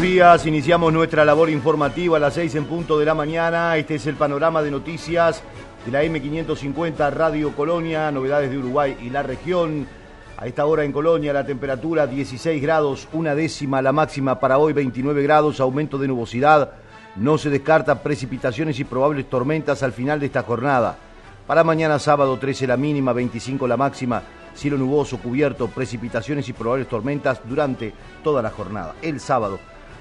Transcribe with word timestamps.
buenos 0.00 0.14
días, 0.14 0.46
iniciamos 0.46 0.94
nuestra 0.94 1.26
labor 1.26 1.50
informativa 1.50 2.16
a 2.16 2.20
las 2.20 2.32
6 2.32 2.54
en 2.54 2.64
punto 2.64 2.98
de 2.98 3.04
la 3.04 3.12
mañana. 3.12 3.76
Este 3.76 3.96
es 3.96 4.06
el 4.06 4.14
panorama 4.14 4.62
de 4.62 4.70
noticias 4.70 5.42
de 5.84 5.92
la 5.92 6.02
M550 6.02 7.12
Radio 7.12 7.54
Colonia, 7.54 8.10
novedades 8.10 8.50
de 8.50 8.56
Uruguay 8.56 8.96
y 9.02 9.10
la 9.10 9.22
región. 9.22 9.86
A 10.38 10.46
esta 10.46 10.64
hora 10.64 10.84
en 10.84 10.92
Colonia 10.92 11.34
la 11.34 11.44
temperatura 11.44 12.06
16 12.06 12.62
grados, 12.62 13.08
una 13.12 13.34
décima, 13.34 13.82
la 13.82 13.92
máxima 13.92 14.40
para 14.40 14.56
hoy 14.56 14.72
29 14.72 15.22
grados, 15.22 15.60
aumento 15.60 15.98
de 15.98 16.08
nubosidad. 16.08 16.70
No 17.16 17.36
se 17.36 17.50
descarta 17.50 18.02
precipitaciones 18.02 18.80
y 18.80 18.84
probables 18.84 19.28
tormentas 19.28 19.82
al 19.82 19.92
final 19.92 20.18
de 20.18 20.26
esta 20.26 20.44
jornada. 20.44 20.96
Para 21.46 21.62
mañana 21.62 21.98
sábado 21.98 22.38
13 22.38 22.66
la 22.66 22.78
mínima, 22.78 23.12
25 23.12 23.68
la 23.68 23.76
máxima, 23.76 24.22
cielo 24.54 24.78
nuboso, 24.78 25.18
cubierto, 25.18 25.68
precipitaciones 25.68 26.48
y 26.48 26.54
probables 26.54 26.88
tormentas 26.88 27.42
durante 27.44 27.92
toda 28.24 28.40
la 28.40 28.48
jornada. 28.48 28.94
El 29.02 29.20
sábado 29.20 29.58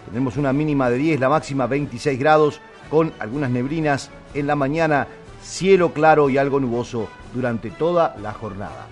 tenemos 0.09 0.37
una 0.37 0.51
mínima 0.53 0.89
de 0.89 0.97
10, 0.97 1.19
la 1.19 1.29
máxima 1.29 1.67
26 1.67 2.19
grados, 2.19 2.61
con 2.89 3.13
algunas 3.19 3.51
neblinas 3.51 4.09
en 4.33 4.47
la 4.47 4.55
mañana, 4.55 5.07
cielo 5.41 5.93
claro 5.93 6.29
y 6.29 6.37
algo 6.37 6.59
nuboso 6.59 7.07
durante 7.33 7.69
toda 7.69 8.15
la 8.21 8.33
jornada. 8.33 8.87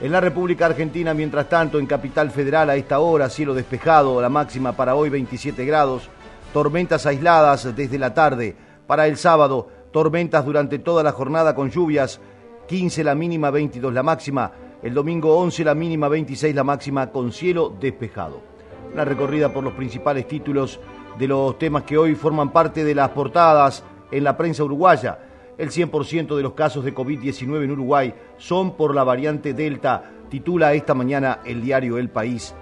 En 0.00 0.12
la 0.12 0.20
República 0.20 0.66
Argentina, 0.66 1.14
mientras 1.14 1.48
tanto, 1.48 1.78
en 1.78 1.86
Capital 1.86 2.30
Federal 2.30 2.70
a 2.70 2.76
esta 2.76 3.00
hora, 3.00 3.28
cielo 3.30 3.54
despejado, 3.54 4.20
la 4.20 4.28
máxima 4.28 4.72
para 4.72 4.94
hoy 4.94 5.08
27 5.10 5.64
grados, 5.64 6.08
tormentas 6.52 7.06
aisladas 7.06 7.74
desde 7.74 7.98
la 7.98 8.12
tarde. 8.12 8.56
Para 8.86 9.06
el 9.06 9.16
sábado, 9.16 9.68
tormentas 9.92 10.44
durante 10.44 10.78
toda 10.78 11.02
la 11.02 11.12
jornada 11.12 11.54
con 11.54 11.70
lluvias, 11.70 12.20
15 12.68 13.04
la 13.04 13.14
mínima, 13.14 13.50
22 13.50 13.92
la 13.92 14.02
máxima. 14.02 14.52
El 14.82 14.94
domingo 14.94 15.36
11 15.38 15.64
la 15.64 15.74
mínima, 15.74 16.08
26 16.08 16.54
la 16.54 16.64
máxima 16.64 17.10
con 17.10 17.32
cielo 17.32 17.74
despejado. 17.80 18.49
Una 18.92 19.04
recorrida 19.04 19.52
por 19.52 19.62
los 19.62 19.74
principales 19.74 20.26
títulos 20.26 20.80
de 21.18 21.28
los 21.28 21.58
temas 21.58 21.84
que 21.84 21.96
hoy 21.98 22.14
forman 22.14 22.50
parte 22.50 22.84
de 22.84 22.94
las 22.94 23.10
portadas 23.10 23.84
en 24.10 24.24
la 24.24 24.36
prensa 24.36 24.64
uruguaya. 24.64 25.18
El 25.58 25.70
100% 25.70 26.36
de 26.36 26.42
los 26.42 26.54
casos 26.54 26.84
de 26.84 26.94
COVID-19 26.94 27.64
en 27.64 27.70
Uruguay 27.70 28.14
son 28.38 28.76
por 28.76 28.94
la 28.94 29.04
variante 29.04 29.52
Delta, 29.52 30.10
titula 30.28 30.72
esta 30.72 30.94
mañana 30.94 31.40
el 31.44 31.62
diario 31.62 31.98
El 31.98 32.08
País. 32.08 32.54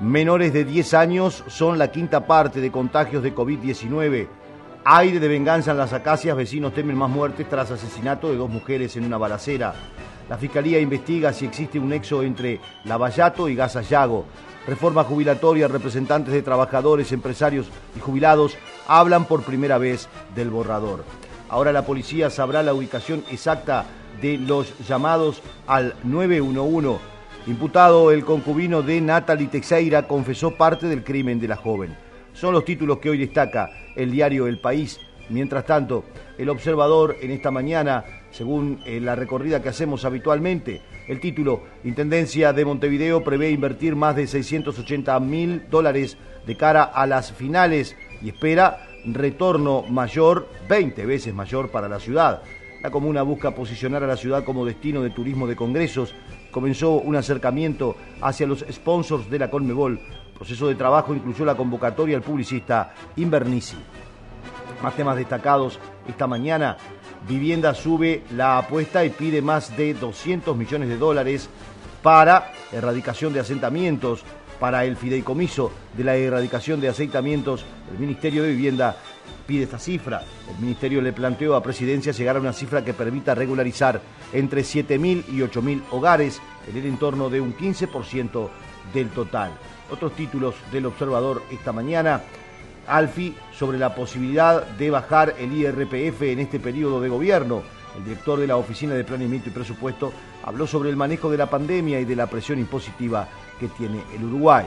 Menores 0.00 0.52
de 0.52 0.64
10 0.64 0.94
años 0.94 1.44
son 1.46 1.78
la 1.78 1.90
quinta 1.90 2.26
parte 2.26 2.60
de 2.60 2.70
contagios 2.70 3.22
de 3.22 3.34
COVID-19. 3.34 4.28
Aire 4.84 5.20
de 5.20 5.28
venganza 5.28 5.72
en 5.72 5.78
las 5.78 5.92
acacias, 5.92 6.36
vecinos 6.36 6.72
temen 6.72 6.96
más 6.96 7.10
muertes 7.10 7.48
tras 7.48 7.70
asesinato 7.70 8.30
de 8.30 8.36
dos 8.36 8.48
mujeres 8.48 8.96
en 8.96 9.04
una 9.04 9.18
balacera. 9.18 9.74
La 10.28 10.38
Fiscalía 10.38 10.80
investiga 10.80 11.32
si 11.32 11.46
existe 11.46 11.78
un 11.78 11.88
nexo 11.88 12.22
entre 12.22 12.60
Lavallato 12.84 13.48
y 13.48 13.54
Gasallago. 13.54 14.26
Reforma 14.66 15.04
jubilatoria, 15.04 15.68
representantes 15.68 16.34
de 16.34 16.42
trabajadores, 16.42 17.12
empresarios 17.12 17.68
y 17.96 18.00
jubilados 18.00 18.56
hablan 18.88 19.26
por 19.26 19.42
primera 19.42 19.78
vez 19.78 20.08
del 20.34 20.50
borrador. 20.50 21.04
Ahora 21.48 21.70
la 21.70 21.86
policía 21.86 22.30
sabrá 22.30 22.64
la 22.64 22.74
ubicación 22.74 23.22
exacta 23.30 23.86
de 24.20 24.38
los 24.38 24.76
llamados 24.88 25.40
al 25.68 25.94
911. 26.02 26.98
Imputado 27.46 28.10
el 28.10 28.24
concubino 28.24 28.82
de 28.82 29.00
Natalie 29.00 29.46
Teixeira 29.46 30.08
confesó 30.08 30.56
parte 30.56 30.88
del 30.88 31.04
crimen 31.04 31.38
de 31.38 31.46
la 31.46 31.56
joven. 31.56 31.96
Son 32.32 32.52
los 32.52 32.64
títulos 32.64 32.98
que 32.98 33.10
hoy 33.10 33.18
destaca 33.18 33.70
el 33.94 34.10
diario 34.10 34.48
El 34.48 34.58
País. 34.58 34.98
Mientras 35.28 35.64
tanto, 35.64 36.04
el 36.38 36.48
observador 36.48 37.16
en 37.20 37.30
esta 37.30 37.52
mañana, 37.52 38.04
según 38.32 38.80
eh, 38.84 39.00
la 39.00 39.14
recorrida 39.14 39.62
que 39.62 39.68
hacemos 39.68 40.04
habitualmente, 40.04 40.82
el 41.08 41.20
título, 41.20 41.62
Intendencia 41.84 42.52
de 42.52 42.64
Montevideo 42.64 43.22
prevé 43.22 43.50
invertir 43.50 43.94
más 43.94 44.16
de 44.16 44.26
680 44.26 45.18
mil 45.20 45.68
dólares 45.70 46.16
de 46.46 46.56
cara 46.56 46.82
a 46.82 47.06
las 47.06 47.32
finales 47.32 47.96
y 48.22 48.30
espera 48.30 48.88
retorno 49.04 49.82
mayor, 49.82 50.48
20 50.68 51.06
veces 51.06 51.32
mayor 51.32 51.70
para 51.70 51.88
la 51.88 52.00
ciudad. 52.00 52.42
La 52.82 52.90
comuna 52.90 53.22
busca 53.22 53.54
posicionar 53.54 54.02
a 54.02 54.06
la 54.06 54.16
ciudad 54.16 54.44
como 54.44 54.64
destino 54.64 55.02
de 55.02 55.10
turismo 55.10 55.46
de 55.46 55.56
congresos. 55.56 56.14
Comenzó 56.50 56.92
un 56.92 57.16
acercamiento 57.16 57.96
hacia 58.20 58.46
los 58.46 58.64
sponsors 58.70 59.30
de 59.30 59.38
la 59.38 59.50
Conmebol. 59.50 60.00
proceso 60.34 60.68
de 60.68 60.74
trabajo 60.74 61.14
incluyó 61.14 61.44
la 61.44 61.56
convocatoria 61.56 62.16
al 62.16 62.22
publicista 62.22 62.94
Invernici. 63.16 63.76
Más 64.82 64.94
temas 64.94 65.16
destacados 65.16 65.78
esta 66.06 66.26
mañana. 66.26 66.76
Vivienda 67.28 67.74
sube 67.74 68.22
la 68.34 68.58
apuesta 68.58 69.04
y 69.04 69.10
pide 69.10 69.42
más 69.42 69.76
de 69.76 69.94
200 69.94 70.56
millones 70.56 70.88
de 70.88 70.96
dólares 70.96 71.48
para 72.02 72.52
erradicación 72.72 73.32
de 73.32 73.40
asentamientos 73.40 74.24
para 74.60 74.84
el 74.84 74.96
fideicomiso 74.96 75.70
de 75.96 76.04
la 76.04 76.16
erradicación 76.16 76.80
de 76.80 76.88
aceitamientos, 76.88 77.64
el 77.92 77.98
Ministerio 77.98 78.42
de 78.42 78.50
Vivienda 78.50 78.96
pide 79.46 79.64
esta 79.64 79.78
cifra. 79.78 80.22
El 80.48 80.60
Ministerio 80.62 81.00
le 81.00 81.12
planteó 81.12 81.54
a 81.54 81.62
Presidencia 81.62 82.12
llegar 82.12 82.36
a 82.36 82.40
una 82.40 82.52
cifra 82.52 82.84
que 82.84 82.94
permita 82.94 83.34
regularizar 83.34 84.00
entre 84.32 84.62
7.000 84.62 85.24
y 85.28 85.38
8.000 85.40 85.82
hogares 85.90 86.40
en 86.68 86.76
el 86.76 86.86
entorno 86.86 87.28
de 87.28 87.40
un 87.40 87.56
15% 87.56 88.48
del 88.92 89.08
total. 89.10 89.52
Otros 89.90 90.14
títulos 90.14 90.54
del 90.72 90.86
observador 90.86 91.42
esta 91.50 91.72
mañana. 91.72 92.22
Alfi 92.86 93.34
sobre 93.52 93.78
la 93.78 93.94
posibilidad 93.94 94.66
de 94.66 94.90
bajar 94.90 95.34
el 95.38 95.52
IRPF 95.52 96.22
en 96.22 96.40
este 96.40 96.60
periodo 96.60 97.00
de 97.00 97.08
gobierno. 97.08 97.62
El 97.96 98.04
director 98.04 98.38
de 98.38 98.46
la 98.46 98.56
Oficina 98.56 98.94
de 98.94 99.04
Planeamiento 99.04 99.48
y 99.48 99.52
Presupuesto 99.52 100.12
habló 100.44 100.66
sobre 100.66 100.90
el 100.90 100.96
manejo 100.96 101.30
de 101.30 101.38
la 101.38 101.48
pandemia 101.48 101.98
y 102.00 102.04
de 102.04 102.16
la 102.16 102.26
presión 102.26 102.58
impositiva 102.58 103.26
que 103.58 103.68
tiene 103.68 104.02
el 104.14 104.24
Uruguay. 104.24 104.66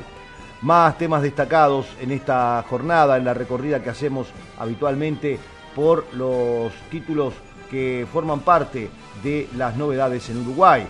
Más 0.61 0.97
temas 0.97 1.21
destacados 1.21 1.85
en 2.01 2.11
esta 2.11 2.63
jornada, 2.67 3.17
en 3.17 3.25
la 3.25 3.33
recorrida 3.33 3.81
que 3.81 3.91
hacemos 3.91 4.27
habitualmente 4.57 5.39
por 5.75 6.05
los 6.13 6.73
títulos 6.89 7.33
que 7.69 8.05
forman 8.11 8.41
parte 8.41 8.89
de 9.23 9.47
las 9.55 9.77
novedades 9.77 10.29
en 10.29 10.41
Uruguay. 10.41 10.85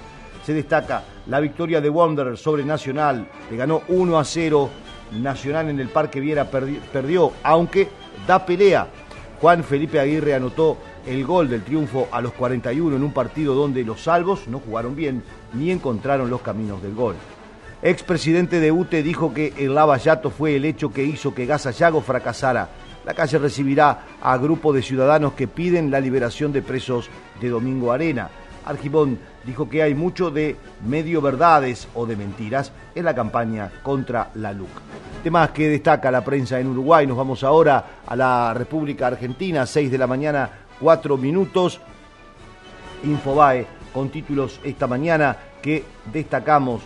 Se 0.45 0.53
destaca 0.53 1.03
la 1.27 1.39
victoria 1.39 1.81
de 1.81 1.89
Wanderer 1.89 2.37
sobre 2.37 2.63
Nacional, 2.63 3.27
le 3.51 3.57
ganó 3.57 3.83
1 3.89 4.17
a 4.17 4.23
0. 4.23 4.69
Nacional 5.11 5.69
en 5.69 5.79
el 5.79 5.89
Parque 5.89 6.19
Viera 6.19 6.49
perdió, 6.49 7.33
aunque 7.43 7.89
da 8.27 8.45
pelea. 8.45 8.87
Juan 9.41 9.63
Felipe 9.63 9.99
Aguirre 9.99 10.35
anotó 10.35 10.77
el 11.05 11.25
gol 11.25 11.49
del 11.49 11.63
triunfo 11.63 12.07
a 12.11 12.21
los 12.21 12.33
41 12.33 12.95
en 12.95 13.03
un 13.03 13.13
partido 13.13 13.55
donde 13.55 13.83
los 13.83 14.01
salvos 14.01 14.47
no 14.47 14.59
jugaron 14.59 14.95
bien 14.95 15.23
ni 15.53 15.71
encontraron 15.71 16.29
los 16.29 16.41
caminos 16.41 16.81
del 16.81 16.93
gol. 16.93 17.15
Expresidente 17.81 18.59
de 18.59 18.73
UTE 18.73 19.01
dijo 19.03 19.33
que 19.33 19.53
el 19.57 19.73
lavallato 19.73 20.29
fue 20.29 20.57
el 20.57 20.65
hecho 20.65 20.91
que 20.91 21.05
hizo 21.05 21.33
que 21.33 21.45
Gasallago 21.45 22.01
fracasara. 22.01 22.69
La 23.05 23.13
calle 23.13 23.37
recibirá 23.37 24.05
a 24.21 24.37
grupo 24.37 24.73
de 24.73 24.81
ciudadanos 24.81 25.33
que 25.33 25.47
piden 25.47 25.89
la 25.89 26.01
liberación 26.01 26.51
de 26.51 26.61
presos 26.61 27.09
de 27.39 27.47
Domingo 27.47 27.93
Arena. 27.93 28.29
Argibón 28.69 29.17
dijo 29.45 29.67
que 29.67 29.81
hay 29.81 29.95
mucho 29.95 30.29
de 30.29 30.55
medio 30.87 31.21
verdades 31.21 31.87
o 31.95 32.05
de 32.05 32.15
mentiras 32.15 32.71
en 32.93 33.05
la 33.05 33.15
campaña 33.15 33.71
contra 33.81 34.29
la 34.35 34.53
LUC. 34.53 34.69
Temas 35.23 35.49
que 35.49 35.67
destaca 35.67 36.11
la 36.11 36.23
prensa 36.23 36.59
en 36.59 36.67
Uruguay. 36.67 37.07
Nos 37.07 37.17
vamos 37.17 37.43
ahora 37.43 38.01
a 38.05 38.15
la 38.15 38.53
República 38.53 39.07
Argentina, 39.07 39.65
6 39.65 39.89
de 39.91 39.97
la 39.97 40.07
mañana, 40.07 40.49
4 40.79 41.17
minutos. 41.17 41.81
Infobae 43.03 43.65
con 43.91 44.09
títulos 44.09 44.59
esta 44.63 44.85
mañana 44.85 45.35
que 45.61 45.83
destacamos 46.13 46.83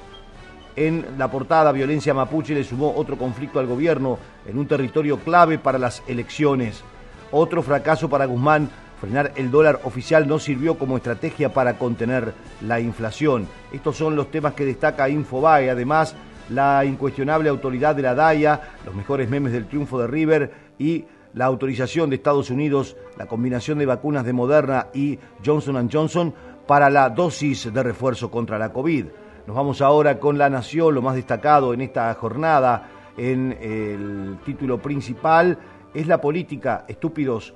en 0.75 1.05
la 1.17 1.29
portada, 1.29 1.71
violencia 1.71 2.13
mapuche 2.13 2.55
le 2.55 2.63
sumó 2.63 2.94
otro 2.95 3.17
conflicto 3.17 3.59
al 3.59 3.67
gobierno 3.67 4.18
en 4.47 4.57
un 4.57 4.68
territorio 4.68 5.19
clave 5.19 5.59
para 5.59 5.77
las 5.77 6.01
elecciones. 6.07 6.83
Otro 7.31 7.62
fracaso 7.62 8.09
para 8.09 8.25
Guzmán, 8.25 8.69
frenar 9.03 9.33
el 9.35 9.51
dólar 9.51 9.81
oficial 9.83 10.29
no 10.29 10.39
sirvió 10.39 10.77
como 10.77 10.95
estrategia 10.95 11.51
para 11.51 11.77
contener 11.77 12.33
la 12.65 12.79
inflación. 12.79 13.50
Estos 13.73 13.97
son 13.97 14.15
los 14.15 14.31
temas 14.31 14.53
que 14.53 14.63
destaca 14.63 15.09
Infobae. 15.09 15.69
Además, 15.69 16.15
la 16.47 16.85
incuestionable 16.85 17.50
autoridad 17.50 17.97
de 17.97 18.01
la 18.01 18.15
DAIA, 18.15 18.61
los 18.85 18.95
mejores 18.95 19.29
memes 19.29 19.51
del 19.51 19.67
triunfo 19.67 20.00
de 20.00 20.07
River 20.07 20.53
y 20.79 21.03
la 21.33 21.44
autorización 21.44 22.09
de 22.09 22.15
Estados 22.15 22.50
Unidos, 22.50 22.95
la 23.17 23.25
combinación 23.25 23.77
de 23.77 23.88
vacunas 23.88 24.23
de 24.23 24.31
Moderna 24.31 24.88
y 24.94 25.19
Johnson 25.45 25.89
Johnson 25.91 26.33
para 26.65 26.89
la 26.89 27.09
dosis 27.09 27.73
de 27.73 27.83
refuerzo 27.83 28.31
contra 28.31 28.57
la 28.57 28.71
COVID. 28.71 29.07
Nos 29.45 29.56
vamos 29.57 29.81
ahora 29.81 30.17
con 30.17 30.38
La 30.38 30.49
Nación, 30.49 30.95
lo 30.95 31.01
más 31.01 31.15
destacado 31.15 31.73
en 31.73 31.81
esta 31.81 32.13
jornada, 32.13 32.88
en 33.17 33.51
el 33.59 34.38
título 34.45 34.81
principal, 34.81 35.57
es 35.94 36.07
la 36.07 36.21
política, 36.21 36.85
estúpidos, 36.88 37.53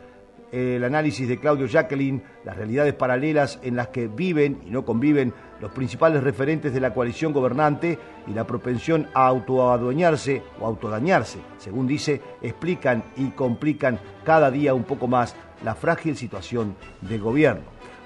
el 0.51 0.83
análisis 0.83 1.27
de 1.27 1.39
Claudio 1.39 1.67
Jacqueline, 1.67 2.23
las 2.45 2.55
realidades 2.55 2.94
paralelas 2.94 3.59
en 3.63 3.75
las 3.75 3.89
que 3.89 4.07
viven 4.07 4.61
y 4.65 4.71
no 4.71 4.85
conviven 4.85 5.33
los 5.59 5.71
principales 5.71 6.23
referentes 6.23 6.73
de 6.73 6.79
la 6.79 6.94
coalición 6.94 7.33
gobernante 7.33 7.97
y 8.27 8.33
la 8.33 8.45
propensión 8.45 9.07
a 9.13 9.27
autoadueñarse 9.27 10.44
o 10.59 10.65
autodañarse, 10.65 11.39
según 11.57 11.88
dice, 11.88 12.21
explican 12.41 13.03
y 13.15 13.31
complican 13.31 13.99
cada 14.23 14.51
día 14.51 14.73
un 14.73 14.83
poco 14.83 15.07
más 15.07 15.35
la 15.63 15.75
frágil 15.75 16.15
situación 16.15 16.75
del 17.01 17.21
gobierno. 17.21 17.63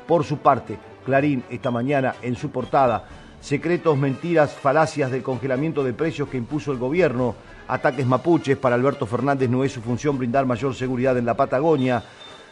Por 0.07 0.23
su 0.23 0.37
parte, 0.37 0.77
Clarín 1.05 1.43
esta 1.49 1.71
mañana 1.71 2.15
en 2.21 2.35
su 2.35 2.51
portada 2.51 3.05
secretos, 3.41 3.97
mentiras, 3.97 4.53
falacias 4.53 5.11
del 5.11 5.23
congelamiento 5.23 5.83
de 5.83 5.93
precios 5.93 6.29
que 6.29 6.37
impuso 6.37 6.71
el 6.71 6.77
gobierno, 6.77 7.35
ataques 7.67 8.05
mapuches, 8.05 8.57
para 8.57 8.75
Alberto 8.75 9.05
Fernández 9.05 9.49
no 9.49 9.63
es 9.63 9.71
su 9.71 9.81
función 9.81 10.17
brindar 10.17 10.45
mayor 10.45 10.75
seguridad 10.75 11.17
en 11.17 11.25
la 11.25 11.35
Patagonia, 11.35 12.03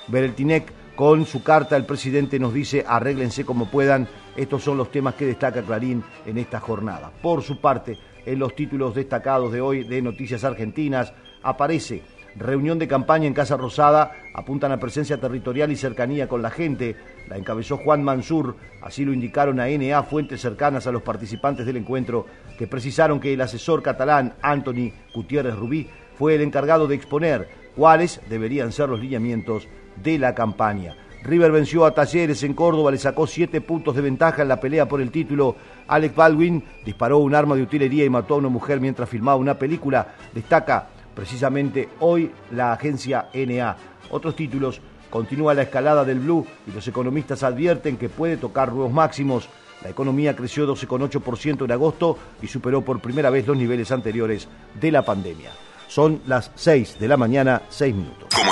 Bereltinec 0.10 0.72
con 0.96 1.26
su 1.26 1.44
carta 1.44 1.78
el 1.78 1.86
presidente 1.86 2.40
nos 2.40 2.54
dice 2.54 2.84
arréglense 2.86 3.46
como 3.46 3.70
puedan, 3.72 4.08
estos 4.36 4.64
son 4.64 4.78
los 4.78 4.92
temas 4.92 5.16
que 5.16 5.26
destaca 5.26 5.62
Clarín 5.62 6.04
en 6.26 6.38
esta 6.38 6.60
jornada. 6.60 7.12
Por 7.22 7.42
su 7.42 7.62
parte, 7.62 7.98
en 8.26 8.40
los 8.40 8.56
títulos 8.56 8.96
destacados 8.96 9.52
de 9.54 9.62
hoy 9.62 9.84
de 9.84 10.02
Noticias 10.02 10.44
Argentinas 10.44 11.14
aparece 11.42 12.04
reunión 12.36 12.80
de 12.80 12.88
campaña 12.88 13.28
en 13.28 13.34
Casa 13.34 13.58
Rosada, 13.58 14.12
apuntan 14.34 14.72
a 14.72 14.80
presencia 14.80 15.20
territorial 15.20 15.72
y 15.72 15.76
cercanía 15.76 16.28
con 16.28 16.42
la 16.42 16.50
gente. 16.50 16.96
La 17.28 17.38
encabezó 17.38 17.78
Juan 17.78 18.04
Mansur, 18.04 18.56
así 18.82 19.06
lo 19.06 19.14
indicaron 19.14 19.60
a 19.60 19.68
NA 19.68 20.04
fuentes 20.04 20.42
cercanas 20.42 20.88
a 20.88 20.92
los 20.92 21.02
participantes 21.02 21.66
del 21.66 21.78
encuentro, 21.78 22.26
que 22.58 22.68
precisaron 22.68 23.20
que 23.20 23.34
el 23.34 23.42
asesor 23.42 23.82
catalán 23.82 24.36
Anthony 24.42 24.92
Gutiérrez 25.14 25.56
Rubí 25.56 25.88
fue 26.16 26.36
el 26.36 26.42
encargado 26.42 26.88
de 26.88 26.96
exponer 26.96 27.50
cuáles 27.76 28.22
deberían 28.30 28.72
ser 28.72 28.90
los 28.90 29.00
lineamientos 29.00 29.68
de 30.04 30.20
la 30.20 30.34
campaña. 30.36 30.96
River 31.24 31.52
venció 31.52 31.86
a 31.86 31.94
Talleres 31.94 32.44
en 32.44 32.54
Córdoba, 32.54 32.92
le 32.92 32.98
sacó 32.98 33.28
siete 33.28 33.60
puntos 33.62 33.96
de 33.96 34.02
ventaja 34.02 34.42
en 34.42 34.48
la 34.48 34.60
pelea 34.60 34.88
por 34.88 35.02
el 35.02 35.12
título. 35.12 35.56
Alex 35.88 36.16
Baldwin 36.16 36.64
disparó 36.86 37.18
un 37.18 37.36
arma 37.36 37.56
de 37.56 37.64
utilería 37.64 38.06
y 38.06 38.10
mató 38.10 38.36
a 38.36 38.38
una 38.38 38.50
mujer 38.50 38.80
mientras 38.80 39.10
filmaba 39.10 39.38
una 39.38 39.60
película. 39.60 40.16
Destaca 40.34 40.88
precisamente 41.14 41.90
hoy 42.00 42.32
la 42.52 42.72
agencia 42.72 43.28
NA. 43.34 43.76
Otros 44.12 44.36
títulos, 44.36 44.82
continúa 45.10 45.54
la 45.54 45.64
escalada 45.64 46.06
del 46.06 46.20
blue 46.20 46.46
y 46.66 46.72
los 46.72 46.88
economistas 46.88 47.44
advierten 47.44 47.98
que 47.98 48.10
puede 48.10 48.38
tocar 48.38 48.72
nuevos 48.72 48.94
máximos. 48.94 49.50
La 49.84 49.90
economía 49.90 50.36
creció 50.36 50.66
12,8% 50.68 51.66
en 51.66 51.72
agosto 51.72 52.18
y 52.42 52.48
superó 52.48 52.84
por 52.84 53.02
primera 53.02 53.30
vez 53.30 53.46
los 53.48 53.58
niveles 53.58 53.92
anteriores 53.92 54.48
de 54.80 54.92
la 54.92 55.04
pandemia. 55.04 55.52
Son 55.88 56.22
las 56.28 56.52
6 56.56 56.98
de 57.00 57.08
la 57.08 57.18
mañana, 57.18 57.64
6 57.70 57.96
minutos. 57.96 58.30
Con 58.34 58.46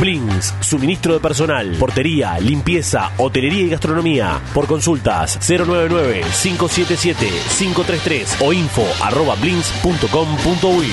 Blins, 0.00 0.54
suministro 0.60 1.14
de 1.14 1.20
personal, 1.20 1.76
portería, 1.78 2.40
limpieza, 2.40 3.12
hotelería 3.18 3.62
y 3.62 3.68
gastronomía. 3.68 4.40
Por 4.54 4.66
consultas 4.66 5.38
099-577-533 5.40 8.40
o 8.40 8.52
info 8.52 8.84
arroba 9.02 9.36
blins.com.uy. 9.36 10.90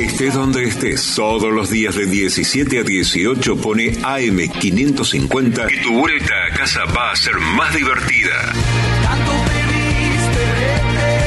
Estés 0.00 0.34
donde 0.34 0.64
estés, 0.64 1.14
todos 1.14 1.52
los 1.52 1.70
días 1.70 1.94
de 1.94 2.06
17 2.06 2.78
a 2.78 2.82
18 2.82 3.56
pone 3.56 3.92
AM550 3.92 5.72
y 5.72 5.82
tu 5.82 5.98
vuelta 5.98 6.34
a 6.46 6.50
casa 6.56 6.84
va 6.86 7.10
a 7.10 7.16
ser 7.16 7.38
más 7.38 7.74
divertida. 7.74 8.52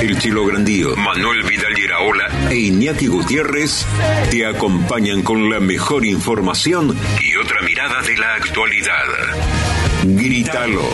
El 0.02 0.18
Chilo 0.20 0.46
Grandío, 0.46 0.96
Manuel 0.96 1.44
Vidal 1.44 1.78
Iraola 1.78 2.30
e 2.50 2.56
Iñaki 2.56 3.08
Gutiérrez 3.08 3.86
te 4.30 4.46
acompañan 4.46 5.24
con 5.24 5.50
la 5.50 5.60
mejor 5.60 6.06
información 6.06 6.96
y 7.20 7.36
otra 7.36 7.62
mirada 7.64 8.02
de 8.04 8.16
la 8.16 8.36
actualidad. 8.36 9.06
Grítalo 10.04 10.88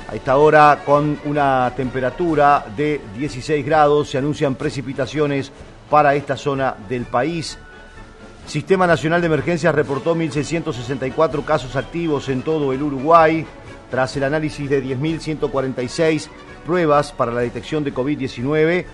A 0.09 0.15
esta 0.15 0.37
hora, 0.37 0.83
con 0.87 1.19
una 1.25 1.73
temperatura 1.77 2.65
de 2.77 3.01
16 3.17 3.67
grados, 3.67 4.11
se 4.11 4.19
anuncian 4.19 4.55
precipitaciones 4.55 5.51
para 5.91 6.15
esta 6.15 6.37
zona 6.37 6.77
del 6.89 7.07
país. 7.07 7.59
Sistema 8.47 8.87
Nacional 8.87 9.21
de 9.21 9.27
Emergencias 9.27 9.75
reportó 9.75 10.15
1.664 10.15 11.45
casos 11.45 11.75
activos 11.75 12.29
en 12.29 12.43
todo 12.43 12.73
el 12.73 12.81
Uruguay, 12.81 13.45
tras 13.91 14.17
el 14.17 14.23
análisis 14.23 14.71
de 14.71 14.85
10.146 14.85 16.29
pruebas 16.65 17.11
para 17.11 17.33
la 17.33 17.41
detección 17.41 17.83
de 17.83 17.93
COVID-19. 17.93 18.85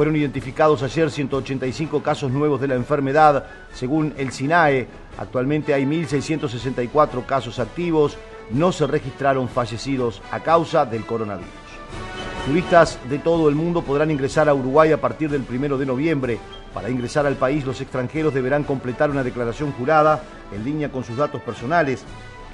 Fueron 0.00 0.16
identificados 0.16 0.82
ayer 0.82 1.10
185 1.10 2.02
casos 2.02 2.32
nuevos 2.32 2.58
de 2.58 2.68
la 2.68 2.74
enfermedad, 2.74 3.44
según 3.74 4.14
el 4.16 4.32
SINAE. 4.32 4.88
Actualmente 5.18 5.74
hay 5.74 5.84
1.664 5.84 7.26
casos 7.26 7.58
activos. 7.58 8.16
No 8.50 8.72
se 8.72 8.86
registraron 8.86 9.46
fallecidos 9.46 10.22
a 10.30 10.40
causa 10.40 10.86
del 10.86 11.04
coronavirus. 11.04 11.52
Turistas 12.46 12.98
de 13.10 13.18
todo 13.18 13.50
el 13.50 13.56
mundo 13.56 13.82
podrán 13.82 14.10
ingresar 14.10 14.48
a 14.48 14.54
Uruguay 14.54 14.90
a 14.90 15.00
partir 15.02 15.28
del 15.28 15.42
primero 15.42 15.76
de 15.76 15.84
noviembre. 15.84 16.38
Para 16.72 16.88
ingresar 16.88 17.26
al 17.26 17.36
país, 17.36 17.66
los 17.66 17.82
extranjeros 17.82 18.32
deberán 18.32 18.64
completar 18.64 19.10
una 19.10 19.22
declaración 19.22 19.70
jurada 19.72 20.22
en 20.50 20.64
línea 20.64 20.90
con 20.90 21.04
sus 21.04 21.18
datos 21.18 21.42
personales, 21.42 22.04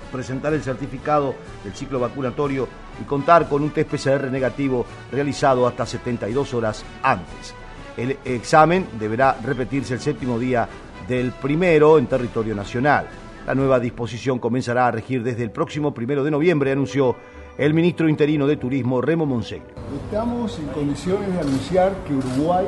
presentar 0.07 0.53
el 0.55 0.63
certificado 0.63 1.35
del 1.65 1.75
ciclo 1.75 2.01
vacunatorio 2.01 2.69
y 3.01 3.05
contar 3.05 3.49
con 3.49 3.63
un 3.63 3.71
test 3.71 3.91
PCR 3.91 4.31
negativo 4.31 4.87
realizado 5.13 5.67
hasta 5.67 5.87
72 5.87 6.55
horas 6.55 6.85
antes. 7.03 7.55
El 7.97 8.19
examen 8.25 8.87
deberá 8.99 9.39
repetirse 9.43 9.95
el 9.95 10.01
séptimo 10.01 10.39
día 10.39 10.69
del 11.09 11.33
primero 11.33 11.99
en 11.99 12.07
territorio 12.07 12.55
nacional. 12.55 13.07
La 13.47 13.55
nueva 13.55 13.79
disposición 13.79 14.39
comenzará 14.39 14.89
a 14.89 14.91
regir 14.91 15.23
desde 15.23 15.45
el 15.45 15.51
próximo 15.51 15.95
primero 15.95 16.25
de 16.25 16.31
noviembre, 16.31 16.73
anunció 16.73 17.17
el 17.57 17.73
ministro 17.73 18.09
interino 18.09 18.47
de 18.47 18.57
Turismo, 18.57 19.01
Remo 19.01 19.25
Monseglio. 19.25 19.75
Estamos 20.05 20.59
en 20.59 20.67
condiciones 20.67 21.33
de 21.33 21.41
anunciar 21.41 21.93
que 22.07 22.15
Uruguay 22.15 22.67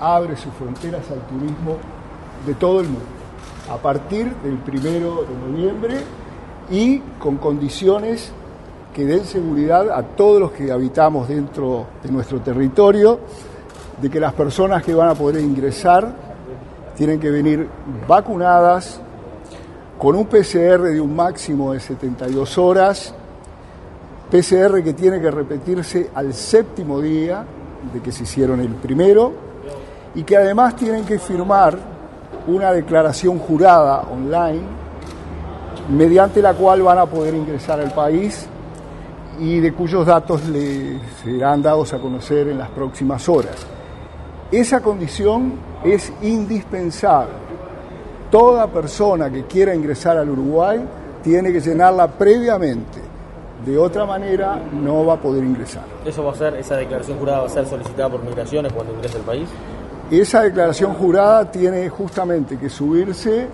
abre 0.00 0.36
sus 0.36 0.52
fronteras 0.54 1.02
al 1.10 1.20
turismo 1.26 1.76
de 2.46 2.54
todo 2.54 2.80
el 2.80 2.86
mundo 2.86 3.18
a 3.70 3.76
partir 3.76 4.34
del 4.36 4.56
primero 4.58 5.24
de 5.24 5.50
noviembre 5.50 5.96
y 6.70 6.98
con 7.18 7.36
condiciones 7.36 8.32
que 8.94 9.04
den 9.04 9.24
seguridad 9.24 9.90
a 9.90 10.02
todos 10.02 10.40
los 10.40 10.52
que 10.52 10.72
habitamos 10.72 11.28
dentro 11.28 11.86
de 12.02 12.10
nuestro 12.10 12.40
territorio, 12.40 13.20
de 14.00 14.10
que 14.10 14.20
las 14.20 14.32
personas 14.32 14.82
que 14.82 14.94
van 14.94 15.08
a 15.08 15.14
poder 15.14 15.42
ingresar 15.42 16.12
tienen 16.96 17.20
que 17.20 17.30
venir 17.30 17.68
vacunadas 18.06 19.00
con 19.98 20.16
un 20.16 20.26
PCR 20.26 20.82
de 20.82 21.00
un 21.00 21.14
máximo 21.14 21.72
de 21.72 21.80
72 21.80 22.58
horas 22.58 23.14
PCR 24.30 24.82
que 24.82 24.92
tiene 24.92 25.20
que 25.20 25.30
repetirse 25.30 26.10
al 26.14 26.34
séptimo 26.34 27.00
día 27.00 27.44
de 27.92 28.00
que 28.00 28.12
se 28.12 28.24
hicieron 28.24 28.60
el 28.60 28.74
primero 28.74 29.32
y 30.14 30.22
que 30.22 30.36
además 30.36 30.76
tienen 30.76 31.04
que 31.04 31.18
firmar 31.18 31.78
una 32.46 32.72
declaración 32.72 33.38
jurada 33.38 34.02
online 34.02 34.87
mediante 35.88 36.42
la 36.42 36.54
cual 36.54 36.82
van 36.82 36.98
a 36.98 37.06
poder 37.06 37.34
ingresar 37.34 37.80
al 37.80 37.92
país 37.92 38.46
y 39.38 39.60
de 39.60 39.72
cuyos 39.72 40.06
datos 40.06 40.46
le 40.48 40.98
serán 41.22 41.62
dados 41.62 41.92
a 41.92 41.98
conocer 41.98 42.48
en 42.48 42.58
las 42.58 42.68
próximas 42.70 43.28
horas. 43.28 43.66
Esa 44.50 44.80
condición 44.80 45.54
es 45.84 46.12
indispensable. 46.22 47.32
Toda 48.30 48.66
persona 48.66 49.30
que 49.30 49.44
quiera 49.44 49.74
ingresar 49.74 50.18
al 50.18 50.28
Uruguay 50.30 50.80
tiene 51.22 51.52
que 51.52 51.60
llenarla 51.60 52.08
previamente. 52.08 53.00
De 53.64 53.76
otra 53.76 54.04
manera 54.04 54.60
no 54.72 55.04
va 55.04 55.14
a 55.14 55.16
poder 55.16 55.44
ingresar. 55.44 55.84
¿Eso 56.04 56.24
va 56.24 56.32
a 56.32 56.34
ser, 56.34 56.54
esa 56.54 56.76
declaración 56.76 57.18
jurada 57.18 57.40
va 57.40 57.46
a 57.46 57.50
ser 57.50 57.66
solicitada 57.66 58.08
por 58.08 58.22
migraciones 58.22 58.72
cuando 58.72 58.92
ingrese 58.92 59.18
al 59.18 59.24
país? 59.24 59.48
Esa 60.10 60.42
declaración 60.42 60.94
jurada 60.94 61.50
tiene 61.50 61.88
justamente 61.88 62.56
que 62.56 62.68
subirse 62.68 63.48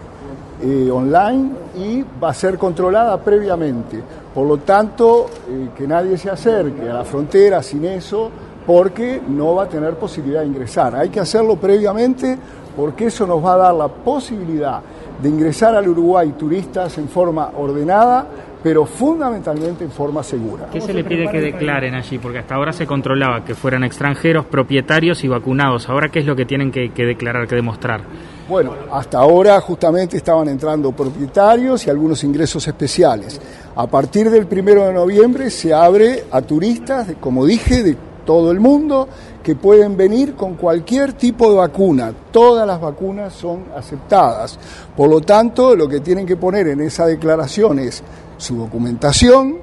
eh, 0.64 0.90
online 0.90 1.50
y 1.76 2.02
va 2.22 2.30
a 2.30 2.34
ser 2.34 2.56
controlada 2.56 3.20
previamente. 3.20 4.00
Por 4.32 4.48
lo 4.48 4.56
tanto, 4.58 5.26
eh, 5.46 5.68
que 5.76 5.86
nadie 5.86 6.16
se 6.16 6.30
acerque 6.30 6.88
a 6.88 6.94
la 6.94 7.04
frontera 7.04 7.62
sin 7.62 7.84
eso, 7.84 8.30
porque 8.66 9.20
no 9.28 9.54
va 9.54 9.64
a 9.64 9.68
tener 9.68 9.94
posibilidad 9.96 10.40
de 10.40 10.46
ingresar. 10.46 10.96
Hay 10.96 11.10
que 11.10 11.20
hacerlo 11.20 11.56
previamente 11.56 12.38
porque 12.74 13.06
eso 13.06 13.26
nos 13.26 13.44
va 13.44 13.54
a 13.54 13.58
dar 13.58 13.74
la 13.74 13.88
posibilidad 13.88 14.80
de 15.22 15.28
ingresar 15.28 15.74
al 15.74 15.86
Uruguay 15.86 16.32
turistas 16.38 16.96
en 16.96 17.08
forma 17.08 17.50
ordenada, 17.58 18.26
pero 18.62 18.86
fundamentalmente 18.86 19.84
en 19.84 19.90
forma 19.90 20.22
segura. 20.22 20.68
¿Qué 20.72 20.80
se 20.80 20.94
le 20.94 21.04
pide 21.04 21.28
que 21.28 21.42
declaren 21.42 21.94
allí? 21.94 22.18
Porque 22.18 22.38
hasta 22.38 22.54
ahora 22.54 22.72
se 22.72 22.86
controlaba 22.86 23.44
que 23.44 23.54
fueran 23.54 23.84
extranjeros, 23.84 24.46
propietarios 24.46 25.22
y 25.24 25.28
vacunados. 25.28 25.90
Ahora, 25.90 26.08
¿qué 26.08 26.20
es 26.20 26.26
lo 26.26 26.34
que 26.34 26.46
tienen 26.46 26.72
que, 26.72 26.90
que 26.90 27.04
declarar, 27.04 27.46
que 27.46 27.54
demostrar? 27.54 28.00
Bueno, 28.46 28.74
hasta 28.92 29.18
ahora 29.18 29.58
justamente 29.60 30.18
estaban 30.18 30.48
entrando 30.48 30.92
propietarios 30.92 31.86
y 31.86 31.90
algunos 31.90 32.22
ingresos 32.24 32.66
especiales. 32.68 33.40
A 33.74 33.86
partir 33.86 34.30
del 34.30 34.46
primero 34.46 34.86
de 34.86 34.92
noviembre 34.92 35.48
se 35.48 35.72
abre 35.72 36.24
a 36.30 36.42
turistas, 36.42 37.08
como 37.20 37.46
dije, 37.46 37.82
de 37.82 37.96
todo 38.26 38.50
el 38.50 38.60
mundo 38.60 39.08
que 39.42 39.56
pueden 39.56 39.96
venir 39.96 40.34
con 40.34 40.54
cualquier 40.56 41.14
tipo 41.14 41.50
de 41.50 41.56
vacuna. 41.56 42.12
Todas 42.30 42.66
las 42.66 42.80
vacunas 42.80 43.32
son 43.32 43.64
aceptadas. 43.74 44.58
Por 44.94 45.08
lo 45.08 45.22
tanto, 45.22 45.74
lo 45.74 45.88
que 45.88 46.00
tienen 46.00 46.26
que 46.26 46.36
poner 46.36 46.68
en 46.68 46.82
esa 46.82 47.06
declaración 47.06 47.78
es 47.78 48.02
su 48.36 48.56
documentación, 48.56 49.56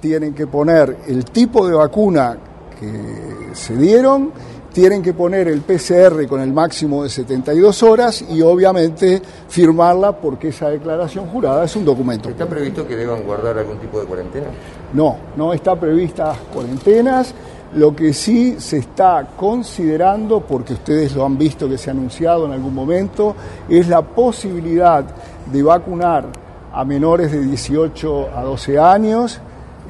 tienen 0.00 0.34
que 0.34 0.46
poner 0.46 0.98
el 1.08 1.24
tipo 1.24 1.66
de 1.66 1.74
vacuna 1.74 2.36
que 2.78 3.54
se 3.54 3.76
dieron, 3.76 4.32
tienen 4.72 5.02
que 5.02 5.12
poner 5.12 5.48
el 5.48 5.60
PCR 5.62 6.26
con 6.28 6.40
el 6.40 6.52
máximo 6.52 7.02
de 7.02 7.08
72 7.08 7.82
horas 7.82 8.24
y 8.28 8.40
obviamente 8.42 9.20
firmarla 9.48 10.12
porque 10.12 10.48
esa 10.48 10.68
declaración 10.68 11.26
jurada 11.26 11.64
es 11.64 11.74
un 11.76 11.84
documento. 11.84 12.28
¿Está 12.28 12.46
previsto 12.46 12.86
que 12.86 12.96
deban 12.96 13.22
guardar 13.24 13.58
algún 13.58 13.78
tipo 13.78 14.00
de 14.00 14.06
cuarentena? 14.06 14.46
No, 14.92 15.16
no 15.36 15.52
está 15.52 15.78
prevista 15.78 16.34
cuarentenas. 16.52 17.34
Lo 17.74 17.94
que 17.94 18.12
sí 18.12 18.56
se 18.58 18.78
está 18.78 19.28
considerando, 19.36 20.40
porque 20.40 20.72
ustedes 20.72 21.14
lo 21.14 21.24
han 21.24 21.38
visto 21.38 21.68
que 21.68 21.78
se 21.78 21.90
ha 21.90 21.92
anunciado 21.92 22.46
en 22.46 22.52
algún 22.52 22.74
momento, 22.74 23.36
es 23.68 23.86
la 23.86 24.02
posibilidad 24.02 25.04
de 25.52 25.62
vacunar 25.62 26.26
a 26.72 26.84
menores 26.84 27.30
de 27.30 27.40
18 27.40 28.30
a 28.34 28.42
12 28.42 28.78
años, 28.78 29.40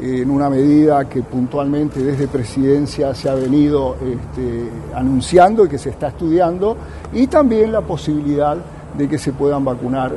en 0.02 0.30
una 0.30 0.49
medida 0.49 1.09
que 1.09 1.23
puntualmente 1.23 2.02
desde 2.02 2.26
presidencia 2.26 3.14
se 3.14 3.28
ha 3.28 3.35
venido 3.35 3.97
este, 3.97 4.69
anunciando 4.95 5.64
y 5.64 5.69
que 5.69 5.78
se 5.78 5.90
está 5.90 6.09
estudiando, 6.09 6.76
y 7.12 7.26
también 7.26 7.73
la 7.73 7.83
posibilidad 7.83 8.57
de 8.97 9.09
que 9.09 9.19
se 9.19 9.33
puedan 9.33 9.64
vacunar 9.64 10.12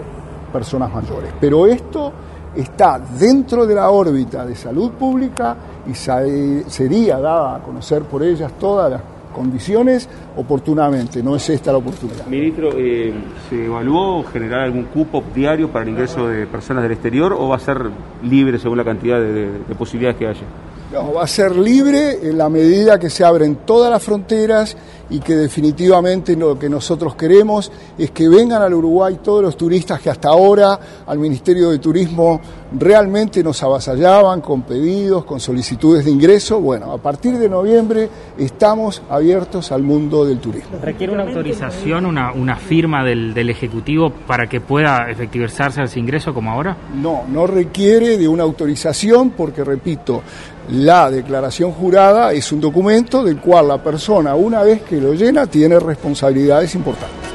personas 0.51 0.93
mayores. 0.93 1.31
Pero 1.39 1.67
esto 1.67 2.11
está 2.55 2.99
dentro 2.99 3.65
de 3.65 3.75
la 3.75 3.89
órbita 3.89 4.45
de 4.45 4.55
salud 4.55 4.91
pública 4.91 5.55
y 5.87 5.93
sería 5.95 7.19
dada 7.19 7.55
a 7.55 7.59
conocer 7.59 8.03
por 8.03 8.23
ellas 8.23 8.51
todas 8.59 8.91
las 8.91 9.01
condiciones 9.33 10.07
oportunamente, 10.37 11.21
no 11.21 11.35
es 11.35 11.49
esta 11.49 11.71
la 11.71 11.79
oportunidad. 11.79 12.25
Ministro, 12.27 12.71
eh, 12.77 13.13
¿se 13.49 13.65
evaluó 13.65 14.23
generar 14.23 14.61
algún 14.61 14.85
cupo 14.85 15.23
diario 15.35 15.69
para 15.69 15.83
el 15.83 15.89
ingreso 15.89 16.27
de 16.27 16.47
personas 16.47 16.83
del 16.83 16.93
exterior 16.93 17.33
o 17.33 17.49
va 17.49 17.57
a 17.57 17.59
ser 17.59 17.89
libre 18.23 18.59
según 18.59 18.77
la 18.77 18.85
cantidad 18.85 19.19
de, 19.19 19.51
de 19.67 19.75
posibilidades 19.75 20.17
que 20.17 20.27
haya? 20.27 20.45
No, 20.93 21.13
va 21.13 21.23
a 21.23 21.27
ser 21.27 21.55
libre 21.55 22.19
en 22.21 22.37
la 22.37 22.49
medida 22.49 22.99
que 22.99 23.09
se 23.09 23.25
abren 23.25 23.57
todas 23.65 23.89
las 23.89 24.03
fronteras 24.03 24.77
y 25.09 25.19
que 25.19 25.35
definitivamente 25.35 26.35
lo 26.35 26.57
que 26.57 26.69
nosotros 26.69 27.15
queremos 27.15 27.71
es 27.97 28.11
que 28.11 28.27
vengan 28.27 28.61
al 28.61 28.73
Uruguay 28.73 29.19
todos 29.23 29.43
los 29.43 29.57
turistas 29.57 30.01
que 30.01 30.09
hasta 30.09 30.29
ahora 30.29 30.79
al 31.05 31.19
Ministerio 31.19 31.69
de 31.69 31.79
Turismo 31.79 32.39
realmente 32.77 33.43
nos 33.43 33.61
avasallaban 33.61 34.41
con 34.41 34.63
pedidos, 34.63 35.25
con 35.25 35.39
solicitudes 35.39 36.05
de 36.05 36.11
ingreso. 36.11 36.59
Bueno, 36.59 36.91
a 36.91 36.97
partir 36.97 37.37
de 37.37 37.49
noviembre 37.49 38.09
estamos 38.37 39.01
abiertos 39.09 39.71
al 39.71 39.83
mundo 39.83 40.25
del 40.25 40.39
turismo. 40.39 40.79
¿Requiere 40.81 41.13
una 41.13 41.23
autorización, 41.23 42.05
una, 42.05 42.31
una 42.33 42.55
firma 42.55 43.03
del, 43.03 43.33
del 43.33 43.49
Ejecutivo 43.49 44.11
para 44.25 44.47
que 44.47 44.61
pueda 44.61 45.09
efectivizarse 45.09 45.83
ese 45.83 45.99
ingreso 45.99 46.33
como 46.33 46.51
ahora? 46.51 46.77
No, 46.95 47.23
no 47.27 47.45
requiere 47.45 48.17
de 48.17 48.27
una 48.27 48.43
autorización 48.43 49.31
porque, 49.31 49.63
repito, 49.63 50.23
la 50.69 51.11
declaración 51.11 51.71
jurada 51.71 52.31
es 52.31 52.51
un 52.51 52.61
documento 52.61 53.23
del 53.23 53.37
cual 53.37 53.67
la 53.67 53.83
persona, 53.83 54.35
una 54.35 54.63
vez 54.63 54.81
que 54.83 54.99
lo 55.03 55.13
llena, 55.13 55.45
tiene 55.45 55.79
responsabilidades 55.79 56.73
importantes. 56.75 57.29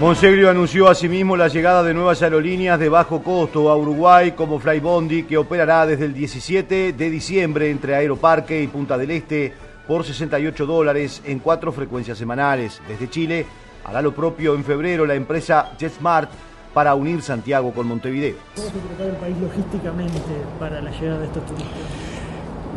Monseglio 0.00 0.50
anunció 0.50 0.88
asimismo 0.88 1.36
la 1.36 1.46
llegada 1.46 1.84
de 1.84 1.94
nuevas 1.94 2.20
aerolíneas 2.20 2.80
de 2.80 2.88
bajo 2.88 3.22
costo 3.22 3.70
a 3.70 3.76
Uruguay 3.76 4.32
como 4.32 4.58
Flybondi 4.58 5.22
que 5.22 5.38
operará 5.38 5.86
desde 5.86 6.06
el 6.06 6.12
17 6.12 6.92
de 6.92 7.10
diciembre 7.10 7.70
entre 7.70 7.94
Aeroparque 7.94 8.60
y 8.60 8.66
Punta 8.66 8.98
del 8.98 9.12
Este 9.12 9.52
por 9.86 10.04
68 10.04 10.66
dólares 10.66 11.22
en 11.24 11.38
cuatro 11.38 11.70
frecuencias 11.70 12.18
semanales. 12.18 12.82
Desde 12.88 13.08
Chile 13.08 13.46
hará 13.84 14.02
lo 14.02 14.12
propio 14.12 14.56
en 14.56 14.64
febrero 14.64 15.06
la 15.06 15.14
empresa 15.14 15.72
JetSmart 15.78 16.30
para 16.74 16.96
unir 16.96 17.22
Santiago 17.22 17.72
con 17.72 17.86
Montevideo. 17.86 18.34
¿Cómo 18.56 18.66
se 18.66 18.72
prepara 18.74 19.10
el 19.10 19.16
país 19.16 19.36
logísticamente 19.40 20.18
para 20.58 20.82
la 20.82 20.90
llegada 20.90 21.20
de 21.20 21.26
estos 21.26 21.46
turistas? 21.46 22.13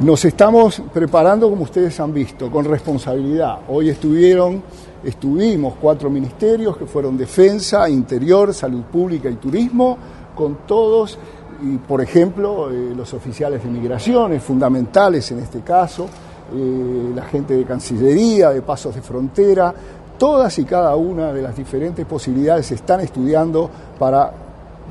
Nos 0.01 0.23
estamos 0.25 0.79
preparando, 0.93 1.49
como 1.49 1.63
ustedes 1.63 1.99
han 1.99 2.13
visto, 2.13 2.51
con 2.51 2.65
responsabilidad. 2.65 3.61
Hoy 3.67 3.89
estuvieron, 3.89 4.61
estuvimos 5.03 5.73
cuatro 5.81 6.11
ministerios 6.11 6.77
que 6.77 6.85
fueron 6.85 7.17
Defensa, 7.17 7.89
Interior, 7.89 8.53
Salud 8.53 8.83
Pública 8.83 9.27
y 9.27 9.37
Turismo, 9.37 9.97
con 10.35 10.59
todos, 10.67 11.17
y 11.63 11.77
por 11.77 11.99
ejemplo, 11.99 12.69
eh, 12.69 12.93
los 12.95 13.11
oficiales 13.15 13.63
de 13.63 13.71
migraciones, 13.71 14.43
fundamentales 14.43 15.31
en 15.31 15.39
este 15.39 15.61
caso, 15.61 16.05
eh, 16.53 17.11
la 17.15 17.23
gente 17.23 17.55
de 17.55 17.65
Cancillería, 17.65 18.51
de 18.51 18.61
Pasos 18.61 18.93
de 18.93 19.01
Frontera, 19.01 19.73
todas 20.15 20.59
y 20.59 20.65
cada 20.65 20.95
una 20.95 21.33
de 21.33 21.41
las 21.41 21.57
diferentes 21.57 22.05
posibilidades 22.05 22.67
se 22.67 22.75
están 22.75 22.99
estudiando 22.99 23.67
para, 23.97 24.31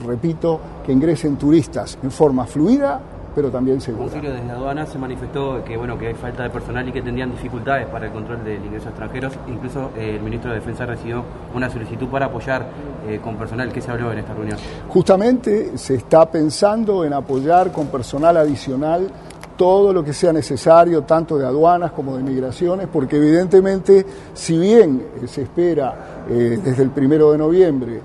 repito, 0.04 0.58
que 0.84 0.90
ingresen 0.90 1.36
turistas 1.36 1.96
en 2.02 2.10
forma 2.10 2.44
fluida 2.44 3.00
pero 3.36 3.50
también 3.50 3.82
segura. 3.82 4.04
Consiglio 4.04 4.32
desde 4.32 4.50
aduana 4.50 4.86
se 4.86 4.96
manifestó 4.96 5.62
que 5.62 5.76
bueno 5.76 5.98
que 5.98 6.08
hay 6.08 6.14
falta 6.14 6.42
de 6.42 6.48
personal 6.48 6.88
y 6.88 6.92
que 6.92 7.02
tendrían 7.02 7.30
dificultades 7.30 7.86
para 7.86 8.06
el 8.06 8.12
control 8.12 8.42
del 8.42 8.64
ingreso 8.64 8.86
de 8.86 8.90
extranjeros. 8.90 9.34
Incluso 9.46 9.90
eh, 9.94 10.16
el 10.16 10.22
ministro 10.22 10.50
de 10.50 10.56
Defensa 10.56 10.86
recibió 10.86 11.22
una 11.54 11.68
solicitud 11.68 12.08
para 12.08 12.26
apoyar 12.26 12.66
eh, 13.06 13.20
con 13.22 13.36
personal. 13.36 13.70
¿Qué 13.70 13.82
se 13.82 13.90
habló 13.90 14.10
en 14.10 14.20
esta 14.20 14.32
reunión? 14.32 14.58
Justamente 14.88 15.76
se 15.76 15.96
está 15.96 16.30
pensando 16.30 17.04
en 17.04 17.12
apoyar 17.12 17.72
con 17.72 17.88
personal 17.88 18.38
adicional 18.38 19.10
todo 19.56 19.92
lo 19.92 20.04
que 20.04 20.12
sea 20.12 20.32
necesario, 20.32 21.02
tanto 21.02 21.38
de 21.38 21.46
aduanas 21.46 21.92
como 21.92 22.16
de 22.16 22.22
migraciones, 22.22 22.88
porque 22.92 23.16
evidentemente, 23.16 24.06
si 24.34 24.58
bien 24.58 25.02
eh, 25.22 25.26
se 25.26 25.42
espera 25.42 26.24
eh, 26.28 26.58
desde 26.62 26.82
el 26.82 26.90
primero 26.90 27.32
de 27.32 27.38
noviembre 27.38 28.00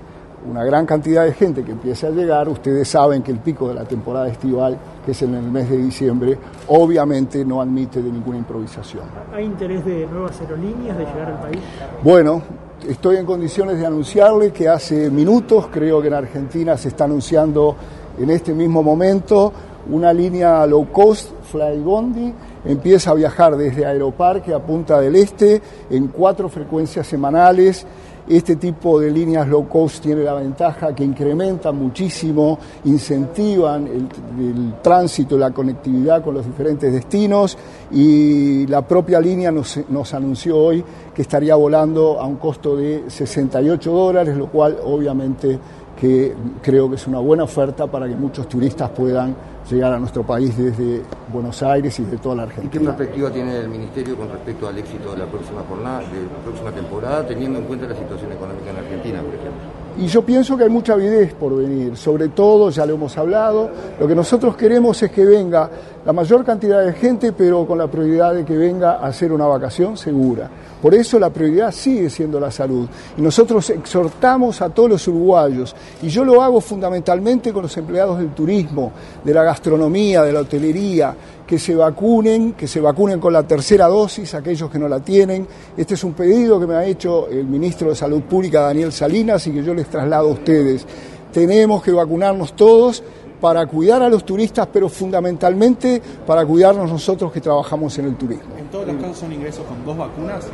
una 0.48 0.64
gran 0.64 0.86
cantidad 0.86 1.24
de 1.24 1.32
gente 1.32 1.62
que 1.62 1.72
empiece 1.72 2.06
a 2.06 2.10
llegar, 2.10 2.48
ustedes 2.48 2.88
saben 2.88 3.22
que 3.22 3.30
el 3.30 3.38
pico 3.38 3.68
de 3.68 3.74
la 3.74 3.84
temporada 3.84 4.28
estival, 4.28 4.76
que 5.04 5.12
es 5.12 5.22
en 5.22 5.34
el 5.34 5.42
mes 5.42 5.70
de 5.70 5.76
diciembre, 5.78 6.38
obviamente 6.68 7.44
no 7.44 7.60
admite 7.60 8.02
de 8.02 8.10
ninguna 8.10 8.38
improvisación. 8.38 9.04
¿Hay 9.32 9.44
interés 9.44 9.84
de 9.84 10.06
nuevas 10.06 10.40
aerolíneas 10.40 10.98
de 10.98 11.04
llegar 11.04 11.32
al 11.32 11.40
país? 11.40 11.60
Bueno, 12.02 12.42
estoy 12.88 13.16
en 13.16 13.26
condiciones 13.26 13.78
de 13.78 13.86
anunciarle 13.86 14.52
que 14.52 14.68
hace 14.68 15.10
minutos, 15.10 15.68
creo 15.70 16.00
que 16.00 16.08
en 16.08 16.14
Argentina 16.14 16.76
se 16.76 16.88
está 16.88 17.04
anunciando 17.04 17.76
en 18.18 18.30
este 18.30 18.52
mismo 18.52 18.82
momento, 18.82 19.52
una 19.90 20.12
línea 20.12 20.66
low 20.66 20.90
cost, 20.92 21.30
Flybondi, 21.50 22.32
empieza 22.64 23.10
a 23.10 23.14
viajar 23.14 23.56
desde 23.56 23.84
Aeroparque 23.84 24.54
a 24.54 24.60
Punta 24.60 25.00
del 25.00 25.16
Este 25.16 25.60
en 25.90 26.08
cuatro 26.08 26.48
frecuencias 26.48 27.06
semanales. 27.06 27.84
Este 28.32 28.56
tipo 28.56 28.98
de 28.98 29.10
líneas 29.10 29.46
low 29.46 29.68
cost 29.68 30.02
tiene 30.02 30.22
la 30.22 30.32
ventaja 30.32 30.94
que 30.94 31.04
incrementan 31.04 31.76
muchísimo, 31.76 32.58
incentivan 32.84 33.86
el, 33.86 34.72
tránsito 34.80 35.36
la 35.36 35.50
conectividad 35.50 36.24
con 36.24 36.36
los 36.36 36.46
diferentes 36.46 36.90
destinos. 36.90 37.58
Y 37.90 38.66
la 38.68 38.80
propia 38.88 39.20
línea 39.20 39.52
nos, 39.52 40.14
anunció 40.14 40.56
hoy 40.56 40.82
que 41.14 41.20
estaría 41.20 41.54
volando 41.56 42.18
a 42.18 42.26
un 42.26 42.36
costo 42.36 42.74
de 42.74 43.04
68 43.08 43.92
dólares, 43.92 44.34
lo 44.34 44.46
cual 44.46 44.78
obviamente 44.82 45.58
que 45.98 46.34
creo 46.62 46.88
que 46.88 46.96
es 46.96 47.06
una 47.06 47.18
buena 47.18 47.44
oferta 47.44 47.86
para 47.86 48.08
que 48.08 48.14
muchos 48.14 48.48
turistas 48.48 48.90
puedan 48.90 49.34
llegar 49.70 49.92
a 49.92 49.98
nuestro 49.98 50.24
país 50.24 50.56
desde 50.56 51.02
Buenos 51.32 51.62
Aires 51.62 51.98
y 52.00 52.04
de 52.04 52.18
toda 52.18 52.36
la 52.36 52.42
Argentina. 52.44 52.68
¿Y 52.72 52.78
qué 52.78 52.84
perspectiva 52.84 53.30
tiene 53.30 53.58
el 53.58 53.68
Ministerio 53.68 54.16
con 54.16 54.30
respecto 54.30 54.68
al 54.68 54.78
éxito 54.78 55.12
de 55.12 55.18
la 55.18 55.26
próxima 55.26 55.62
jornada, 55.68 56.00
de 56.00 56.22
la 56.22 56.44
próxima 56.44 56.72
temporada, 56.72 57.26
teniendo 57.26 57.58
en 57.58 57.64
cuenta 57.66 57.86
la 57.86 57.94
situación 57.94 58.32
económica 58.32 58.70
en 58.70 58.76
Argentina, 58.76 59.20
por 59.20 59.34
ejemplo? 59.34 59.82
Y 59.98 60.06
yo 60.06 60.22
pienso 60.22 60.56
que 60.56 60.64
hay 60.64 60.70
mucha 60.70 60.94
avidez 60.94 61.34
por 61.34 61.54
venir, 61.54 61.96
sobre 61.96 62.28
todo, 62.28 62.70
ya 62.70 62.86
lo 62.86 62.94
hemos 62.94 63.16
hablado, 63.18 63.70
lo 64.00 64.08
que 64.08 64.14
nosotros 64.14 64.56
queremos 64.56 65.02
es 65.02 65.10
que 65.10 65.24
venga 65.24 65.70
la 66.04 66.12
mayor 66.12 66.44
cantidad 66.44 66.84
de 66.84 66.92
gente, 66.94 67.32
pero 67.32 67.64
con 67.66 67.78
la 67.78 67.86
prioridad 67.86 68.34
de 68.34 68.44
que 68.44 68.56
venga 68.56 68.94
a 68.94 69.06
hacer 69.06 69.32
una 69.32 69.46
vacación 69.46 69.96
segura. 69.96 70.50
Por 70.80 70.94
eso 70.96 71.18
la 71.18 71.30
prioridad 71.30 71.70
sigue 71.70 72.10
siendo 72.10 72.40
la 72.40 72.50
salud. 72.50 72.88
Y 73.16 73.22
nosotros 73.22 73.70
exhortamos 73.70 74.60
a 74.62 74.70
todos 74.70 74.90
los 74.90 75.08
uruguayos, 75.08 75.76
y 76.02 76.08
yo 76.08 76.24
lo 76.24 76.42
hago 76.42 76.60
fundamentalmente 76.60 77.52
con 77.52 77.62
los 77.62 77.76
empleados 77.76 78.18
del 78.18 78.34
turismo, 78.34 78.90
de 79.22 79.32
la 79.32 79.44
gastronomía, 79.44 80.24
de 80.24 80.32
la 80.32 80.40
hotelería, 80.40 81.14
que 81.46 81.58
se 81.58 81.74
vacunen, 81.74 82.54
que 82.54 82.66
se 82.66 82.80
vacunen 82.80 83.20
con 83.20 83.32
la 83.32 83.44
tercera 83.44 83.86
dosis, 83.86 84.34
aquellos 84.34 84.70
que 84.70 84.78
no 84.78 84.88
la 84.88 85.00
tienen. 85.00 85.46
Este 85.76 85.94
es 85.94 86.02
un 86.02 86.14
pedido 86.14 86.58
que 86.58 86.66
me 86.66 86.74
ha 86.74 86.84
hecho 86.84 87.28
el 87.28 87.44
ministro 87.44 87.90
de 87.90 87.94
Salud 87.94 88.22
Pública, 88.22 88.62
Daniel 88.62 88.90
Salinas, 88.90 89.46
y 89.46 89.52
que 89.52 89.62
yo 89.62 89.72
les 89.72 89.86
traslado 89.86 90.28
a 90.28 90.32
ustedes. 90.32 90.84
Tenemos 91.32 91.82
que 91.82 91.92
vacunarnos 91.92 92.54
todos 92.54 93.02
para 93.42 93.66
cuidar 93.66 94.00
a 94.04 94.08
los 94.08 94.24
turistas, 94.24 94.68
pero 94.72 94.88
fundamentalmente 94.88 96.00
para 96.24 96.46
cuidarnos 96.46 96.88
nosotros 96.88 97.32
que 97.32 97.40
trabajamos 97.40 97.98
en 97.98 98.04
el 98.04 98.14
turismo. 98.14 98.54
¿En 98.56 98.68
todos 98.68 98.86
los 98.86 98.96
casos 98.96 99.18
son 99.18 99.32
ingresos 99.32 99.66
con 99.66 99.84
dos 99.84 99.96
vacunas? 99.98 100.46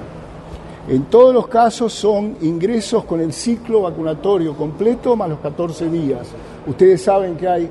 En 0.89 1.05
todos 1.05 1.35
los 1.35 1.49
casos 1.49 1.93
son 1.93 2.39
ingresos 2.41 3.05
con 3.05 3.21
el 3.21 3.35
ciclo 3.35 3.83
vacunatorio 3.83 4.57
completo 4.57 5.15
más 5.17 5.29
los 5.29 5.39
14 5.41 5.91
días. 5.91 6.29
Ustedes 6.67 7.03
saben 7.03 7.37
que 7.37 7.47
hay 7.47 7.71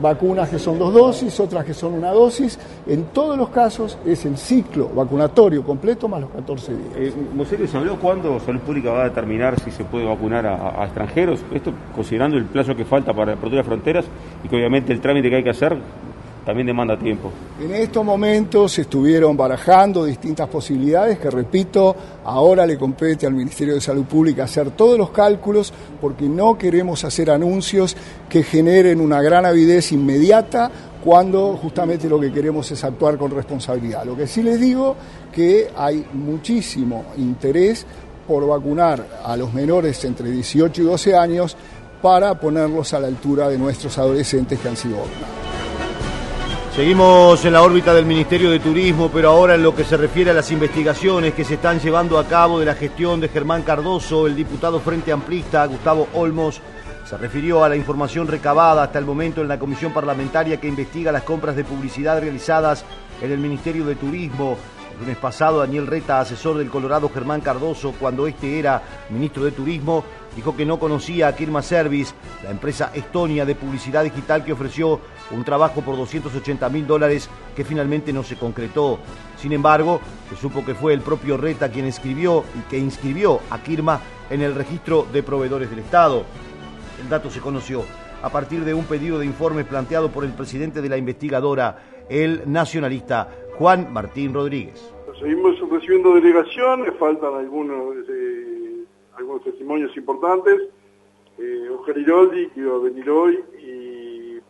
vacunas 0.00 0.48
que 0.48 0.58
son 0.58 0.78
dos 0.78 0.92
dosis, 0.92 1.38
otras 1.40 1.64
que 1.64 1.74
son 1.74 1.94
una 1.94 2.10
dosis. 2.10 2.58
En 2.86 3.04
todos 3.06 3.36
los 3.36 3.48
casos 3.50 3.98
es 4.04 4.24
el 4.24 4.36
ciclo 4.36 4.88
vacunatorio 4.88 5.62
completo 5.62 6.08
más 6.08 6.20
los 6.22 6.30
14 6.30 6.72
días. 6.72 6.90
Eh, 6.96 7.66
¿se 7.66 7.76
habló 7.76 7.96
cuándo 7.98 8.38
Salud 8.40 8.60
Pública 8.60 8.90
va 8.90 9.02
a 9.02 9.08
determinar 9.08 9.58
si 9.60 9.70
se 9.70 9.84
puede 9.84 10.04
vacunar 10.04 10.46
a, 10.46 10.84
extranjeros? 10.84 11.40
Esto 11.52 11.72
considerando 11.94 12.36
el 12.36 12.44
plazo 12.44 12.74
que 12.74 12.84
falta 12.84 13.12
para 13.12 13.32
apertura 13.32 13.58
de 13.58 13.64
fronteras 13.64 14.04
y 14.44 14.48
que 14.48 14.56
obviamente 14.56 14.92
el 14.92 15.00
trámite 15.00 15.30
que 15.30 15.36
hay 15.36 15.44
que 15.44 15.50
hacer 15.50 15.76
también 16.44 16.66
demanda 16.66 16.98
tiempo. 16.98 17.30
En 17.60 17.74
estos 17.74 18.04
momentos 18.04 18.72
se 18.72 18.82
estuvieron 18.82 19.36
barajando 19.36 20.04
distintas 20.04 20.48
posibilidades 20.48 21.18
que, 21.18 21.30
repito, 21.30 21.94
ahora 22.24 22.66
le 22.66 22.76
compete 22.76 23.26
al 23.26 23.34
Ministerio 23.34 23.74
de 23.74 23.80
Salud 23.80 24.04
Pública 24.04 24.44
hacer 24.44 24.72
todos 24.72 24.98
los 24.98 25.10
cálculos 25.10 25.72
porque 26.00 26.28
no 26.28 26.58
queremos 26.58 27.04
hacer 27.04 27.30
anuncios 27.30 27.96
que 28.28 28.42
generen 28.42 29.00
una 29.00 29.22
gran 29.22 29.46
avidez 29.46 29.92
inmediata 29.92 30.70
cuando 31.02 31.56
justamente 31.56 32.08
lo 32.08 32.20
que 32.20 32.32
queremos 32.32 32.70
es 32.70 32.82
actuar 32.84 33.16
con 33.16 33.30
responsabilidad. 33.30 34.04
Lo 34.04 34.16
que 34.16 34.26
sí 34.26 34.42
les 34.42 34.60
digo 34.60 34.96
que 35.32 35.68
hay 35.76 36.04
muchísimo 36.12 37.04
interés 37.16 37.86
por 38.26 38.46
vacunar 38.46 39.04
a 39.24 39.36
los 39.36 39.52
menores 39.52 40.04
entre 40.04 40.30
18 40.30 40.82
y 40.82 40.84
12 40.84 41.16
años 41.16 41.56
para 42.00 42.38
ponerlos 42.38 42.94
a 42.94 43.00
la 43.00 43.08
altura 43.08 43.48
de 43.48 43.58
nuestros 43.58 43.96
adolescentes 43.98 44.58
que 44.58 44.68
han 44.68 44.76
sido 44.76 44.96
vacunados. 44.96 45.41
Seguimos 46.74 47.44
en 47.44 47.52
la 47.52 47.60
órbita 47.60 47.92
del 47.92 48.06
Ministerio 48.06 48.50
de 48.50 48.58
Turismo, 48.58 49.10
pero 49.12 49.28
ahora 49.28 49.56
en 49.56 49.62
lo 49.62 49.76
que 49.76 49.84
se 49.84 49.98
refiere 49.98 50.30
a 50.30 50.34
las 50.34 50.50
investigaciones 50.50 51.34
que 51.34 51.44
se 51.44 51.54
están 51.54 51.78
llevando 51.78 52.18
a 52.18 52.26
cabo 52.26 52.58
de 52.58 52.64
la 52.64 52.74
gestión 52.74 53.20
de 53.20 53.28
Germán 53.28 53.62
Cardoso, 53.62 54.26
el 54.26 54.34
diputado 54.34 54.80
Frente 54.80 55.12
Amplista 55.12 55.66
Gustavo 55.66 56.08
Olmos 56.14 56.62
se 57.04 57.18
refirió 57.18 57.62
a 57.62 57.68
la 57.68 57.76
información 57.76 58.26
recabada 58.26 58.84
hasta 58.84 58.98
el 58.98 59.04
momento 59.04 59.42
en 59.42 59.48
la 59.48 59.58
comisión 59.58 59.92
parlamentaria 59.92 60.58
que 60.58 60.66
investiga 60.66 61.12
las 61.12 61.24
compras 61.24 61.56
de 61.56 61.64
publicidad 61.64 62.18
realizadas 62.22 62.86
en 63.20 63.30
el 63.30 63.38
Ministerio 63.38 63.84
de 63.84 63.96
Turismo. 63.96 64.56
El 64.92 65.00
lunes 65.00 65.18
pasado, 65.18 65.58
Daniel 65.58 65.86
Reta, 65.86 66.20
asesor 66.20 66.56
del 66.56 66.70
Colorado 66.70 67.10
Germán 67.12 67.42
Cardoso, 67.42 67.92
cuando 68.00 68.26
este 68.26 68.58
era 68.58 68.80
ministro 69.10 69.44
de 69.44 69.52
Turismo, 69.52 70.04
dijo 70.34 70.56
que 70.56 70.64
no 70.64 70.78
conocía 70.78 71.28
a 71.28 71.36
Kirma 71.36 71.60
Service, 71.60 72.14
la 72.42 72.50
empresa 72.50 72.92
estonia 72.94 73.44
de 73.44 73.56
publicidad 73.56 74.04
digital 74.04 74.42
que 74.42 74.54
ofreció 74.54 75.00
un 75.32 75.44
trabajo 75.44 75.82
por 75.82 75.96
280 75.96 76.68
mil 76.68 76.86
dólares 76.86 77.28
que 77.56 77.64
finalmente 77.64 78.12
no 78.12 78.22
se 78.22 78.36
concretó. 78.36 78.98
Sin 79.36 79.52
embargo, 79.52 80.00
se 80.28 80.36
supo 80.36 80.64
que 80.64 80.74
fue 80.74 80.94
el 80.94 81.00
propio 81.00 81.36
Reta 81.36 81.70
quien 81.70 81.86
escribió 81.86 82.44
y 82.58 82.68
que 82.70 82.78
inscribió 82.78 83.40
a 83.50 83.62
Kirma 83.62 84.00
en 84.30 84.42
el 84.42 84.54
registro 84.54 85.06
de 85.12 85.22
proveedores 85.22 85.70
del 85.70 85.80
Estado. 85.80 86.24
El 87.02 87.08
dato 87.08 87.30
se 87.30 87.40
conoció 87.40 87.84
a 88.22 88.30
partir 88.30 88.64
de 88.64 88.72
un 88.72 88.84
pedido 88.84 89.18
de 89.18 89.26
informe 89.26 89.64
planteado 89.64 90.10
por 90.10 90.24
el 90.24 90.32
presidente 90.32 90.80
de 90.80 90.88
la 90.88 90.96
investigadora, 90.96 92.04
el 92.08 92.42
nacionalista 92.46 93.28
Juan 93.58 93.92
Martín 93.92 94.32
Rodríguez. 94.32 94.92
Seguimos 95.18 95.58
recibiendo 95.70 96.14
delegaciones, 96.14 96.94
faltan 96.98 97.34
algunos, 97.34 97.96
eh, 98.08 98.84
algunos 99.16 99.44
testimonios 99.44 99.96
importantes. 99.96 100.60
Eh, 101.38 101.68
Oscar 101.70 101.94
que 101.94 102.60
iba 102.60 102.74
a 102.74 102.78
venir 102.78 103.10
hoy, 103.10 103.38
y 103.60 103.91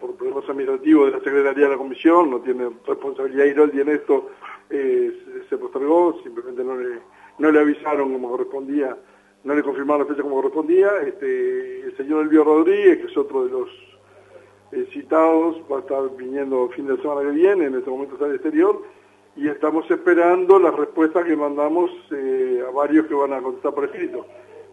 por 0.03 0.17
problemas 0.17 0.45
administrativos 0.49 1.07
de 1.07 1.19
la 1.19 1.25
Secretaría 1.25 1.65
de 1.67 1.71
la 1.71 1.79
Comisión, 1.79 2.31
no 2.31 2.41
tiene 2.41 2.71
responsabilidad 2.85 3.45
Iroldi 3.45 3.81
en 3.81 3.89
esto, 3.89 4.31
eh, 4.69 5.45
se 5.49 5.57
postergó, 5.57 6.21
simplemente 6.25 6.65
no 6.65 6.77
le, 6.77 6.99
no 7.39 7.53
le 7.53 7.61
avisaron 7.61 8.13
como 8.13 8.31
correspondía, 8.31 8.97
no 9.45 9.55
le 9.55 9.63
confirmaron 9.63 10.03
la 10.03 10.09
fecha 10.09 10.23
como 10.23 10.37
correspondía. 10.37 10.91
Este, 11.07 11.83
el 11.83 11.97
señor 11.97 12.25
Elvio 12.25 12.43
Rodríguez, 12.43 12.99
que 12.99 13.07
es 13.07 13.17
otro 13.17 13.45
de 13.45 13.51
los 13.53 13.69
eh, 14.73 14.89
citados, 14.93 15.63
va 15.71 15.77
a 15.77 15.81
estar 15.81 16.17
viniendo 16.17 16.69
fin 16.71 16.89
de 16.89 16.97
semana 16.97 17.21
que 17.23 17.37
viene, 17.37 17.67
en 17.67 17.77
este 17.77 17.89
momento 17.89 18.15
está 18.15 18.27
al 18.27 18.35
exterior, 18.35 18.83
y 19.37 19.49
estamos 19.49 19.89
esperando 19.89 20.59
la 20.59 20.73
respuesta 20.73 21.23
que 21.23 21.37
mandamos 21.37 21.91
eh, 22.11 22.65
a 22.67 22.71
varios 22.73 23.07
que 23.07 23.15
van 23.15 23.33
a 23.35 23.41
contestar 23.41 23.73
por 23.73 23.85
escrito. 23.85 24.27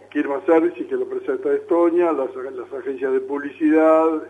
Kirma 0.10 0.42
Service, 0.46 0.86
que 0.86 0.96
empresa 0.96 1.36
de 1.36 1.56
Estonia, 1.56 2.12
las, 2.12 2.30
agencias 2.74 3.14
de 3.14 3.20
publicidad, 3.22 4.24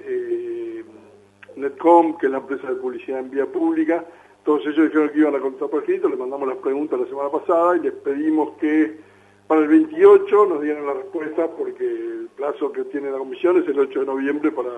Netcom, 1.56 2.18
que 2.18 2.26
es 2.28 2.32
la 2.32 2.40
empresa 2.40 2.68
de 2.68 2.76
publicidad 2.76 3.20
en 3.20 3.32
vía 3.32 3.46
pública, 3.46 4.06
todos 4.44 4.62
ellos 4.66 4.86
dijeron 4.86 5.10
que 5.10 5.20
iban 5.20 5.36
a 5.36 5.40
contestar 5.40 5.70
por 5.70 5.82
escrito, 5.82 6.10
les 6.10 6.18
mandamos 6.18 6.48
las 6.48 6.58
preguntas 6.58 7.00
la 7.00 7.08
semana 7.08 7.30
pasada 7.30 7.78
y 7.78 7.82
les 7.82 7.94
pedimos 7.94 8.58
que 8.60 8.98
para 9.48 9.62
el 9.62 9.68
28 9.68 10.46
nos 10.46 10.62
dieran 10.62 10.86
la 10.86 10.94
respuesta 10.94 11.48
porque 11.48 11.86
el 11.86 12.30
plazo 12.36 12.72
que 12.72 12.84
tiene 12.86 13.12
la 13.12 13.18
comisión 13.18 13.58
es 13.62 13.68
el 13.68 13.80
8 13.80 14.02
de 14.02 14.06
noviembre 14.06 14.52
para, 14.52 14.70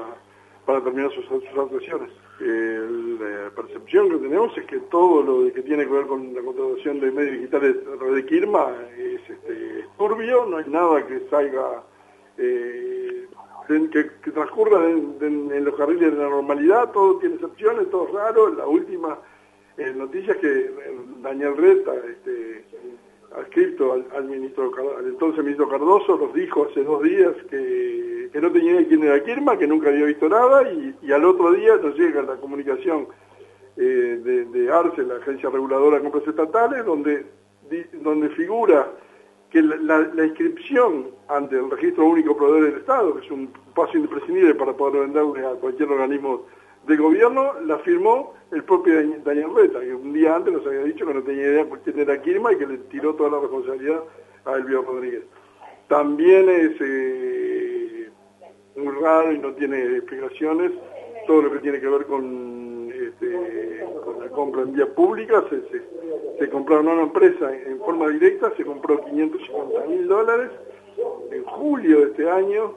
para 0.72 0.84
terminar 0.86 1.12
sus, 1.12 1.26
sus 1.26 1.58
actuaciones. 1.58 2.10
la 2.40 3.50
percepción 3.54 4.10
que 4.10 4.18
tenemos 4.18 4.58
es 4.58 4.66
que 4.66 4.80
todo 4.90 5.22
lo 5.22 5.54
que 5.54 5.62
tiene 5.64 5.84
que 5.86 5.92
ver 5.92 6.08
con 6.08 6.34
la 6.34 6.42
contratación 6.42 7.02
de 7.02 7.12
medios 7.12 7.34
digitales 7.34 7.76
de 8.16 8.26
Kirma 8.26 8.70
es, 8.98 9.30
este, 9.30 9.86
turbio, 9.98 10.46
no 10.46 10.58
hay 10.58 10.66
nada 10.70 11.06
que 11.06 11.28
salga... 11.30 11.84
Eh, 12.38 13.28
que, 13.92 14.32
transcurra 14.32 14.90
en, 14.90 15.64
los 15.64 15.76
carriles 15.76 16.12
de 16.12 16.18
la 16.18 16.30
normalidad, 16.30 16.92
todo 16.92 17.20
tiene 17.20 17.36
excepciones, 17.36 17.90
todo 17.90 18.08
raro. 18.08 18.50
La 18.54 18.68
última 18.68 19.18
eh, 19.78 19.94
noticia 19.96 20.34
es 20.34 20.40
que 20.40 20.48
eh, 20.48 20.72
Daniel 21.22 21.56
Reta, 21.56 21.94
este, 21.96 22.66
adscrito 23.36 23.94
al, 23.94 24.26
ministro, 24.26 24.72
al 24.98 25.08
entonces 25.08 25.44
ministro 25.44 25.70
Cardoso, 25.70 26.18
nos 26.18 26.34
dijo 26.34 26.68
hace 26.70 26.84
dos 26.84 27.02
días 27.04 27.34
que, 27.50 28.30
no 28.42 28.52
tenía 28.52 28.88
quién 28.88 29.04
era 29.04 29.24
Kirma, 29.24 29.58
que 29.58 29.68
nunca 29.68 29.90
había 29.90 30.06
visto 30.06 30.28
nada, 30.28 30.64
y, 30.72 31.12
al 31.12 31.26
otro 31.26 31.52
día 31.52 31.76
nos 31.78 31.96
llega 31.98 32.22
la 32.22 32.36
comunicación 32.38 33.08
eh, 33.78 34.48
de, 34.52 34.72
ARCE, 34.72 35.04
la 35.04 35.16
Agencia 35.16 35.50
Reguladora 35.50 35.98
de 35.98 36.04
Compras 36.04 36.28
Estatales, 36.28 36.86
donde, 36.86 37.26
donde 38.02 38.30
figura 38.30 38.92
que 39.50 39.62
la, 39.62 40.26
inscripción 40.26 41.12
ante 41.28 41.58
el 41.58 41.70
Registro 41.70 42.06
Único 42.08 42.36
Proveedor 42.36 42.72
del 42.72 42.80
Estado, 42.80 43.16
que 43.16 43.26
es 43.26 43.32
un 43.32 43.52
paso 43.76 43.98
imprescindible 43.98 44.56
para 44.56 44.74
poder 44.74 45.02
venderle 45.02 45.46
a 45.46 45.52
cualquier 45.52 45.90
organismo 45.90 46.46
de 46.88 46.96
gobierno, 46.96 47.54
la 47.66 47.78
firmó 47.80 48.34
el 48.52 48.64
propio 48.64 48.96
Daniel 49.24 49.56
Reta, 49.56 49.80
que 49.80 49.94
un 49.94 50.14
día 50.14 50.36
antes 50.36 50.54
nos 50.54 50.66
había 50.66 50.84
dicho 50.84 51.06
que 51.06 51.14
no 51.14 51.24
tenía 51.24 51.44
idea 51.44 51.68
quién 51.84 52.00
era 52.00 52.22
Kirma 52.22 52.52
y 52.52 52.58
que 52.58 52.68
le 52.68 52.78
tiró 52.78 53.16
toda 53.16 53.32
la 53.32 53.40
responsabilidad 53.40 54.04
a 54.46 54.54
Elvio 54.56 54.82
Rodríguez. 54.82 55.24
También 55.88 56.50
es 56.50 56.72
eh, 56.82 58.10
muy 58.76 58.94
raro 59.02 59.32
y 59.32 59.40
no 59.40 59.54
tiene 59.54 59.98
explicaciones 59.98 60.72
todo 61.28 61.44
lo 61.44 61.52
que 61.52 61.60
tiene 61.60 61.80
que 61.80 61.88
ver 61.88 62.06
con, 62.06 62.92
este, 62.94 63.86
con 64.04 64.20
la 64.20 64.30
compra 64.30 64.64
en 64.64 64.74
vías 64.74 64.90
públicas, 64.90 65.44
se, 65.50 66.40
se, 66.40 66.50
compraron 66.50 66.88
una 66.88 67.04
empresa 67.04 67.56
en 67.56 67.80
forma 67.80 68.10
directa, 68.10 68.52
se 68.58 68.66
compró 68.66 69.04
550 69.06 69.88
mil 69.88 70.08
dólares 70.08 70.50
en 71.32 71.44
julio 71.44 72.00
de 72.00 72.06
este 72.08 72.30
año 72.30 72.74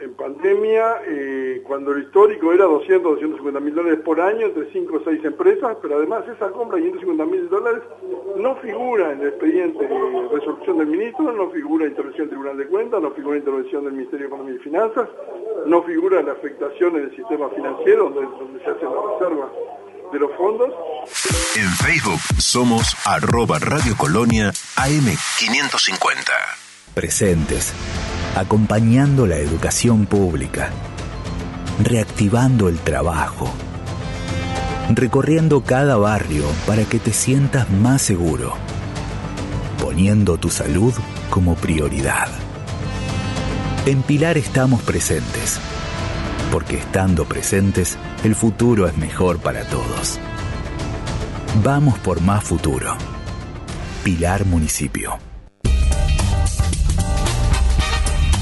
en, 0.00 0.14
pandemia, 0.14 1.02
eh, 1.06 1.62
cuando 1.66 1.92
el 1.92 2.04
histórico 2.04 2.52
era 2.52 2.64
200, 2.64 3.02
250 3.02 3.60
mil 3.60 3.74
dólares 3.74 4.00
por 4.04 4.20
año 4.20 4.46
entre 4.46 4.70
5 4.72 4.96
o 4.96 5.00
6 5.04 5.24
empresas, 5.24 5.76
pero 5.80 5.96
además 5.96 6.24
esa 6.28 6.50
compra 6.50 6.76
de 6.76 6.84
150 6.84 7.24
mil 7.26 7.48
dólares 7.48 7.82
no 8.36 8.56
figura 8.56 9.12
en 9.12 9.20
el 9.20 9.28
expediente 9.28 9.86
de 9.86 10.28
resolución 10.32 10.78
del 10.78 10.88
ministro, 10.88 11.32
no 11.32 11.50
figura 11.50 11.86
intervención 11.86 12.28
del 12.28 12.38
Tribunal 12.38 12.56
de 12.58 12.66
Cuentas, 12.66 13.02
no 13.02 13.10
figura 13.12 13.38
intervención 13.38 13.84
del 13.84 13.92
Ministerio 13.94 14.26
de 14.26 14.34
Economía 14.34 14.54
y 14.54 14.58
Finanzas, 14.58 15.08
no 15.66 15.82
figura 15.82 16.22
la 16.22 16.32
afectación 16.32 16.96
en 16.96 17.04
el 17.04 17.16
sistema 17.16 17.48
financiero 17.50 18.10
donde, 18.10 18.22
donde 18.38 18.58
se 18.64 18.70
hace 18.70 18.84
la 18.84 18.90
reserva 19.12 19.50
de 20.12 20.18
los 20.18 20.30
fondos. 20.36 20.70
En 21.56 21.68
Facebook 21.70 22.20
somos 22.38 22.94
arroba 23.06 23.58
Radio 23.58 23.96
Colonia 23.96 24.50
AM550. 24.76 26.61
Presentes, 26.94 27.72
acompañando 28.36 29.26
la 29.26 29.36
educación 29.36 30.04
pública, 30.04 30.68
reactivando 31.82 32.68
el 32.68 32.78
trabajo, 32.80 33.50
recorriendo 34.94 35.62
cada 35.62 35.96
barrio 35.96 36.44
para 36.66 36.84
que 36.84 36.98
te 36.98 37.14
sientas 37.14 37.70
más 37.70 38.02
seguro, 38.02 38.52
poniendo 39.80 40.36
tu 40.36 40.50
salud 40.50 40.92
como 41.30 41.54
prioridad. 41.54 42.28
En 43.86 44.02
Pilar 44.02 44.36
estamos 44.36 44.82
presentes, 44.82 45.58
porque 46.52 46.76
estando 46.76 47.24
presentes, 47.24 47.96
el 48.22 48.34
futuro 48.34 48.86
es 48.86 48.98
mejor 48.98 49.38
para 49.38 49.64
todos. 49.64 50.20
Vamos 51.64 51.98
por 52.00 52.20
más 52.20 52.44
futuro. 52.44 52.94
Pilar 54.04 54.44
Municipio. 54.44 55.31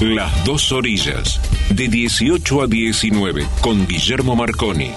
Las 0.01 0.43
dos 0.45 0.71
orillas, 0.71 1.39
de 1.69 1.87
18 1.87 2.63
a 2.63 2.65
19, 2.65 3.47
con 3.61 3.85
Guillermo 3.85 4.35
Marconi. 4.35 4.91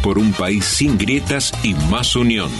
Por 0.00 0.16
un 0.16 0.32
país 0.32 0.64
sin 0.64 0.96
grietas 0.96 1.52
y 1.64 1.74
más 1.74 2.14
unión. 2.14 2.52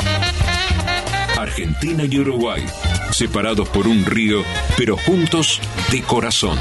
Argentina 1.39 2.05
y 2.05 2.19
Uruguay, 2.19 2.67
separados 3.13 3.69
por 3.69 3.87
un 3.87 4.05
río, 4.05 4.43
pero 4.77 4.97
juntos 4.97 5.61
de 5.93 6.03
corazón. 6.03 6.59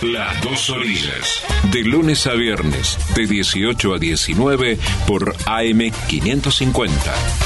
Las 0.00 0.40
dos 0.40 0.70
orillas, 0.70 1.42
de 1.70 1.84
lunes 1.84 2.26
a 2.26 2.32
viernes, 2.32 2.96
de 3.14 3.26
18 3.26 3.94
a 3.94 3.98
19, 3.98 4.78
por 5.06 5.36
AM550. 5.36 7.45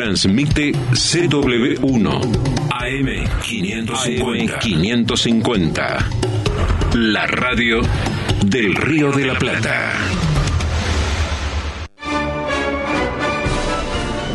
Transmite 0.00 0.72
CW1 0.72 2.08
AM550. 2.70 4.58
550. 4.58 6.08
La 6.94 7.26
radio 7.26 7.82
del 8.46 8.76
Río 8.76 9.12
de 9.12 9.26
la 9.26 9.34
Plata. 9.34 9.92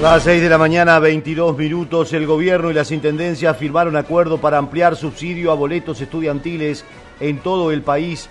Las 0.04 0.22
6 0.22 0.44
de 0.44 0.50
la 0.50 0.60
mañana, 0.60 1.00
22 1.00 1.58
minutos, 1.58 2.14
el 2.14 2.28
gobierno 2.28 2.70
y 2.70 2.76
las 2.76 2.92
intendencias 2.92 3.58
firmaron 3.58 3.96
acuerdo 3.96 4.38
para 4.40 4.60
ampliar 4.60 4.96
subsidio 4.96 5.52
a 5.52 5.56
boletos 5.56 6.00
estudiantiles 6.00 6.86
en 7.20 7.40
todo 7.40 7.72
el 7.72 7.82
país. 7.82 8.30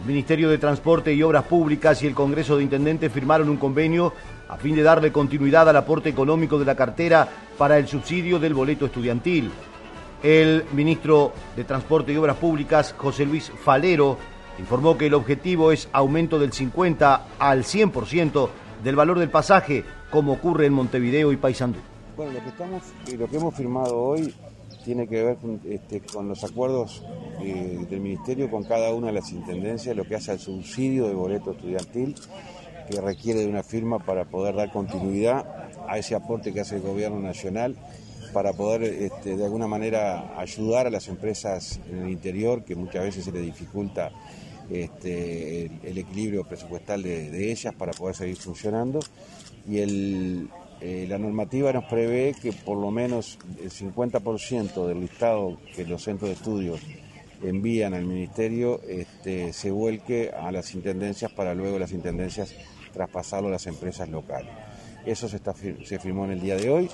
El 0.00 0.06
Ministerio 0.06 0.48
de 0.50 0.58
Transporte 0.58 1.12
y 1.12 1.20
Obras 1.24 1.46
Públicas 1.46 2.00
y 2.04 2.06
el 2.06 2.14
Congreso 2.14 2.56
de 2.56 2.62
Intendentes 2.62 3.10
firmaron 3.10 3.48
un 3.48 3.56
convenio 3.56 4.12
a 4.48 4.56
fin 4.56 4.76
de 4.76 4.82
darle 4.82 5.12
continuidad 5.12 5.68
al 5.68 5.76
aporte 5.76 6.08
económico 6.08 6.58
de 6.58 6.64
la 6.64 6.76
cartera 6.76 7.28
para 7.58 7.78
el 7.78 7.88
subsidio 7.88 8.38
del 8.38 8.54
boleto 8.54 8.86
estudiantil. 8.86 9.50
El 10.22 10.64
ministro 10.72 11.32
de 11.56 11.64
Transporte 11.64 12.12
y 12.12 12.16
Obras 12.16 12.36
Públicas, 12.36 12.94
José 12.96 13.26
Luis 13.26 13.50
Falero, 13.64 14.18
informó 14.58 14.96
que 14.96 15.06
el 15.06 15.14
objetivo 15.14 15.72
es 15.72 15.88
aumento 15.92 16.38
del 16.38 16.52
50 16.52 17.26
al 17.38 17.64
100% 17.64 18.48
del 18.82 18.96
valor 18.96 19.18
del 19.18 19.30
pasaje, 19.30 19.84
como 20.10 20.32
ocurre 20.32 20.66
en 20.66 20.72
Montevideo 20.72 21.32
y 21.32 21.36
Paysandú. 21.36 21.78
Bueno, 22.16 22.32
lo 22.32 22.42
que, 22.42 22.48
estamos, 22.48 22.82
eh, 23.08 23.16
lo 23.18 23.28
que 23.28 23.36
hemos 23.36 23.54
firmado 23.54 23.98
hoy 23.98 24.34
tiene 24.84 25.06
que 25.06 25.22
ver 25.22 25.36
con, 25.36 25.60
este, 25.64 26.00
los 26.22 26.44
acuerdos 26.44 27.02
eh, 27.42 27.84
del 27.90 28.00
Ministerio 28.00 28.50
con 28.50 28.64
cada 28.64 28.94
una 28.94 29.08
de 29.08 29.14
las 29.14 29.32
intendencias, 29.32 29.96
lo 29.96 30.04
que 30.04 30.14
hace 30.14 30.30
al 30.30 30.38
subsidio 30.38 31.08
de 31.08 31.14
boleto 31.14 31.50
estudiantil, 31.50 32.14
que 32.86 33.00
requiere 33.00 33.40
de 33.40 33.46
una 33.46 33.62
firma 33.62 33.98
para 33.98 34.24
poder 34.24 34.54
dar 34.54 34.70
continuidad 34.70 35.44
a 35.88 35.98
ese 35.98 36.14
aporte 36.14 36.52
que 36.52 36.60
hace 36.60 36.76
el 36.76 36.82
Gobierno 36.82 37.20
Nacional, 37.20 37.76
para 38.32 38.52
poder 38.52 38.82
este, 38.82 39.36
de 39.36 39.44
alguna 39.44 39.66
manera 39.66 40.38
ayudar 40.38 40.86
a 40.86 40.90
las 40.90 41.08
empresas 41.08 41.80
en 41.90 42.04
el 42.04 42.10
interior, 42.10 42.64
que 42.64 42.74
muchas 42.74 43.04
veces 43.04 43.24
se 43.24 43.32
les 43.32 43.42
dificulta 43.42 44.10
este, 44.70 45.66
el, 45.82 45.98
equilibrio 45.98 46.44
presupuestal 46.44 47.02
de, 47.02 47.50
ellas 47.50 47.74
para 47.74 47.92
poder 47.92 48.14
seguir 48.14 48.36
funcionando. 48.36 49.00
Y 49.68 49.78
eh, 49.78 51.06
la 51.08 51.18
normativa 51.18 51.72
nos 51.72 51.84
prevé 51.84 52.34
que 52.40 52.52
por 52.52 52.76
lo 52.76 52.90
menos 52.90 53.38
el 53.62 53.70
50% 53.70 54.86
del 54.86 55.00
listado 55.00 55.58
que 55.74 55.84
los 55.84 56.02
centros 56.02 56.28
de 56.28 56.34
estudios 56.34 56.80
envían 57.42 57.94
al 57.94 58.04
Ministerio 58.04 58.80
este, 58.86 59.52
se 59.52 59.70
vuelque 59.70 60.30
a 60.30 60.52
las 60.52 60.74
intendencias 60.74 61.32
para 61.32 61.54
luego 61.54 61.78
las 61.78 61.92
intendencias 61.92 62.54
traspasarlo 62.96 63.48
a 63.48 63.52
las 63.52 63.66
empresas 63.66 64.08
locales. 64.08 64.50
Eso 65.04 65.28
se, 65.28 65.36
está, 65.36 65.54
se 65.54 65.98
firmó 65.98 66.24
en 66.24 66.32
el 66.32 66.40
día 66.40 66.56
de 66.56 66.70
hoy, 66.70 66.90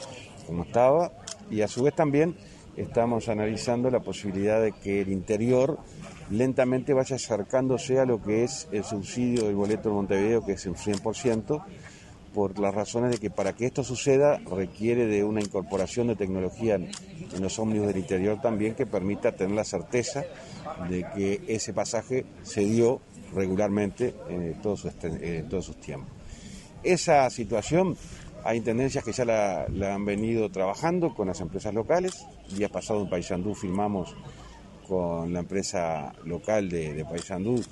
como 0.46 0.64
estaba, 0.64 1.12
y 1.50 1.62
a 1.62 1.68
su 1.68 1.84
vez 1.84 1.94
también 1.94 2.36
estamos 2.76 3.28
analizando 3.28 3.90
la 3.90 4.00
posibilidad 4.00 4.60
de 4.60 4.72
que 4.72 5.00
el 5.00 5.10
interior 5.10 5.78
lentamente 6.30 6.92
vaya 6.94 7.16
acercándose 7.16 8.00
a 8.00 8.04
lo 8.04 8.22
que 8.22 8.44
es 8.44 8.68
el 8.72 8.84
subsidio 8.84 9.44
del 9.44 9.54
boleto 9.54 9.90
de 9.90 9.94
Montevideo, 9.94 10.44
que 10.44 10.52
es 10.52 10.66
el 10.66 10.74
100%, 10.74 11.62
por 12.34 12.58
las 12.58 12.74
razones 12.74 13.10
de 13.10 13.18
que 13.18 13.30
para 13.30 13.54
que 13.54 13.66
esto 13.66 13.84
suceda 13.84 14.38
requiere 14.50 15.06
de 15.06 15.24
una 15.24 15.40
incorporación 15.40 16.08
de 16.08 16.16
tecnología 16.16 16.76
en, 16.76 16.90
los 17.40 17.58
ómnibus 17.58 17.88
del 17.88 17.98
interior 17.98 18.40
también 18.40 18.74
que 18.74 18.86
permita 18.86 19.32
tener 19.32 19.54
la 19.54 19.64
certeza 19.64 20.24
de 20.88 21.06
que 21.14 21.42
ese 21.48 21.72
pasaje 21.72 22.26
se 22.42 22.60
dio 22.60 23.00
regularmente 23.34 24.14
en 24.28 24.60
todos 24.60 24.80
sus, 24.80 24.92
todos 25.48 25.64
sus 25.64 25.76
tiempos. 25.76 26.10
Esa 26.82 27.30
situación 27.30 27.96
hay 28.44 28.60
tendencias 28.60 29.04
que 29.04 29.12
ya 29.12 29.24
la, 29.24 29.66
la, 29.68 29.94
han 29.94 30.04
venido 30.04 30.50
trabajando 30.50 31.14
con 31.14 31.28
las 31.28 31.40
empresas 31.40 31.72
locales. 31.72 32.26
El 32.50 32.58
día 32.58 32.68
pasado 32.68 33.02
en 33.02 33.08
Paysandú 33.08 33.54
firmamos 33.54 34.14
con 34.86 35.32
la 35.32 35.40
empresa 35.40 36.12
local 36.24 36.68
de, 36.68 36.92
de 36.92 37.04
Paysandú 37.04 37.62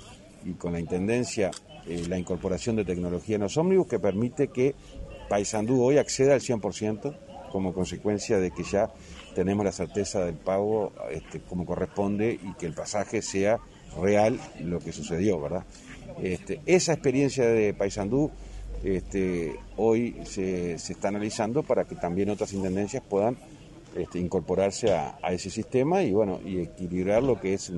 y 0.45 0.53
con 0.53 0.73
la 0.73 0.79
Intendencia 0.79 1.51
eh, 1.87 2.05
la 2.07 2.17
incorporación 2.17 2.75
de 2.75 2.85
tecnología 2.85 3.35
en 3.35 3.41
los 3.41 3.57
ómnibus 3.57 3.87
que 3.87 3.99
permite 3.99 4.49
que 4.49 4.75
Paysandú 5.29 5.83
hoy 5.83 5.97
acceda 5.97 6.33
al 6.33 6.41
100% 6.41 7.15
como 7.51 7.73
consecuencia 7.73 8.39
de 8.39 8.51
que 8.51 8.63
ya 8.63 8.91
tenemos 9.35 9.65
la 9.65 9.71
certeza 9.71 10.25
del 10.25 10.35
pago 10.35 10.93
este, 11.11 11.39
como 11.41 11.65
corresponde 11.65 12.39
y 12.41 12.53
que 12.53 12.65
el 12.65 12.73
pasaje 12.73 13.21
sea 13.21 13.59
real 14.01 14.39
lo 14.61 14.79
que 14.79 14.91
sucedió, 14.91 15.39
¿verdad? 15.39 15.65
Este, 16.21 16.61
esa 16.65 16.93
experiencia 16.93 17.45
de 17.45 17.73
Paysandú 17.73 18.31
este, 18.83 19.59
hoy 19.77 20.15
se, 20.23 20.73
está 20.73 21.09
analizando 21.09 21.63
para 21.63 21.85
que 21.85 21.95
también 21.95 22.29
otras 22.29 22.53
intendencias 22.53 23.03
puedan 23.07 23.37
este, 23.95 24.19
incorporarse 24.19 24.93
a, 24.93 25.17
ese 25.31 25.49
sistema 25.49 26.03
y 26.03 26.11
bueno 26.11 26.39
y 26.43 26.59
equilibrar 26.59 27.21
lo 27.21 27.39
que 27.39 27.53
es 27.53 27.71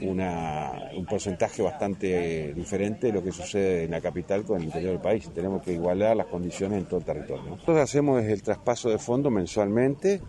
un, 0.00 0.20
un 0.20 1.06
porcentaje 1.06 1.62
bastante 1.62 2.52
diferente 2.54 3.08
de 3.08 3.12
lo 3.12 3.22
que 3.22 3.32
sucede 3.32 3.84
en 3.84 3.90
la 3.90 4.00
capital 4.00 4.44
con 4.44 4.58
el 4.58 4.64
interior 4.64 4.92
del 4.92 5.00
país. 5.00 5.28
Tenemos 5.34 5.62
que 5.62 5.72
igualar 5.72 6.16
las 6.16 6.26
condiciones 6.26 6.78
en 6.78 6.84
todo 6.86 7.00
el 7.00 7.06
territorio. 7.06 7.44
Nosotros 7.50 7.78
hacemos 7.78 8.22
el 8.22 8.42
traspaso 8.42 8.90
de 8.90 8.98
fondo 8.98 9.30
mensualmente 9.30 10.20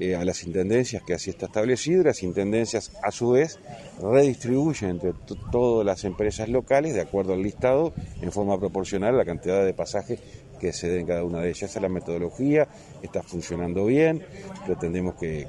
eh, 0.00 0.14
a 0.14 0.24
las 0.24 0.44
intendencias 0.44 1.02
que 1.02 1.14
así 1.14 1.30
está 1.30 1.46
establecido 1.46 2.02
y 2.02 2.04
las 2.04 2.22
intendencias 2.22 2.92
a 3.02 3.10
su 3.10 3.30
vez 3.30 3.58
redistribuyen 4.00 4.90
entre 4.90 5.12
todas 5.50 5.84
las 5.84 6.04
empresas 6.04 6.48
locales 6.48 6.94
de 6.94 7.00
acuerdo 7.00 7.32
al 7.32 7.42
listado 7.42 7.92
en 8.22 8.30
forma 8.30 8.60
proporcional 8.60 9.14
a 9.14 9.18
la 9.18 9.24
cantidad 9.24 9.64
de 9.64 9.74
pasajes 9.74 10.20
que 10.60 10.72
se 10.72 10.88
den 10.88 11.04
cada 11.04 11.24
una 11.24 11.40
de 11.40 11.48
ellas. 11.48 11.70
Esa 11.70 11.80
es 11.80 11.82
la 11.82 11.88
metodología, 11.88 12.68
está 13.02 13.24
funcionando 13.24 13.86
bien, 13.86 14.24
pretendemos 14.66 15.16
que, 15.16 15.48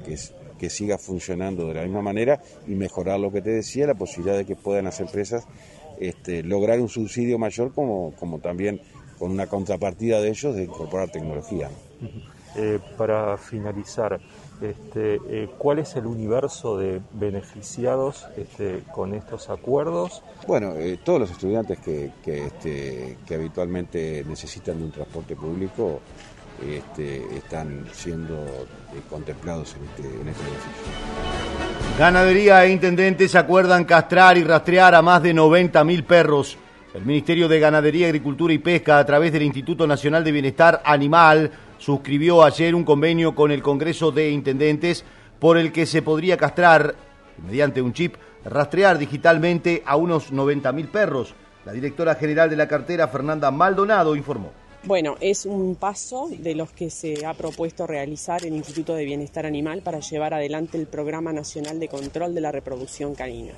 siga 0.68 0.98
funcionando 0.98 1.68
de 1.68 1.74
la 1.74 1.82
misma 1.82 2.02
manera 2.02 2.42
y 2.66 2.74
mejorar 2.74 3.18
lo 3.20 3.32
que 3.32 3.40
te 3.40 3.50
decía, 3.50 3.86
la 3.86 3.94
posibilidad 3.94 4.36
de 4.36 4.44
que 4.44 4.56
puedan 4.56 4.84
las 4.84 5.00
empresas 5.00 5.46
este, 6.00 6.42
lograr 6.42 6.80
un 6.80 6.88
subsidio 6.88 7.38
mayor 7.38 7.72
como, 7.72 8.12
como 8.18 8.38
también 8.40 8.80
con 9.18 9.30
una 9.30 9.46
contrapartida 9.46 10.20
de 10.20 10.30
ellos 10.30 10.56
de 10.56 10.64
incorporar 10.64 11.10
tecnología. 11.10 11.68
Eh, 12.56 12.80
para 12.96 13.36
finalizar, 13.36 14.18
este, 14.60 15.20
eh, 15.28 15.48
¿cuál 15.56 15.78
es 15.78 15.94
el 15.94 16.06
universo 16.06 16.78
de 16.78 17.00
beneficiados 17.12 18.26
este, 18.36 18.82
con 18.92 19.14
estos 19.14 19.50
acuerdos? 19.50 20.22
Bueno, 20.48 20.74
eh, 20.74 20.98
todos 21.04 21.20
los 21.20 21.30
estudiantes 21.30 21.78
que, 21.78 22.10
este, 22.24 23.18
que, 23.24 23.34
habitualmente 23.34 24.24
necesitan 24.26 24.78
de 24.78 24.84
un 24.84 24.90
transporte 24.90 25.36
público 25.36 26.00
están 27.34 27.86
siendo 27.92 28.36
contemplados 29.08 29.76
en 29.76 29.84
este, 29.84 30.20
en 30.20 30.28
este. 30.28 30.44
Ganadería 31.98 32.64
e 32.64 32.70
intendentes 32.70 33.34
acuerdan 33.34 33.84
castrar 33.84 34.38
y 34.38 34.44
rastrear 34.44 34.94
a 34.94 35.02
más 35.02 35.22
de 35.22 35.34
90.000 35.34 36.04
perros. 36.04 36.58
El 36.94 37.06
Ministerio 37.06 37.46
de 37.46 37.60
Ganadería, 37.60 38.06
Agricultura 38.06 38.52
y 38.52 38.58
Pesca, 38.58 38.98
a 38.98 39.06
través 39.06 39.32
del 39.32 39.42
Instituto 39.42 39.86
Nacional 39.86 40.24
de 40.24 40.32
Bienestar 40.32 40.82
Animal, 40.84 41.52
suscribió 41.78 42.42
ayer 42.42 42.74
un 42.74 42.84
convenio 42.84 43.34
con 43.34 43.52
el 43.52 43.62
Congreso 43.62 44.10
de 44.10 44.30
Intendentes 44.30 45.04
por 45.38 45.56
el 45.56 45.72
que 45.72 45.86
se 45.86 46.02
podría 46.02 46.36
castrar, 46.36 46.94
mediante 47.46 47.80
un 47.80 47.92
chip, 47.92 48.16
rastrear 48.44 48.98
digitalmente 48.98 49.82
a 49.86 49.96
unos 49.96 50.32
90.000 50.32 50.88
perros. 50.88 51.34
La 51.64 51.72
directora 51.72 52.14
general 52.14 52.50
de 52.50 52.56
la 52.56 52.66
cartera, 52.66 53.08
Fernanda 53.08 53.50
Maldonado, 53.50 54.16
informó. 54.16 54.52
Bueno, 54.84 55.16
es 55.20 55.44
un 55.44 55.74
paso 55.74 56.30
de 56.30 56.54
los 56.54 56.72
que 56.72 56.88
se 56.88 57.26
ha 57.26 57.34
propuesto 57.34 57.86
realizar 57.86 58.46
el 58.46 58.54
Instituto 58.54 58.94
de 58.94 59.04
Bienestar 59.04 59.44
Animal 59.44 59.82
para 59.82 60.00
llevar 60.00 60.32
adelante 60.32 60.78
el 60.78 60.86
Programa 60.86 61.34
Nacional 61.34 61.78
de 61.78 61.88
Control 61.88 62.34
de 62.34 62.40
la 62.40 62.50
Reproducción 62.50 63.14
Canina. 63.14 63.52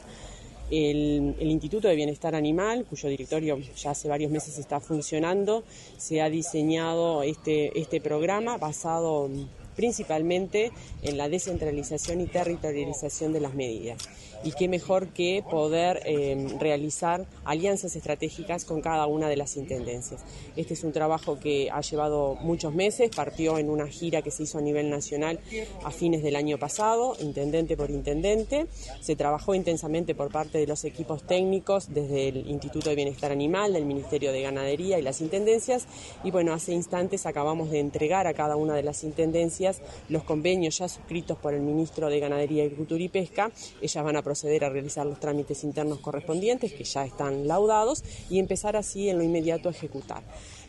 El, 0.69 1.37
Instituto 1.39 1.87
de 1.87 1.95
Bienestar 1.95 2.35
Animal, 2.35 2.87
cuyo 2.91 3.09
directorio 3.09 3.57
ya 3.59 3.93
hace 3.93 4.09
varios 4.09 4.33
meses 4.33 4.59
está 4.59 4.81
funcionando, 4.81 5.63
se 5.97 6.21
ha 6.23 6.29
diseñado 6.29 7.23
este, 7.23 7.79
este 7.79 8.01
programa 8.01 8.57
basado 8.57 9.31
principalmente 9.77 10.73
en 11.03 11.19
la 11.19 11.29
descentralización 11.29 12.21
y 12.21 12.27
territorialización 12.27 13.33
de 13.33 13.41
las 13.41 13.55
medidas 13.55 14.09
y 14.45 14.53
qué 14.53 14.69
mejor 14.69 15.09
que 15.09 15.45
poder 15.49 16.01
eh, 16.05 16.57
realizar 16.59 17.27
alianzas 17.45 17.97
estratégicas 17.97 18.65
con 18.65 18.81
cada 18.81 19.07
una 19.07 19.29
de 19.29 19.37
las 19.37 19.57
intendencias. 19.57 20.23
Este 20.57 20.75
es 20.75 20.85
un 20.85 20.93
trabajo 20.93 21.39
que 21.39 21.71
ha 21.71 21.81
llevado 21.81 22.37
muchos 22.37 22.75
meses, 22.75 23.11
partió 23.15 23.59
en 23.59 23.71
una 23.71 23.87
gira 23.87 24.23
que 24.23 24.31
se 24.31 24.45
hizo 24.45 24.59
a 24.59 24.61
nivel 24.61 24.91
nacional 24.91 25.41
a 25.85 25.91
fines 25.91 26.23
del 26.23 26.37
año 26.37 26.59
pasado, 26.59 27.17
intendente 27.21 27.77
por 27.77 27.91
intendente, 27.91 28.67
se 29.01 29.17
trabajó 29.17 29.55
intensamente 29.55 30.15
por 30.15 30.31
parte 30.31 30.59
de 30.59 30.67
los 30.67 30.85
equipos 30.85 31.23
técnicos 31.27 31.93
desde 31.93 32.29
el 32.29 32.49
Instituto 32.49 32.91
de 32.91 32.97
Bienestar 32.97 33.33
Animal, 33.33 33.73
del 33.73 33.85
Ministerio 33.85 34.33
de 34.33 34.43
Ganadería 34.43 34.99
y 34.99 35.03
las 35.03 35.21
intendencias. 35.21 35.87
Y 36.25 36.31
bueno, 36.31 36.53
hace 36.53 36.73
instantes 36.73 37.27
acabamos 37.27 37.71
de 37.71 37.81
entregar 37.81 38.27
a 38.27 38.35
cada 38.35 38.57
una 38.57 38.75
de 38.75 38.83
las 38.83 39.05
intendencias 39.05 39.81
los 40.09 40.25
convenios 40.25 40.79
ya 40.79 40.89
suscritos 40.89 41.39
por 41.39 41.55
el 41.55 41.61
Ministro 41.61 42.09
de 42.09 42.21
Ganadería, 42.21 42.65
Agricultura 42.65 43.03
y 43.03 43.09
Pesca, 43.09 43.51
ellas 43.81 44.05
van 44.05 44.17
a 44.17 44.23
proceder 44.33 44.65
a 44.65 44.71
realizar 44.71 45.05
los 45.05 45.21
trámites 45.21 45.63
internos 45.63 45.99
correspondientes, 45.99 46.73
que 46.73 46.85
ya 46.85 47.05
están 47.05 47.47
laudados, 47.47 48.03
y 48.31 48.39
empezar 48.39 48.77
así 48.77 49.11
en 49.11 49.19
lo 49.19 49.25
inmediato 49.25 49.69
a 49.69 49.73
ejecutar. 49.73 50.23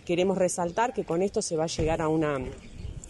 Queremos 0.06 0.38
resaltar 0.38 0.94
que 0.94 1.06
con 1.06 1.22
esto 1.22 1.42
se 1.42 1.56
va 1.56 1.64
a 1.64 1.68
llegar 1.68 2.02
a 2.02 2.10
una 2.10 2.42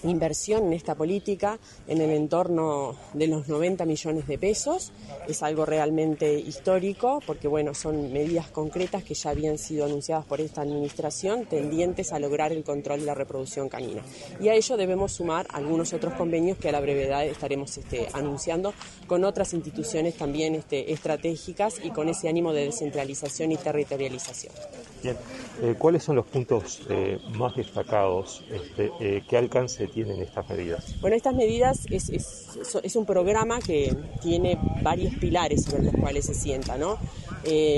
inversión 0.03 0.67
en 0.67 0.73
esta 0.73 0.95
política 0.95 1.59
en 1.87 2.01
el 2.01 2.11
entorno 2.11 2.95
de 3.13 3.27
los 3.27 3.47
90 3.47 3.85
millones 3.85 4.27
de 4.27 4.37
pesos. 4.37 4.91
Es 5.27 5.43
algo 5.43 5.65
realmente 5.65 6.33
histórico 6.39 7.19
porque 7.25 7.47
bueno, 7.47 7.73
son 7.73 8.11
medidas 8.11 8.47
concretas 8.47 9.03
que 9.03 9.13
ya 9.13 9.29
habían 9.29 9.57
sido 9.57 9.85
anunciadas 9.85 10.25
por 10.25 10.41
esta 10.41 10.61
administración 10.61 11.45
tendientes 11.45 12.13
a 12.13 12.19
lograr 12.19 12.51
el 12.51 12.63
control 12.63 13.01
de 13.01 13.05
la 13.05 13.13
reproducción 13.13 13.69
canina. 13.69 14.01
Y 14.39 14.49
a 14.49 14.55
ello 14.55 14.77
debemos 14.77 15.13
sumar 15.13 15.47
algunos 15.51 15.93
otros 15.93 16.13
convenios 16.13 16.57
que 16.57 16.69
a 16.69 16.71
la 16.71 16.81
brevedad 16.81 17.25
estaremos 17.25 17.77
este, 17.77 18.07
anunciando 18.13 18.73
con 19.07 19.23
otras 19.23 19.53
instituciones 19.53 20.15
también 20.15 20.55
este, 20.55 20.91
estratégicas 20.91 21.79
y 21.83 21.91
con 21.91 22.09
ese 22.09 22.29
ánimo 22.29 22.53
de 22.53 22.65
descentralización 22.65 23.51
y 23.51 23.57
territorialización. 23.57 24.53
Bien, 25.01 25.17
eh, 25.61 25.75
¿cuáles 25.77 26.03
son 26.03 26.15
los 26.15 26.25
puntos 26.25 26.81
eh, 26.89 27.19
más 27.35 27.55
destacados? 27.55 28.43
Este, 28.49 28.89
eh, 28.99 29.23
¿Qué 29.27 29.37
alcance 29.37 29.87
tienen 29.93 30.21
estas 30.21 30.49
medidas? 30.49 30.99
Bueno, 31.01 31.15
estas 31.15 31.35
medidas 31.35 31.85
es, 31.89 32.95
un 32.95 33.05
programa 33.05 33.59
que 33.59 33.95
tiene 34.21 34.57
varios 34.81 35.13
pilares 35.15 35.63
sobre 35.63 35.83
los 35.83 35.93
cuales 35.95 36.25
se 36.25 36.33
sienta, 36.33 36.77
¿no? 36.77 36.97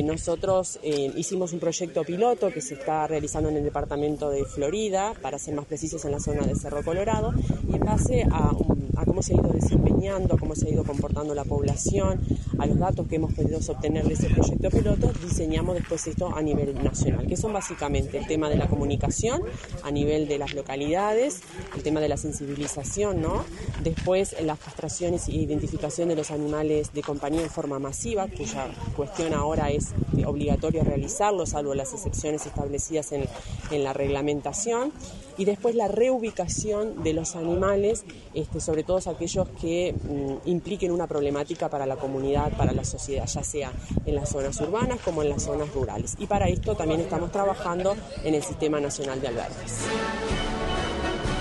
nosotros 0.03 0.79
hicimos 0.83 1.51
un 1.51 1.59
proyecto 1.59 2.03
piloto 2.03 2.51
que 2.51 2.61
se 2.61 2.75
está 2.75 3.07
realizando 3.07 3.49
en 3.49 3.57
el 3.57 3.63
departamento 3.63 4.29
de 4.29 4.45
Florida, 4.45 5.13
para 5.21 5.39
ser 5.39 5.55
más 5.55 5.65
precisos 5.65 6.05
en 6.05 6.11
la 6.11 6.19
zona 6.19 6.45
de 6.45 6.55
Cerro 6.55 6.83
Colorado, 6.83 7.33
y 7.67 7.75
en 7.75 7.79
base 7.79 8.27
a 8.29 8.51
un 8.51 8.74
cómo 9.15 9.23
se 9.23 9.33
ha 9.33 9.37
ido 9.37 9.53
desempeñando, 9.53 10.37
cómo 10.37 10.55
se 10.55 10.67
ha 10.67 10.71
ido 10.71 10.83
comportando 10.83 11.33
la 11.33 11.45
población, 11.45 12.19
a 12.59 12.65
los 12.65 12.77
datos 12.77 13.07
que 13.07 13.15
hemos 13.15 13.33
podido 13.33 13.59
obtener 13.59 14.03
de 14.03 14.13
ese 14.13 14.29
proyecto 14.29 14.69
piloto, 14.69 15.09
diseñamos 15.23 15.75
después 15.75 16.05
esto 16.05 16.35
a 16.35 16.41
nivel 16.41 16.83
nacional, 16.83 17.25
que 17.25 17.37
son 17.37 17.53
básicamente 17.53 18.17
el 18.17 18.27
tema 18.27 18.49
de 18.49 18.57
la 18.57 18.67
comunicación 18.67 19.41
a 19.83 19.91
nivel 19.91 20.27
de 20.27 20.37
las 20.37 20.53
localidades, 20.53 21.43
el 21.77 21.81
tema 21.81 22.01
de 22.01 22.09
la 22.09 22.17
sensibilización, 22.17 23.21
¿no? 23.21 23.45
Después 23.81 24.35
las 24.43 24.59
castraciones 24.59 25.29
e 25.29 25.31
identificación 25.31 26.09
de 26.09 26.17
los 26.17 26.29
animales 26.29 26.91
de 26.91 27.01
compañía 27.01 27.41
en 27.41 27.49
forma 27.49 27.79
masiva, 27.79 28.27
cuya 28.27 28.67
cuestión 28.97 29.33
ahora 29.33 29.69
es 29.69 29.93
obligatorio 30.25 30.83
realizarlo, 30.83 31.45
salvo 31.45 31.73
las 31.73 31.93
excepciones 31.93 32.45
establecidas 32.45 33.13
en, 33.13 33.29
en 33.71 33.83
la 33.85 33.93
reglamentación 33.93 34.91
y 35.37 35.45
después 35.45 35.75
la 35.75 35.87
reubicación 35.87 37.03
de 37.03 37.13
los 37.13 37.35
animales, 37.35 38.05
este, 38.33 38.59
sobre 38.59 38.83
todo 38.83 38.99
aquellos 39.09 39.47
que 39.61 39.93
mm, 39.93 40.49
impliquen 40.49 40.91
una 40.91 41.07
problemática 41.07 41.69
para 41.69 41.85
la 41.85 41.95
comunidad, 41.97 42.55
para 42.57 42.71
la 42.71 42.83
sociedad, 42.83 43.25
ya 43.27 43.43
sea 43.43 43.71
en 44.05 44.15
las 44.15 44.29
zonas 44.29 44.59
urbanas 44.61 44.99
como 45.01 45.21
en 45.21 45.29
las 45.29 45.43
zonas 45.43 45.73
rurales. 45.73 46.15
Y 46.19 46.27
para 46.27 46.47
esto 46.47 46.75
también 46.75 47.01
estamos 47.01 47.31
trabajando 47.31 47.95
en 48.23 48.35
el 48.35 48.43
Sistema 48.43 48.79
Nacional 48.79 49.21
de 49.21 49.27
Albergues. 49.27 49.85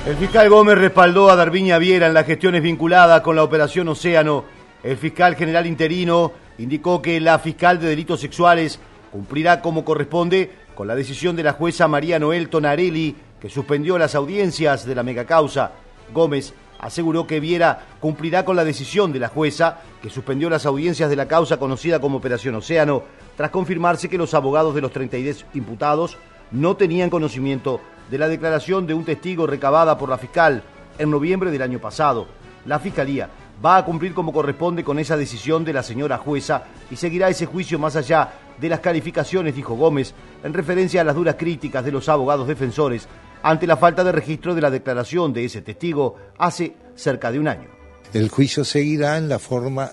El 0.07 0.16
fiscal 0.16 0.50
Gómez 0.50 0.76
respaldó 0.76 1.30
a 1.30 1.37
Darviña 1.37 1.78
Viera 1.78 2.07
en 2.07 2.14
las 2.14 2.26
gestiones 2.26 2.62
vinculadas 2.62 3.22
con 3.22 3.37
la 3.37 3.42
operación 3.42 3.88
Océano. 3.88 4.44
El 4.83 4.98
fiscal 4.98 5.35
general 5.35 5.66
interino 5.66 6.33
indicó 6.59 7.00
que 7.00 7.18
la 7.20 7.38
fiscal 7.38 7.80
de 7.80 7.88
delitos 7.88 8.20
sexuales 8.20 8.78
cumplirá 9.11 9.62
como 9.62 9.85
corresponde 9.85 10.50
con 10.74 10.88
la 10.88 10.94
decisión 10.94 11.37
de 11.37 11.44
la 11.44 11.52
jueza 11.52 11.88
María 11.88 12.18
Noel 12.18 12.48
Tonarelli 12.50 13.16
que 13.44 13.50
suspendió 13.50 13.98
las 13.98 14.14
audiencias 14.14 14.87
de 14.87 14.94
la 14.94 15.02
megacausa. 15.02 15.72
Gómez 16.14 16.54
aseguró 16.78 17.26
que 17.26 17.40
Viera 17.40 17.88
cumplirá 18.00 18.42
con 18.42 18.57
la 18.57 18.64
decisión 18.64 19.12
de 19.12 19.18
la 19.18 19.28
jueza 19.28 19.80
que 20.00 20.09
suspendió 20.09 20.48
las 20.48 20.64
audiencias 20.64 21.11
de 21.11 21.16
la 21.16 21.28
causa 21.28 21.59
conocida 21.59 22.00
como 22.00 22.16
Operación 22.16 22.54
Océano, 22.54 23.02
tras 23.37 23.50
confirmarse 23.50 24.09
que 24.09 24.16
los 24.16 24.33
abogados 24.33 24.74
de 24.74 24.80
los 24.80 24.92
32 24.92 25.44
imputados 25.52 26.16
no 26.52 26.78
tenían 26.78 27.11
conocimiento 27.11 27.83
de 28.11 28.16
la 28.16 28.28
declaración 28.28 28.87
de 28.87 28.94
un 28.94 29.04
testigo 29.04 29.46
recabada 29.46 29.98
por 29.98 30.09
la 30.09 30.16
fiscal 30.16 30.62
en 30.96 31.11
noviembre 31.11 31.50
del 31.50 31.61
año 31.61 31.80
pasado. 31.80 32.26
La 32.64 32.78
Fiscalía 32.78 33.28
va 33.62 33.76
a 33.76 33.85
cumplir 33.85 34.14
como 34.14 34.33
corresponde 34.33 34.83
con 34.83 34.98
esa 34.98 35.18
decisión 35.18 35.66
de 35.66 35.74
la 35.74 35.83
señora 35.83 36.16
jueza 36.16 36.64
y 36.90 36.96
seguirá 36.96 37.28
ese 37.28 37.44
juicio 37.44 37.78
más 37.78 37.94
allá 37.94 38.33
de 38.59 38.68
las 38.70 38.80
calificaciones, 38.80 39.54
dijo 39.54 39.74
Gómez, 39.74 40.14
en 40.42 40.54
referencia 40.54 41.02
a 41.02 41.04
las 41.04 41.14
duras 41.14 41.37
críticas 41.38 41.85
de 41.85 41.92
los 41.92 42.09
abogados 42.09 42.48
defensores 42.48 43.07
ante 43.44 43.66
la 43.66 43.76
falta 43.76 44.02
de 44.02 44.11
registro 44.11 44.54
de 44.54 44.62
la 44.62 44.70
declaración 44.70 45.35
de 45.35 45.44
ese 45.44 45.61
testigo 45.61 46.16
hace 46.38 46.72
cerca 46.96 47.30
de 47.30 47.38
un 47.38 47.46
año. 47.46 47.68
el 48.14 48.30
juicio 48.30 48.64
seguirá 48.64 49.18
en 49.18 49.28
la 49.28 49.38
forma 49.38 49.92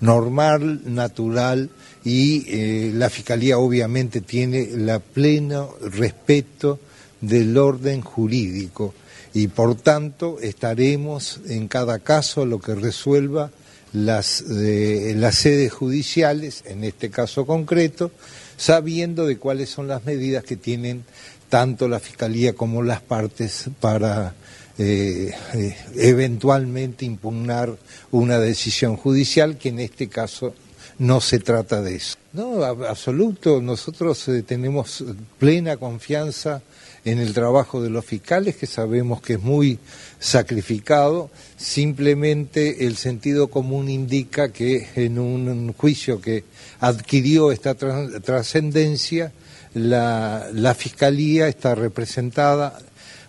normal, 0.00 0.82
natural 0.84 1.70
y 2.04 2.92
la 2.92 3.08
Fiscalía 3.08 3.56
obviamente 3.56 4.20
tiene 4.20 4.60
el 4.60 5.00
pleno 5.00 5.74
respeto 5.90 6.78
del 7.20 7.56
orden 7.56 8.02
jurídico 8.02 8.94
y 9.32 9.48
por 9.48 9.76
tanto 9.76 10.38
estaremos 10.40 11.40
en 11.48 11.66
cada 11.66 12.00
caso 12.00 12.44
lo 12.44 12.58
que 12.58 12.74
resuelva 12.74 13.50
las, 13.92 14.44
las 14.46 15.34
sedes 15.34 15.72
judiciales, 15.72 16.62
en 16.66 16.84
este 16.84 17.10
caso 17.10 17.46
concreto, 17.46 18.10
sabiendo 18.56 19.26
de 19.26 19.38
cuáles 19.38 19.70
son 19.70 19.88
las 19.88 20.04
medidas 20.04 20.44
que 20.44 20.56
tienen 20.56 21.04
tanto 21.50 21.88
la 21.88 22.00
Fiscalía 22.00 22.54
como 22.54 22.82
las 22.82 23.02
partes 23.02 23.66
para 23.80 24.34
eh, 24.78 25.30
eh, 25.52 25.76
eventualmente 25.96 27.04
impugnar 27.04 27.76
una 28.12 28.38
decisión 28.38 28.96
judicial, 28.96 29.58
que 29.58 29.68
en 29.68 29.80
este 29.80 30.08
caso 30.08 30.54
no 30.98 31.20
se 31.20 31.38
trata 31.38 31.82
de 31.82 31.96
eso. 31.96 32.16
No, 32.32 32.64
absoluto, 32.64 33.60
nosotros 33.60 34.26
eh, 34.28 34.42
tenemos 34.42 35.04
plena 35.38 35.76
confianza 35.76 36.62
en 37.04 37.18
el 37.18 37.34
trabajo 37.34 37.82
de 37.82 37.90
los 37.90 38.04
fiscales, 38.04 38.56
que 38.56 38.66
sabemos 38.66 39.20
que 39.20 39.34
es 39.34 39.42
muy 39.42 39.78
sacrificado, 40.18 41.30
simplemente 41.56 42.86
el 42.86 42.96
sentido 42.96 43.48
común 43.48 43.88
indica 43.88 44.52
que 44.52 44.88
en 44.94 45.18
un 45.18 45.72
juicio 45.72 46.20
que 46.20 46.44
adquirió 46.78 47.52
esta 47.52 47.74
trascendencia, 47.74 49.32
la, 49.74 50.48
la, 50.52 50.74
Fiscalía 50.74 51.48
está 51.48 51.74
representada, 51.74 52.78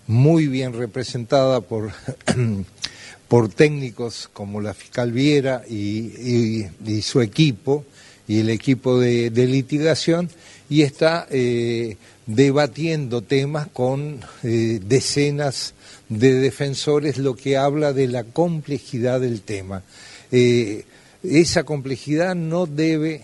muy 0.07 0.47
bien 0.47 0.73
representada 0.73 1.61
por, 1.61 1.91
por 3.27 3.47
técnicos 3.47 4.29
como 4.33 4.59
la 4.59 4.73
fiscal 4.73 5.11
Viera 5.11 5.63
y, 5.69 6.65
su 7.01 7.21
equipo, 7.21 7.85
y 8.27 8.39
el 8.39 8.49
equipo 8.49 8.99
de, 8.99 9.29
litigación, 9.29 10.29
y 10.69 10.81
está 10.81 11.27
eh, 11.29 11.97
debatiendo 12.25 13.21
temas 13.21 13.67
con 13.67 14.19
eh, 14.43 14.79
decenas 14.83 15.75
de 16.09 16.33
defensores, 16.33 17.17
lo 17.17 17.35
que 17.35 17.55
habla 17.55 17.93
de 17.93 18.07
la 18.07 18.23
complejidad 18.23 19.21
del 19.21 19.41
tema. 19.41 19.83
Eh, 20.31 20.85
esa 21.23 21.63
complejidad 21.63 22.35
no 22.35 22.65
debe 22.65 23.21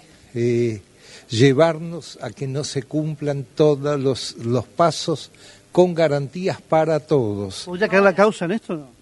llevarnos 1.29 2.17
a 2.21 2.29
que 2.29 2.47
no 2.47 2.63
se 2.63 2.83
cumplan 2.83 3.45
todos 3.55 3.99
los, 3.99 4.35
los 4.37 4.65
pasos 4.65 5.31
con 5.71 5.93
garantías 5.93 6.61
para 6.61 6.99
todos. 6.99 7.63
¿Voy 7.65 7.83
a 7.83 7.87
caer 7.87 8.03
la 8.03 8.15
causa 8.15 8.45
en 8.45 8.51
esto? 8.51 8.75
No? 8.75 8.97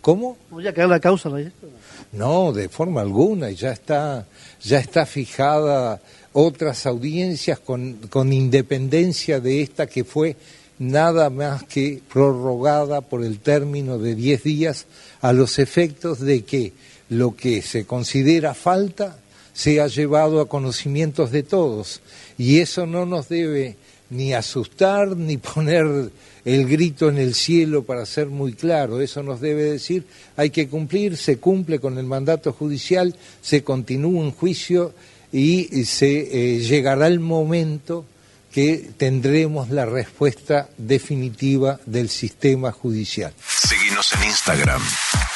¿Cómo? 0.00 0.36
¿Voy 0.50 0.66
a 0.66 0.72
caer 0.72 0.88
la 0.88 1.00
causa 1.00 1.28
en 1.28 1.48
esto? 1.48 1.68
No, 2.12 2.52
de 2.52 2.68
forma 2.68 3.02
alguna, 3.02 3.50
ya 3.50 3.72
está, 3.72 4.24
ya 4.62 4.78
está 4.78 5.04
fijada 5.04 6.00
otras 6.32 6.86
audiencias 6.86 7.58
con, 7.58 7.94
con 8.08 8.32
independencia 8.32 9.40
de 9.40 9.62
esta 9.62 9.86
que 9.86 10.04
fue 10.04 10.36
nada 10.78 11.30
más 11.30 11.64
que 11.64 12.00
prorrogada 12.12 13.00
por 13.00 13.24
el 13.24 13.38
término 13.40 13.98
de 13.98 14.14
10 14.14 14.42
días 14.42 14.86
a 15.20 15.32
los 15.32 15.58
efectos 15.58 16.20
de 16.20 16.44
que 16.44 16.72
lo 17.08 17.36
que 17.36 17.62
se 17.62 17.86
considera 17.86 18.54
falta 18.54 19.18
sea 19.56 19.86
llevado 19.86 20.40
a 20.40 20.48
conocimientos 20.48 21.30
de 21.30 21.42
todos. 21.42 22.02
Y 22.36 22.58
eso 22.58 22.84
no 22.84 23.06
nos 23.06 23.28
debe 23.30 23.76
ni 24.10 24.34
asustar 24.34 25.16
ni 25.16 25.36
poner 25.54 26.10
el 26.44 26.68
grito 26.68 27.08
en 27.08 27.18
el 27.18 27.34
cielo 27.34 27.82
para 27.84 28.04
ser 28.04 28.26
muy 28.26 28.52
claro. 28.52 29.00
Eso 29.00 29.22
nos 29.22 29.40
debe 29.40 29.64
decir, 29.64 30.04
hay 30.36 30.50
que 30.50 30.68
cumplir, 30.68 31.16
se 31.16 31.38
cumple 31.38 31.80
con 31.80 31.98
el 31.98 32.04
mandato 32.04 32.52
judicial, 32.52 33.16
se 33.40 33.64
continúa 33.64 34.20
un 34.22 34.30
juicio 34.30 34.92
y 35.32 35.84
se 35.86 36.56
eh, 36.56 36.60
llegará 36.60 37.06
el 37.08 37.18
momento 37.18 38.04
que 38.52 38.90
tendremos 38.96 39.70
la 39.70 39.86
respuesta 39.86 40.68
definitiva 40.78 41.80
del 41.86 42.08
sistema 42.08 42.72
judicial. 42.72 43.34
Seguimos 43.46 44.12
en 44.14 44.24
Instagram, 44.24 44.82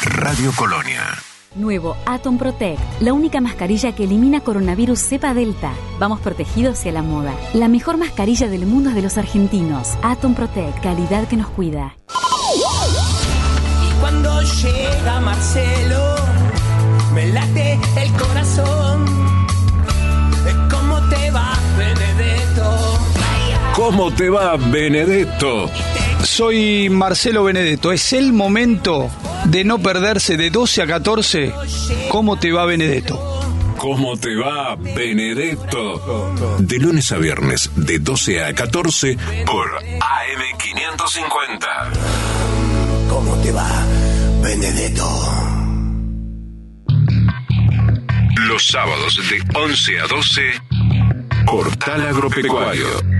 Radio 0.01 0.53
Colonia. 0.57 1.30
Nuevo 1.55 1.97
Atom 2.07 2.39
Protect, 2.39 2.81
la 3.01 3.13
única 3.13 3.41
mascarilla 3.41 3.93
que 3.93 4.05
elimina 4.05 4.41
coronavirus 4.41 5.01
cepa 5.01 5.35
delta. 5.35 5.73
Vamos 5.99 6.21
protegidos 6.21 6.79
hacia 6.79 6.93
la 6.93 7.03
moda. 7.03 7.35
La 7.55 7.69
mejor 7.69 7.97
mascarilla 7.97 8.49
del 8.49 8.67
mundo 8.67 8.91
es 8.91 8.95
de 8.95 9.03
los 9.03 9.19
argentinos. 9.19 9.97
Atom 10.03 10.35
Protect, 10.35 10.81
calidad 10.81 11.27
que 11.27 11.37
nos 11.37 11.49
cuida. 11.49 11.97
Y 12.09 14.01
cuando 14.01 14.41
llega 14.43 15.21
Marcelo, 15.21 16.15
me 17.15 17.27
late 17.29 17.79
el 17.97 18.13
corazón 18.13 19.21
¿Cómo 23.81 24.13
te 24.13 24.29
va, 24.29 24.57
Benedetto? 24.57 25.71
Soy 26.23 26.91
Marcelo 26.91 27.45
Benedetto. 27.45 27.93
Es 27.93 28.13
el 28.13 28.33
momento 28.35 29.09
de 29.47 29.65
no 29.65 29.79
perderse 29.79 30.37
de 30.37 30.51
12 30.51 30.83
a 30.83 30.87
14. 30.87 31.53
¿Cómo 32.11 32.39
te 32.39 32.53
va, 32.53 32.67
Benedetto? 32.67 33.41
¿Cómo 33.79 34.17
te 34.17 34.37
va, 34.37 34.77
Benedetto? 34.77 36.35
De 36.59 36.79
lunes 36.79 37.11
a 37.13 37.19
viernes, 37.19 37.71
de 37.77 37.99
12 37.99 38.45
a 38.45 38.55
14, 38.55 39.17
por 39.47 39.83
AM550. 39.83 41.67
¿Cómo 43.09 43.37
te 43.37 43.53
va, 43.53 43.87
Benedetto? 44.43 45.09
Los 48.49 48.67
sábados 48.67 49.19
de 49.31 49.43
11 49.59 50.01
a 50.01 50.07
12, 50.07 50.43
Portal 51.47 52.07
Agropecuario 52.07 53.20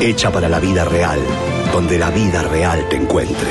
hecha 0.00 0.30
para 0.30 0.48
la 0.48 0.60
vida 0.60 0.84
real, 0.84 1.20
donde 1.72 1.98
la 1.98 2.10
vida 2.10 2.42
real 2.42 2.88
te 2.88 2.96
encuentre. 2.96 3.48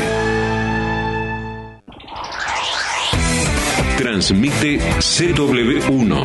Transmite 3.98 4.80
CW1 5.00 6.24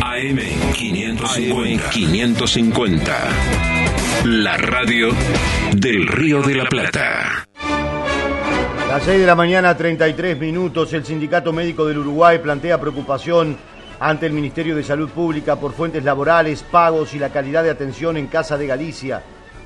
AM550. 0.00 1.90
550. 1.90 3.18
La 4.24 4.56
radio 4.56 5.08
del 5.74 6.06
Río 6.06 6.42
de 6.42 6.54
la 6.54 6.64
Plata. 6.66 7.46
A 7.58 8.86
las 8.96 9.04
6 9.04 9.20
de 9.20 9.26
la 9.26 9.34
mañana, 9.34 9.76
33 9.76 10.38
minutos, 10.38 10.92
el 10.92 11.04
Sindicato 11.04 11.52
Médico 11.52 11.86
del 11.86 11.98
Uruguay 11.98 12.38
plantea 12.38 12.80
preocupación 12.80 13.56
ante 13.98 14.26
el 14.26 14.32
Ministerio 14.32 14.76
de 14.76 14.82
Salud 14.82 15.08
Pública 15.08 15.56
por 15.56 15.72
fuentes 15.72 16.04
laborales, 16.04 16.62
pagos 16.62 17.14
y 17.14 17.18
la 17.18 17.30
calidad 17.30 17.62
de 17.62 17.70
atención 17.70 18.16
en 18.16 18.26
Casa 18.26 18.58
de 18.58 18.66
Galicia. 18.66 19.22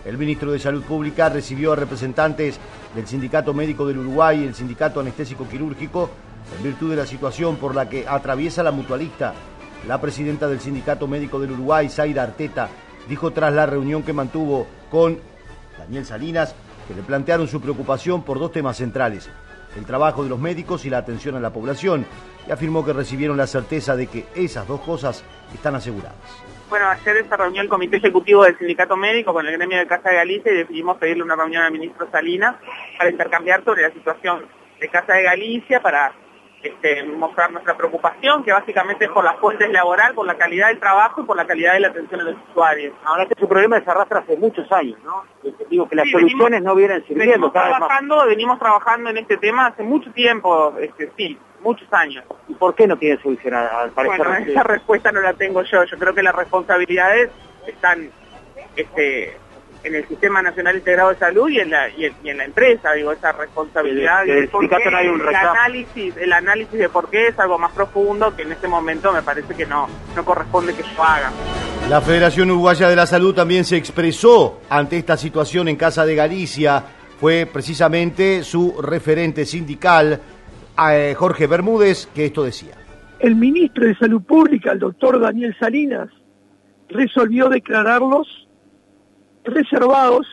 El 0.06 0.18
ministro 0.18 0.52
de 0.52 0.60
Salud 0.60 0.84
Pública 0.84 1.28
recibió 1.28 1.72
a 1.72 1.76
representantes 1.76 2.60
del 2.94 3.08
Sindicato 3.08 3.52
Médico 3.52 3.88
del 3.88 3.98
Uruguay 3.98 4.40
y 4.40 4.46
el 4.46 4.54
Sindicato 4.54 5.00
Anestésico 5.00 5.48
Quirúrgico 5.48 6.08
en 6.56 6.62
virtud 6.62 6.90
de 6.90 6.96
la 6.96 7.06
situación 7.06 7.56
por 7.56 7.74
la 7.74 7.88
que 7.88 8.06
atraviesa 8.06 8.62
la 8.62 8.70
mutualista. 8.70 9.34
La 9.88 10.00
presidenta 10.00 10.46
del 10.46 10.60
Sindicato 10.60 11.08
Médico 11.08 11.40
del 11.40 11.50
Uruguay, 11.50 11.88
Zaira 11.88 12.22
Arteta, 12.22 12.68
dijo 13.08 13.32
tras 13.32 13.52
la 13.52 13.66
reunión 13.66 14.04
que 14.04 14.12
mantuvo 14.12 14.68
con 14.92 15.18
Daniel 15.76 16.06
Salinas 16.06 16.54
que 16.86 16.94
le 16.94 17.02
plantearon 17.02 17.48
su 17.48 17.60
preocupación 17.60 18.22
por 18.22 18.38
dos 18.38 18.52
temas 18.52 18.76
centrales, 18.76 19.28
el 19.76 19.86
trabajo 19.86 20.22
de 20.22 20.28
los 20.30 20.38
médicos 20.38 20.84
y 20.84 20.90
la 20.90 20.98
atención 20.98 21.34
a 21.34 21.40
la 21.40 21.52
población, 21.52 22.06
y 22.46 22.52
afirmó 22.52 22.84
que 22.84 22.92
recibieron 22.92 23.36
la 23.36 23.48
certeza 23.48 23.96
de 23.96 24.06
que 24.06 24.26
esas 24.36 24.68
dos 24.68 24.82
cosas 24.82 25.24
están 25.52 25.74
aseguradas. 25.74 26.45
Bueno, 26.68 26.88
ayer 26.88 27.24
se 27.28 27.36
reunió 27.36 27.62
el 27.62 27.68
Comité 27.68 27.98
Ejecutivo 27.98 28.42
del 28.42 28.58
Sindicato 28.58 28.96
Médico 28.96 29.32
con 29.32 29.46
el 29.46 29.52
gremio 29.52 29.78
de 29.78 29.86
Casa 29.86 30.10
de 30.10 30.16
Galicia 30.16 30.52
y 30.52 30.56
decidimos 30.56 30.98
pedirle 30.98 31.22
una 31.22 31.36
reunión 31.36 31.62
al 31.62 31.70
ministro 31.70 32.10
Salinas 32.10 32.56
para 32.98 33.08
intercambiar 33.08 33.62
sobre 33.62 33.82
la 33.82 33.92
situación 33.92 34.44
de 34.80 34.88
Casa 34.88 35.12
de 35.14 35.22
Galicia, 35.22 35.80
para 35.80 36.12
este, 36.62 37.04
mostrar 37.04 37.52
nuestra 37.52 37.76
preocupación, 37.76 38.42
que 38.42 38.52
básicamente 38.52 39.04
es 39.04 39.10
por 39.10 39.24
las 39.24 39.36
fuentes 39.36 39.70
laboral, 39.70 40.14
por 40.14 40.26
la 40.26 40.36
calidad 40.36 40.68
del 40.68 40.80
trabajo 40.80 41.20
y 41.22 41.24
por 41.24 41.36
la 41.36 41.46
calidad 41.46 41.74
de 41.74 41.80
la 41.80 41.88
atención 41.88 42.20
a 42.20 42.24
los 42.24 42.36
usuarios. 42.50 42.94
Ahora 43.04 43.22
este 43.24 43.34
es 43.36 43.42
un 43.42 43.48
problema 43.48 43.78
que 43.78 43.84
se 43.84 43.90
arrastra 43.90 44.20
hace 44.20 44.36
muchos 44.36 44.70
años, 44.72 44.98
¿no? 45.04 45.24
Digo 45.70 45.88
que 45.88 45.94
las 45.96 46.06
Sí, 46.06 46.12
soluciones 46.12 46.60
venimos- 46.60 46.62
no 46.62 46.74
vienen 46.74 47.00
sirviendo 47.06 47.32
Venimos 47.32 47.52
cada 47.52 47.66
vez 47.66 47.70
más. 47.72 47.78
trabajando, 47.88 48.26
venimos 48.26 48.58
trabajando 48.58 49.10
en 49.10 49.16
este 49.18 49.36
tema 49.36 49.66
hace 49.66 49.82
mucho 49.82 50.10
tiempo, 50.12 50.74
este, 50.80 51.10
sí, 51.16 51.38
muchos 51.60 51.92
años. 51.92 52.24
¿Y 52.48 52.54
por 52.54 52.74
qué 52.74 52.86
no 52.86 52.96
tiene 52.96 53.20
solución 53.22 53.54
al 53.54 53.66
al 53.68 53.90
parecer? 53.90 54.26
Bueno, 54.26 54.46
esa 54.46 54.62
respuesta 54.62 55.12
no 55.12 55.20
la 55.20 55.34
tengo 55.34 55.62
yo. 55.62 55.84
Yo 55.84 55.98
creo 55.98 56.14
que 56.14 56.22
las 56.22 56.34
responsabilidades 56.34 57.30
están 57.66 58.10
este, 58.76 59.36
en 59.86 59.94
el 59.94 60.08
Sistema 60.08 60.42
Nacional 60.42 60.76
Integrado 60.76 61.10
de 61.10 61.16
Salud 61.16 61.48
y 61.48 61.60
en 61.60 61.70
la, 61.70 61.88
y 61.88 62.06
en, 62.06 62.14
y 62.24 62.30
en 62.30 62.38
la 62.38 62.44
empresa. 62.44 62.92
Digo, 62.92 63.12
esa 63.12 63.32
responsabilidad. 63.32 64.24
Por 64.50 64.62
sindicato 64.62 64.82
qué 64.84 64.90
no 64.90 64.96
hay 64.96 65.08
un 65.08 65.20
el, 65.20 65.34
análisis, 65.34 66.16
el 66.16 66.32
análisis 66.32 66.78
de 66.78 66.88
por 66.88 67.08
qué 67.08 67.28
es 67.28 67.38
algo 67.38 67.58
más 67.58 67.72
profundo 67.72 68.34
que 68.34 68.42
en 68.42 68.52
este 68.52 68.68
momento 68.68 69.12
me 69.12 69.22
parece 69.22 69.54
que 69.54 69.64
no, 69.64 69.88
no 70.14 70.24
corresponde 70.24 70.74
que 70.74 70.82
yo 70.82 71.02
haga. 71.02 71.30
La 71.88 72.00
Federación 72.00 72.50
Uruguaya 72.50 72.88
de 72.88 72.96
la 72.96 73.06
Salud 73.06 73.34
también 73.34 73.64
se 73.64 73.76
expresó 73.76 74.60
ante 74.68 74.98
esta 74.98 75.16
situación 75.16 75.68
en 75.68 75.76
Casa 75.76 76.04
de 76.04 76.16
Galicia. 76.16 76.82
Fue 77.20 77.48
precisamente 77.50 78.42
su 78.42 78.80
referente 78.82 79.46
sindical, 79.46 80.20
eh, 80.90 81.14
Jorge 81.16 81.46
Bermúdez, 81.46 82.06
que 82.12 82.26
esto 82.26 82.42
decía. 82.42 82.74
El 83.20 83.36
ministro 83.36 83.86
de 83.86 83.94
Salud 83.94 84.22
Pública, 84.22 84.72
el 84.72 84.80
doctor 84.80 85.20
Daniel 85.20 85.56
Salinas, 85.58 86.08
resolvió 86.88 87.48
declararlos 87.48 88.45
reservados 89.46 90.26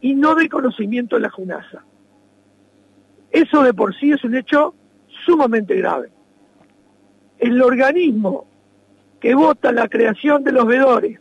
y 0.00 0.14
no 0.14 0.34
de 0.34 0.48
conocimiento 0.48 1.16
de 1.16 1.22
la 1.22 1.30
JUNASA. 1.30 1.84
Eso 3.30 3.62
de 3.62 3.74
por 3.74 3.94
sí 3.96 4.12
es 4.12 4.24
un 4.24 4.34
hecho 4.34 4.74
sumamente 5.24 5.76
grave. 5.76 6.10
El 7.38 7.60
organismo 7.62 8.46
que 9.20 9.34
vota 9.34 9.72
la 9.72 9.88
creación 9.88 10.42
de 10.44 10.52
los 10.52 10.66
vedores 10.66 11.20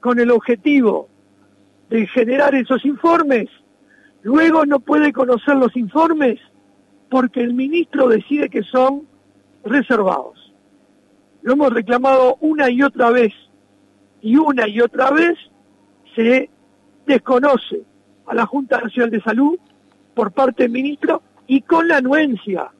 con 0.00 0.18
el 0.18 0.30
objetivo 0.30 1.08
de 1.88 2.06
generar 2.06 2.54
esos 2.54 2.84
informes, 2.84 3.48
luego 4.22 4.66
no 4.66 4.80
puede 4.80 5.12
conocer 5.12 5.56
los 5.56 5.74
informes 5.76 6.38
porque 7.08 7.40
el 7.40 7.54
ministro 7.54 8.08
decide 8.08 8.50
que 8.50 8.62
son 8.62 9.06
reservados. 9.64 10.52
Lo 11.42 11.54
hemos 11.54 11.72
reclamado 11.72 12.36
una 12.40 12.68
y 12.70 12.82
otra 12.82 13.10
vez 13.10 13.32
y 14.20 14.36
una 14.36 14.68
y 14.68 14.80
otra 14.80 15.10
vez 15.10 15.38
se 16.18 16.50
desconoce 17.06 17.82
a 18.26 18.34
la 18.34 18.44
Junta 18.44 18.80
Nacional 18.80 19.12
de 19.12 19.22
Salud 19.22 19.56
por 20.14 20.32
parte 20.32 20.64
del 20.64 20.72
ministro 20.72 21.22
y 21.46 21.60
con 21.60 21.86
la 21.86 21.98
anuencia 21.98 22.72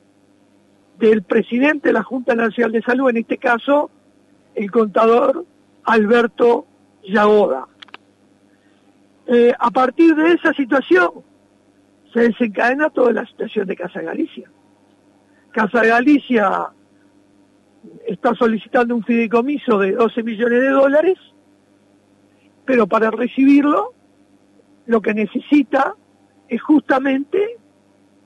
del 0.98 1.22
presidente 1.22 1.90
de 1.90 1.92
la 1.92 2.02
Junta 2.02 2.34
Nacional 2.34 2.72
de 2.72 2.82
Salud, 2.82 3.10
en 3.10 3.18
este 3.18 3.38
caso 3.38 3.90
el 4.56 4.72
contador 4.72 5.46
Alberto 5.84 6.66
Yagoda. 7.04 7.68
Eh, 9.28 9.54
a 9.56 9.70
partir 9.70 10.16
de 10.16 10.32
esa 10.32 10.52
situación 10.52 11.10
se 12.12 12.20
desencadena 12.22 12.90
toda 12.90 13.12
la 13.12 13.24
situación 13.24 13.68
de 13.68 13.76
Casa 13.76 14.02
Galicia. 14.02 14.50
Casa 15.52 15.84
Galicia 15.84 16.70
está 18.04 18.34
solicitando 18.34 18.96
un 18.96 19.04
fideicomiso 19.04 19.78
de 19.78 19.92
12 19.92 20.24
millones 20.24 20.60
de 20.60 20.70
dólares, 20.70 21.18
pero 22.68 22.86
para 22.86 23.10
recibirlo 23.10 23.94
lo 24.84 25.00
que 25.00 25.14
necesita 25.14 25.94
es 26.50 26.60
justamente 26.60 27.56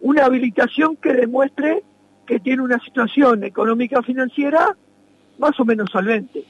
una 0.00 0.24
habilitación 0.24 0.96
que 0.96 1.12
demuestre 1.12 1.84
que 2.26 2.40
tiene 2.40 2.60
una 2.60 2.80
situación 2.80 3.44
económica 3.44 4.02
financiera 4.02 4.76
más 5.38 5.60
o 5.60 5.64
menos 5.64 5.90
solvente. 5.92 6.44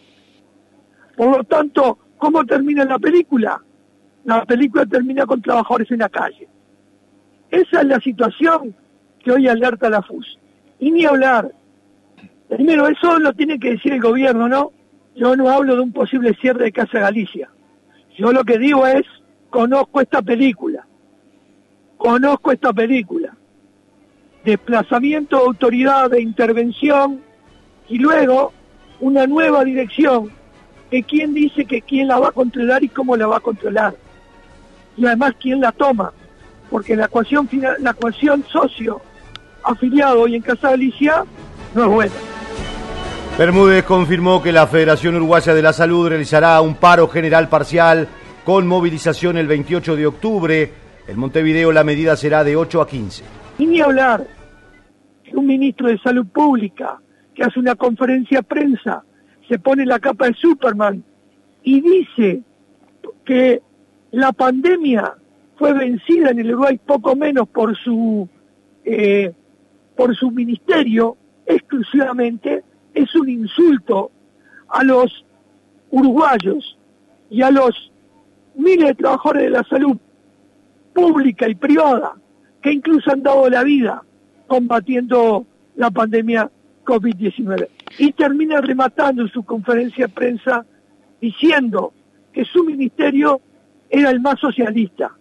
Por 1.19 1.37
lo 1.37 1.45
tanto, 1.45 1.99
¿cómo 2.17 2.47
termina 2.47 2.87
la 2.87 2.99
película? 2.99 3.63
La 4.25 4.43
película 4.47 4.87
termina 4.87 5.27
con 5.27 5.43
trabajadores 5.43 5.91
en 5.91 5.99
la 5.99 6.09
calle. 6.09 6.49
Esa 7.51 7.83
es 7.83 7.87
la 7.87 8.01
situación 8.01 8.75
que 9.23 9.33
hoy 9.33 9.49
alerta 9.49 9.91
la 9.91 10.01
FUS. 10.01 10.39
Y 10.79 10.93
ni 10.93 11.05
hablar. 11.05 11.53
Primero, 12.49 12.89
eso 12.89 13.19
lo 13.19 13.35
tiene 13.35 13.59
que 13.59 13.73
decir 13.73 13.93
el 13.93 14.01
gobierno, 14.01 14.49
¿no? 14.49 14.73
Yo 15.15 15.37
no 15.37 15.51
hablo 15.51 15.75
de 15.75 15.83
un 15.83 15.93
posible 15.93 16.35
cierre 16.41 16.65
de 16.65 16.73
Casa 16.73 16.99
Galicia. 16.99 17.51
Yo 18.17 18.33
lo 18.33 18.45
que 18.45 18.59
digo 18.59 18.87
es, 18.87 19.03
conozco 19.51 20.01
esta 20.01 20.23
película. 20.23 20.87
Conozco 21.97 22.53
esta 22.53 22.73
película. 22.73 23.35
Desplazamiento 24.45 25.37
de 25.37 25.45
autoridad 25.45 26.11
de 26.11 26.21
intervención 26.21 27.21
y 27.89 27.99
luego 27.99 28.53
una 29.01 29.27
nueva 29.27 29.65
dirección 29.65 30.31
que 30.91 31.03
quién 31.03 31.33
dice 31.33 31.65
que 31.65 31.81
quién 31.81 32.09
la 32.09 32.19
va 32.19 32.29
a 32.29 32.33
controlar 32.33 32.83
y 32.85 32.89
cómo 32.89 33.17
la 33.17 33.27
va 33.27 33.39
a 33.39 33.41
controlar. 33.41 33.95
Y 34.97 35.07
además 35.07 35.35
quién 35.41 35.61
la 35.61 35.73
toma. 35.73 36.13
Porque 36.71 36.97
la 36.97 37.07
ecuación, 37.07 37.49
la 37.81 37.91
ecuación 37.91 38.45
socio 38.51 39.01
afiliado 39.63 40.23
hoy 40.23 40.37
en 40.37 40.43
Casa 40.43 40.71
Galicia 40.71 41.25
no 41.75 41.85
es 41.85 41.89
buena. 41.89 42.32
Bermúdez 43.39 43.85
confirmó 43.85 44.43
que 44.43 44.53
la 44.53 44.67
Federación 44.67 45.17
Uruguaya 45.17 45.55
de 45.55 45.63
la 45.63 45.73
Salud 45.73 46.09
realizará 46.09 46.61
un 46.61 46.75
paro 46.75 47.09
general 47.09 47.49
parcial 47.49 48.07
con 48.45 48.67
movilización 48.67 49.39
el 49.39 49.47
28 49.47 49.97
de 49.97 50.07
octubre. 50.07 50.71
En 51.09 51.19
Montevideo 51.19 51.73
la 51.73 51.83
medida 51.83 52.15
será 52.15 52.45
de 52.45 52.57
8 52.57 52.83
a 52.83 52.87
15. 52.87 53.25
Y 53.59 53.67
ni 53.67 53.81
hablar 53.81 54.27
que 55.25 55.35
un 55.35 55.47
ministro 55.47 55.89
de 55.89 55.99
Salud 55.99 56.27
Pública 56.27 57.01
que 57.35 57.43
hace 57.43 57.59
una 57.59 57.75
conferencia 57.75 58.43
prensa, 58.43 59.03
se 59.49 59.59
pone 59.59 59.87
la 59.87 59.99
capa 59.99 60.27
de 60.27 60.35
Superman 60.35 61.03
y 61.63 61.81
dice 61.81 62.43
que 63.25 63.63
la 64.11 64.33
pandemia 64.33 65.15
fue 65.57 65.73
vencida 65.73 66.31
en 66.31 66.41
el 66.41 66.53
Uruguay 66.53 66.79
poco 66.85 67.17
menos 67.17 67.49
por 67.49 67.77
su 67.77 68.29
eh, 68.85 69.33
por 69.97 70.15
su 70.17 70.31
ministerio 70.31 71.17
exclusivamente 71.47 72.63
es 72.95 73.15
un 73.15 73.29
insulto 73.29 74.11
a 74.69 74.83
los 74.85 75.25
uruguayos 75.91 76.77
y 77.31 77.43
a 77.43 77.51
los 77.51 77.93
miles 78.55 78.89
de 78.89 78.95
trabajadores 78.95 79.45
de 79.45 79.51
la 79.51 79.65
salud 79.65 79.97
pública 80.93 81.49
y 81.49 81.55
privada 81.55 82.15
que 82.61 82.73
incluso 82.73 83.11
han 83.11 83.23
dado 83.23 83.49
la 83.51 83.65
vida 83.65 84.03
combatiendo 84.47 85.47
la 85.77 85.91
pandemia 85.91 86.51
COVID-19. 86.85 87.69
Y 87.99 88.13
termina 88.13 88.61
rematando 88.61 89.23
en 89.23 89.29
su 89.29 89.43
conferencia 89.45 90.07
de 90.07 90.13
prensa 90.13 90.65
diciendo 91.21 91.93
que 92.33 92.45
su 92.45 92.65
ministerio 92.65 93.41
era 93.91 94.11
el 94.11 94.21
más 94.21 94.39
socialista. 94.41 95.13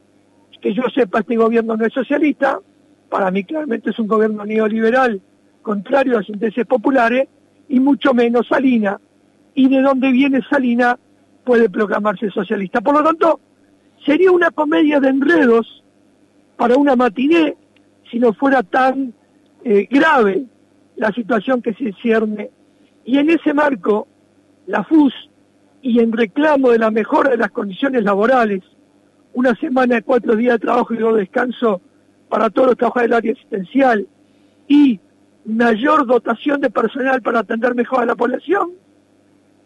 Que 0.61 0.73
yo 0.73 0.83
sepa, 0.93 1.19
este 1.19 1.35
gobierno 1.35 1.75
no 1.75 1.85
es 1.85 1.93
socialista, 1.93 2.59
para 3.09 3.31
mí 3.31 3.43
claramente 3.43 3.89
es 3.89 3.99
un 3.99 4.07
gobierno 4.07 4.45
neoliberal, 4.45 5.19
contrario 5.61 6.13
a 6.13 6.19
los 6.19 6.29
intereses 6.29 6.65
populares, 6.65 7.27
y 7.71 7.79
mucho 7.79 8.13
menos 8.13 8.47
Salina. 8.47 8.99
Y 9.55 9.69
de 9.69 9.81
dónde 9.81 10.11
viene 10.11 10.41
Salina 10.49 10.99
puede 11.45 11.69
proclamarse 11.69 12.29
socialista. 12.29 12.81
Por 12.81 12.95
lo 12.95 13.03
tanto, 13.03 13.39
sería 14.05 14.31
una 14.31 14.51
comedia 14.51 14.99
de 14.99 15.07
enredos 15.07 15.83
para 16.57 16.75
una 16.75 16.95
matiné 16.97 17.55
si 18.09 18.19
no 18.19 18.33
fuera 18.33 18.61
tan 18.61 19.13
eh, 19.63 19.87
grave 19.89 20.43
la 20.97 21.11
situación 21.13 21.61
que 21.61 21.73
se 21.73 21.93
cierne. 21.93 22.51
Y 23.05 23.17
en 23.17 23.29
ese 23.29 23.53
marco, 23.53 24.07
la 24.67 24.83
FUS, 24.83 25.13
y 25.81 25.99
en 25.99 26.11
reclamo 26.11 26.71
de 26.71 26.77
la 26.77 26.91
mejora 26.91 27.31
de 27.31 27.37
las 27.37 27.51
condiciones 27.51 28.03
laborales, 28.03 28.63
una 29.33 29.55
semana 29.55 29.95
de 29.95 30.03
cuatro 30.03 30.35
días 30.35 30.55
de 30.55 30.65
trabajo 30.67 30.93
y 30.93 30.97
dos 30.97 31.13
de 31.13 31.21
descanso 31.21 31.81
para 32.27 32.49
todos 32.49 32.67
los 32.67 32.77
trabajadores 32.77 33.09
del 33.09 33.17
área 33.17 33.31
asistencial 33.31 34.07
y 34.67 34.99
mayor 35.45 36.05
dotación 36.05 36.61
de 36.61 36.69
personal 36.69 37.21
para 37.21 37.39
atender 37.39 37.75
mejor 37.75 38.03
a 38.03 38.05
la 38.05 38.15
población, 38.15 38.71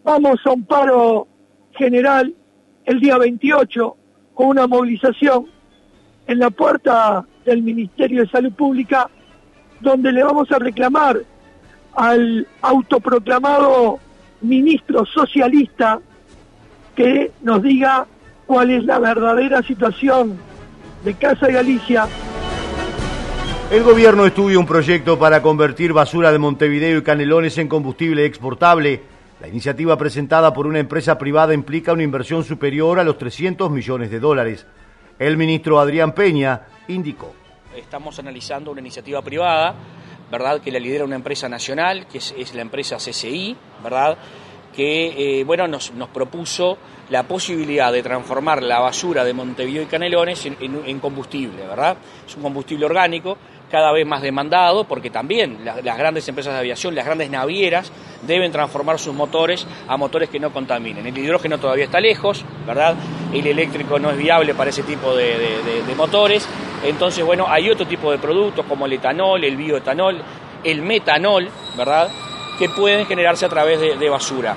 vamos 0.03 0.39
a 0.45 0.51
un 0.51 0.65
paro 0.65 1.27
general 1.71 2.33
el 2.85 2.99
día 2.99 3.17
28 3.17 3.97
con 4.33 4.47
una 4.47 4.67
movilización 4.67 5.47
en 6.27 6.39
la 6.39 6.49
puerta 6.49 7.25
del 7.45 7.61
Ministerio 7.61 8.21
de 8.21 8.29
Salud 8.29 8.53
Pública 8.53 9.09
donde 9.81 10.11
le 10.11 10.23
vamos 10.23 10.51
a 10.51 10.59
reclamar 10.59 11.19
al 11.95 12.47
autoproclamado 12.61 13.99
ministro 14.41 15.05
socialista 15.05 15.99
que 16.95 17.31
nos 17.41 17.61
diga 17.61 18.05
cuál 18.45 18.71
es 18.71 18.83
la 18.85 18.99
verdadera 18.99 19.61
situación 19.63 20.37
de 21.03 21.13
Casa 21.13 21.47
de 21.47 21.53
Galicia. 21.53 22.07
El 23.71 23.83
gobierno 23.83 24.25
estudia 24.25 24.59
un 24.59 24.65
proyecto 24.65 25.17
para 25.17 25.41
convertir 25.41 25.91
basura 25.91 26.31
de 26.31 26.37
Montevideo 26.37 26.99
y 26.99 27.03
Canelones 27.03 27.57
en 27.57 27.67
combustible 27.67 28.25
exportable. 28.25 29.01
La 29.41 29.47
iniciativa 29.47 29.97
presentada 29.97 30.53
por 30.53 30.67
una 30.67 30.79
empresa 30.79 31.17
privada 31.17 31.53
implica 31.53 31.91
una 31.91 32.03
inversión 32.03 32.43
superior 32.43 32.99
a 32.99 33.03
los 33.03 33.17
300 33.17 33.71
millones 33.71 34.11
de 34.11 34.19
dólares. 34.19 34.67
El 35.17 35.35
ministro 35.35 35.79
Adrián 35.79 36.13
Peña 36.13 36.61
indicó. 36.87 37.33
Estamos 37.75 38.19
analizando 38.19 38.71
una 38.71 38.81
iniciativa 38.81 39.21
privada 39.21 39.75
¿verdad? 40.31 40.61
Que 40.61 40.71
la 40.71 40.79
lidera 40.79 41.03
una 41.03 41.15
empresa 41.15 41.47
nacional, 41.49 42.07
que 42.07 42.17
es, 42.17 42.53
la 42.53 42.61
empresa 42.61 42.97
CCI, 42.97 43.55
¿verdad? 43.83 44.17
Que, 44.75 45.39
eh, 45.39 45.43
bueno, 45.43 45.67
nos, 45.67 45.91
propuso 46.13 46.77
la 47.09 47.23
posibilidad 47.23 47.93
de 47.93 48.03
transformar 48.03 48.63
la 48.63 48.79
basura 48.79 49.23
de 49.23 49.33
Montevideo 49.33 49.83
y 49.83 49.85
Canelones 49.85 50.45
en 50.45 50.99
combustible, 50.99 51.65
¿verdad? 51.67 51.97
Es 52.27 52.35
un 52.35 52.41
combustible 52.41 52.85
orgánico 52.85 53.37
cada 53.75 53.91
vez 53.91 54.07
más 54.07 54.21
demandado, 54.21 54.85
porque 54.85 55.09
también 55.09 55.65
las, 55.65 55.83
grandes 55.83 56.25
empresas 56.29 56.53
de 56.53 56.59
aviación, 56.59 56.95
las 56.95 57.03
grandes 57.03 57.29
navieras, 57.29 57.91
deben 58.21 58.49
transformar 58.49 58.99
sus 58.99 59.13
motores 59.13 59.67
a 59.89 59.97
motores 59.97 60.29
que 60.29 60.39
no 60.39 60.53
contaminen. 60.53 61.05
El 61.05 61.17
hidrógeno 61.17 61.57
todavía 61.57 61.83
está 61.83 61.99
lejos, 61.99 62.45
¿verdad? 62.65 62.95
El 63.33 63.45
eléctrico 63.45 63.99
no 63.99 64.11
es 64.11 64.17
viable 64.17 64.55
para 64.55 64.69
ese 64.69 64.83
tipo 64.83 65.13
de, 65.13 65.83
de 65.85 65.95
motores. 65.95 66.47
Entonces, 66.85 67.25
bueno, 67.25 67.47
hay 67.49 67.69
otro 67.69 67.85
tipo 67.85 68.13
de 68.13 68.17
productos 68.17 68.65
como 68.65 68.85
el 68.85 68.93
etanol, 68.93 69.43
el 69.43 69.57
bioetanol, 69.57 70.21
el 70.63 70.81
metanol, 70.81 71.49
¿verdad? 71.77 72.09
Que 72.57 72.69
pueden 72.69 73.05
generarse 73.05 73.45
a 73.45 73.49
través 73.49 73.99
de, 73.99 74.09
basura. 74.09 74.53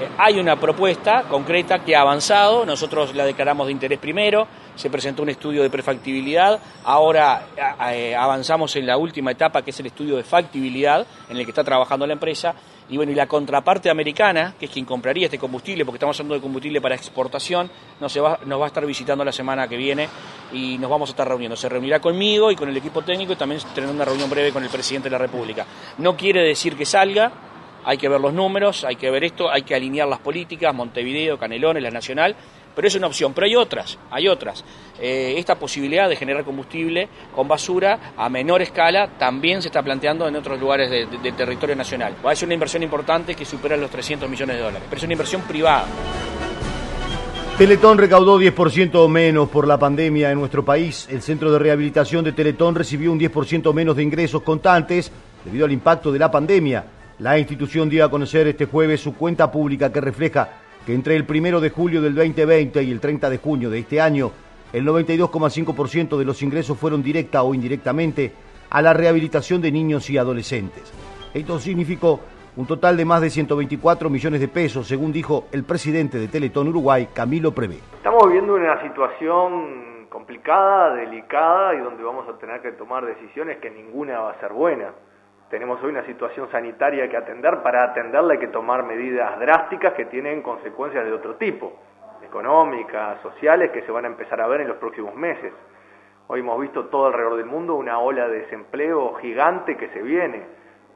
Eh, 0.00 0.08
hay 0.16 0.40
una 0.40 0.56
propuesta 0.56 1.24
concreta 1.28 1.80
que 1.80 1.94
ha 1.94 2.00
avanzado, 2.00 2.64
nosotros 2.64 3.14
la 3.14 3.26
declaramos 3.26 3.66
de 3.66 3.72
interés 3.72 3.98
primero, 3.98 4.48
se 4.74 4.90
presentó 4.90 5.22
un 5.22 5.28
estudio 5.28 5.62
de 5.62 5.70
prefactibilidad, 5.70 6.60
ahora 6.84 7.46
eh, 7.92 8.14
avanzamos 8.14 8.74
en 8.76 8.86
la 8.86 8.96
última 8.96 9.30
etapa 9.30 9.62
que 9.62 9.70
es 9.70 9.80
el 9.80 9.86
estudio 9.86 10.16
de 10.16 10.24
factibilidad 10.24 11.06
en 11.28 11.36
el 11.36 11.44
que 11.44 11.50
está 11.50 11.64
trabajando 11.64 12.06
la 12.06 12.12
empresa 12.12 12.54
y 12.88 12.96
bueno, 12.96 13.12
y 13.12 13.14
la 13.14 13.26
contraparte 13.26 13.88
americana, 13.88 14.54
que 14.58 14.66
es 14.66 14.70
quien 14.70 14.84
compraría 14.84 15.26
este 15.26 15.38
combustible, 15.38 15.84
porque 15.84 15.96
estamos 15.96 16.18
hablando 16.20 16.34
de 16.34 16.40
combustible 16.42 16.80
para 16.82 16.94
exportación, 16.94 17.70
nos, 17.98 18.16
va, 18.18 18.38
va 18.44 18.64
a 18.64 18.66
estar 18.66 18.84
visitando 18.84 19.24
la 19.24 19.32
semana 19.32 19.66
que 19.66 19.76
viene 19.76 20.08
y 20.52 20.76
nos 20.76 20.90
vamos 20.90 21.08
a 21.08 21.12
estar 21.12 21.26
reuniendo. 21.26 21.56
Se 21.56 21.68
reunirá 21.68 22.00
conmigo 22.00 22.50
y 22.50 22.56
con 22.56 22.68
el 22.68 22.76
equipo 22.76 23.00
técnico 23.02 23.32
y 23.32 23.36
también 23.36 23.60
tendrá 23.74 23.90
una 23.90 24.04
reunión 24.04 24.28
breve 24.28 24.52
con 24.52 24.62
el 24.62 24.68
presidente 24.68 25.08
de 25.08 25.12
la 25.12 25.18
República. 25.18 25.64
No 25.98 26.14
quiere 26.14 26.42
decir 26.42 26.76
que 26.76 26.84
salga, 26.84 27.32
hay 27.84 27.96
que 27.96 28.08
ver 28.08 28.20
los 28.20 28.34
números, 28.34 28.84
hay 28.84 28.96
que 28.96 29.10
ver 29.10 29.24
esto, 29.24 29.50
hay 29.50 29.62
que 29.62 29.74
alinear 29.74 30.08
las 30.08 30.18
políticas, 30.18 30.74
Montevideo, 30.74 31.38
Canelones, 31.38 31.82
la 31.82 31.90
Nacional, 31.90 32.36
pero 32.74 32.88
es 32.88 32.94
una 32.94 33.06
opción. 33.06 33.32
Pero 33.32 33.46
hay 33.46 33.56
otras, 33.56 33.98
hay 34.10 34.28
otras. 34.28 34.64
Eh, 35.00 35.34
esta 35.36 35.58
posibilidad 35.58 36.08
de 36.08 36.16
generar 36.16 36.44
combustible 36.44 37.08
con 37.34 37.48
basura 37.48 38.12
a 38.16 38.28
menor 38.28 38.62
escala 38.62 39.08
también 39.18 39.62
se 39.62 39.68
está 39.68 39.82
planteando 39.82 40.26
en 40.28 40.36
otros 40.36 40.58
lugares 40.58 40.90
del 40.90 41.10
de, 41.10 41.18
de 41.18 41.32
territorio 41.32 41.76
nacional. 41.76 42.14
Va 42.24 42.32
a 42.32 42.36
ser 42.36 42.46
una 42.46 42.54
inversión 42.54 42.82
importante 42.82 43.34
que 43.34 43.44
supera 43.44 43.76
los 43.76 43.90
300 43.90 44.28
millones 44.28 44.56
de 44.56 44.62
dólares, 44.62 44.86
pero 44.88 44.98
es 44.98 45.04
una 45.04 45.14
inversión 45.14 45.42
privada. 45.42 45.86
Teletón 47.58 47.98
recaudó 47.98 48.40
10% 48.40 49.08
menos 49.08 49.48
por 49.48 49.68
la 49.68 49.78
pandemia 49.78 50.32
en 50.32 50.40
nuestro 50.40 50.64
país. 50.64 51.06
El 51.08 51.22
centro 51.22 51.52
de 51.52 51.60
rehabilitación 51.60 52.24
de 52.24 52.32
Teletón 52.32 52.74
recibió 52.74 53.12
un 53.12 53.20
10% 53.20 53.72
menos 53.72 53.94
de 53.94 54.02
ingresos 54.02 54.42
contantes 54.42 55.12
debido 55.44 55.64
al 55.64 55.70
impacto 55.70 56.10
de 56.10 56.18
la 56.18 56.32
pandemia. 56.32 56.84
La 57.20 57.38
institución 57.38 57.88
dio 57.88 58.04
a 58.04 58.10
conocer 58.10 58.48
este 58.48 58.64
jueves 58.64 59.00
su 59.00 59.14
cuenta 59.14 59.52
pública 59.52 59.92
que 59.92 60.00
refleja 60.00 60.63
que 60.86 60.94
entre 60.94 61.16
el 61.16 61.26
1 61.28 61.60
de 61.60 61.70
julio 61.70 62.02
del 62.02 62.14
2020 62.14 62.82
y 62.82 62.90
el 62.90 63.00
30 63.00 63.30
de 63.30 63.38
junio 63.38 63.70
de 63.70 63.78
este 63.78 64.00
año, 64.00 64.30
el 64.72 64.84
92,5% 64.86 66.18
de 66.18 66.24
los 66.24 66.42
ingresos 66.42 66.78
fueron 66.78 67.02
directa 67.02 67.42
o 67.42 67.54
indirectamente 67.54 68.32
a 68.70 68.82
la 68.82 68.92
rehabilitación 68.92 69.62
de 69.62 69.70
niños 69.70 70.10
y 70.10 70.18
adolescentes. 70.18 70.92
Esto 71.32 71.58
significó 71.58 72.20
un 72.56 72.66
total 72.66 72.96
de 72.96 73.04
más 73.04 73.20
de 73.20 73.30
124 73.30 74.10
millones 74.10 74.40
de 74.40 74.48
pesos, 74.48 74.86
según 74.86 75.12
dijo 75.12 75.46
el 75.52 75.64
presidente 75.64 76.18
de 76.18 76.28
Teletón 76.28 76.68
Uruguay, 76.68 77.08
Camilo 77.12 77.52
Prevé. 77.52 77.78
Estamos 77.96 78.26
viviendo 78.26 78.54
una 78.54 78.80
situación 78.82 80.06
complicada, 80.08 80.94
delicada 80.94 81.74
y 81.74 81.78
donde 81.78 82.02
vamos 82.02 82.28
a 82.28 82.38
tener 82.38 82.60
que 82.60 82.72
tomar 82.72 83.04
decisiones 83.04 83.58
que 83.58 83.70
ninguna 83.70 84.20
va 84.20 84.30
a 84.30 84.40
ser 84.40 84.52
buena. 84.52 84.92
Tenemos 85.54 85.80
hoy 85.84 85.90
una 85.90 86.04
situación 86.04 86.50
sanitaria 86.50 87.08
que 87.08 87.16
atender, 87.16 87.62
para 87.62 87.84
atenderla 87.84 88.32
hay 88.32 88.40
que 88.40 88.48
tomar 88.48 88.82
medidas 88.82 89.38
drásticas 89.38 89.92
que 89.92 90.06
tienen 90.06 90.42
consecuencias 90.42 91.04
de 91.04 91.12
otro 91.12 91.36
tipo, 91.36 91.74
económicas, 92.24 93.20
sociales, 93.22 93.70
que 93.70 93.82
se 93.82 93.92
van 93.92 94.04
a 94.04 94.08
empezar 94.08 94.40
a 94.40 94.48
ver 94.48 94.62
en 94.62 94.66
los 94.66 94.78
próximos 94.78 95.14
meses. 95.14 95.52
Hoy 96.26 96.40
hemos 96.40 96.60
visto 96.60 96.86
todo 96.86 97.06
alrededor 97.06 97.36
del 97.36 97.46
mundo 97.46 97.76
una 97.76 98.00
ola 98.00 98.26
de 98.26 98.40
desempleo 98.40 99.14
gigante 99.14 99.76
que 99.76 99.90
se 99.90 100.02
viene 100.02 100.42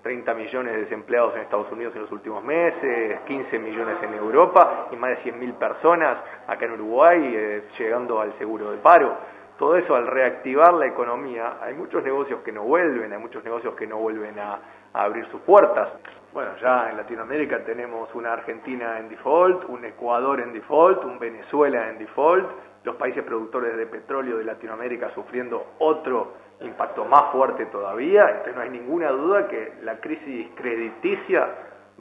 30 0.02 0.34
millones 0.34 0.74
de 0.74 0.80
desempleados 0.80 1.36
en 1.36 1.42
Estados 1.42 1.70
Unidos 1.70 1.94
en 1.94 2.02
los 2.02 2.10
últimos 2.10 2.42
meses, 2.42 3.20
15 3.28 3.60
millones 3.60 3.98
en 4.02 4.14
Europa 4.14 4.88
y 4.90 4.96
más 4.96 5.10
de 5.10 5.32
100.000 5.32 5.54
personas 5.54 6.18
acá 6.48 6.64
en 6.64 6.72
Uruguay 6.72 7.32
eh, 7.32 7.62
llegando 7.78 8.20
al 8.20 8.36
seguro 8.38 8.72
de 8.72 8.78
paro. 8.78 9.37
Todo 9.58 9.76
eso 9.76 9.96
al 9.96 10.06
reactivar 10.06 10.72
la 10.74 10.86
economía, 10.86 11.56
hay 11.60 11.74
muchos 11.74 12.04
negocios 12.04 12.40
que 12.44 12.52
no 12.52 12.62
vuelven, 12.62 13.12
hay 13.12 13.18
muchos 13.18 13.42
negocios 13.42 13.74
que 13.74 13.88
no 13.88 13.96
vuelven 13.98 14.38
a, 14.38 14.58
abrir 14.92 15.26
sus 15.30 15.40
puertas. 15.42 15.88
Bueno, 16.32 16.52
ya 16.62 16.90
en 16.90 16.96
Latinoamérica 16.96 17.64
tenemos 17.64 18.08
una 18.14 18.32
Argentina 18.32 18.98
en 18.98 19.08
default, 19.08 19.64
un 19.68 19.84
Ecuador 19.84 20.40
en 20.40 20.52
default, 20.52 21.04
un 21.04 21.18
Venezuela 21.18 21.90
en 21.90 21.98
default, 21.98 22.48
los 22.84 22.96
países 22.96 23.22
productores 23.24 23.76
de 23.76 23.86
petróleo 23.86 24.38
de 24.38 24.44
Latinoamérica 24.44 25.10
sufriendo 25.14 25.74
otro 25.78 26.34
impacto 26.60 27.04
más 27.04 27.32
fuerte 27.32 27.66
todavía, 27.66 28.28
entonces 28.28 28.54
no 28.54 28.62
hay 28.62 28.70
ninguna 28.70 29.10
duda 29.10 29.46
que 29.48 29.74
la 29.82 30.00
crisis 30.00 30.48
crediticia 30.54 31.48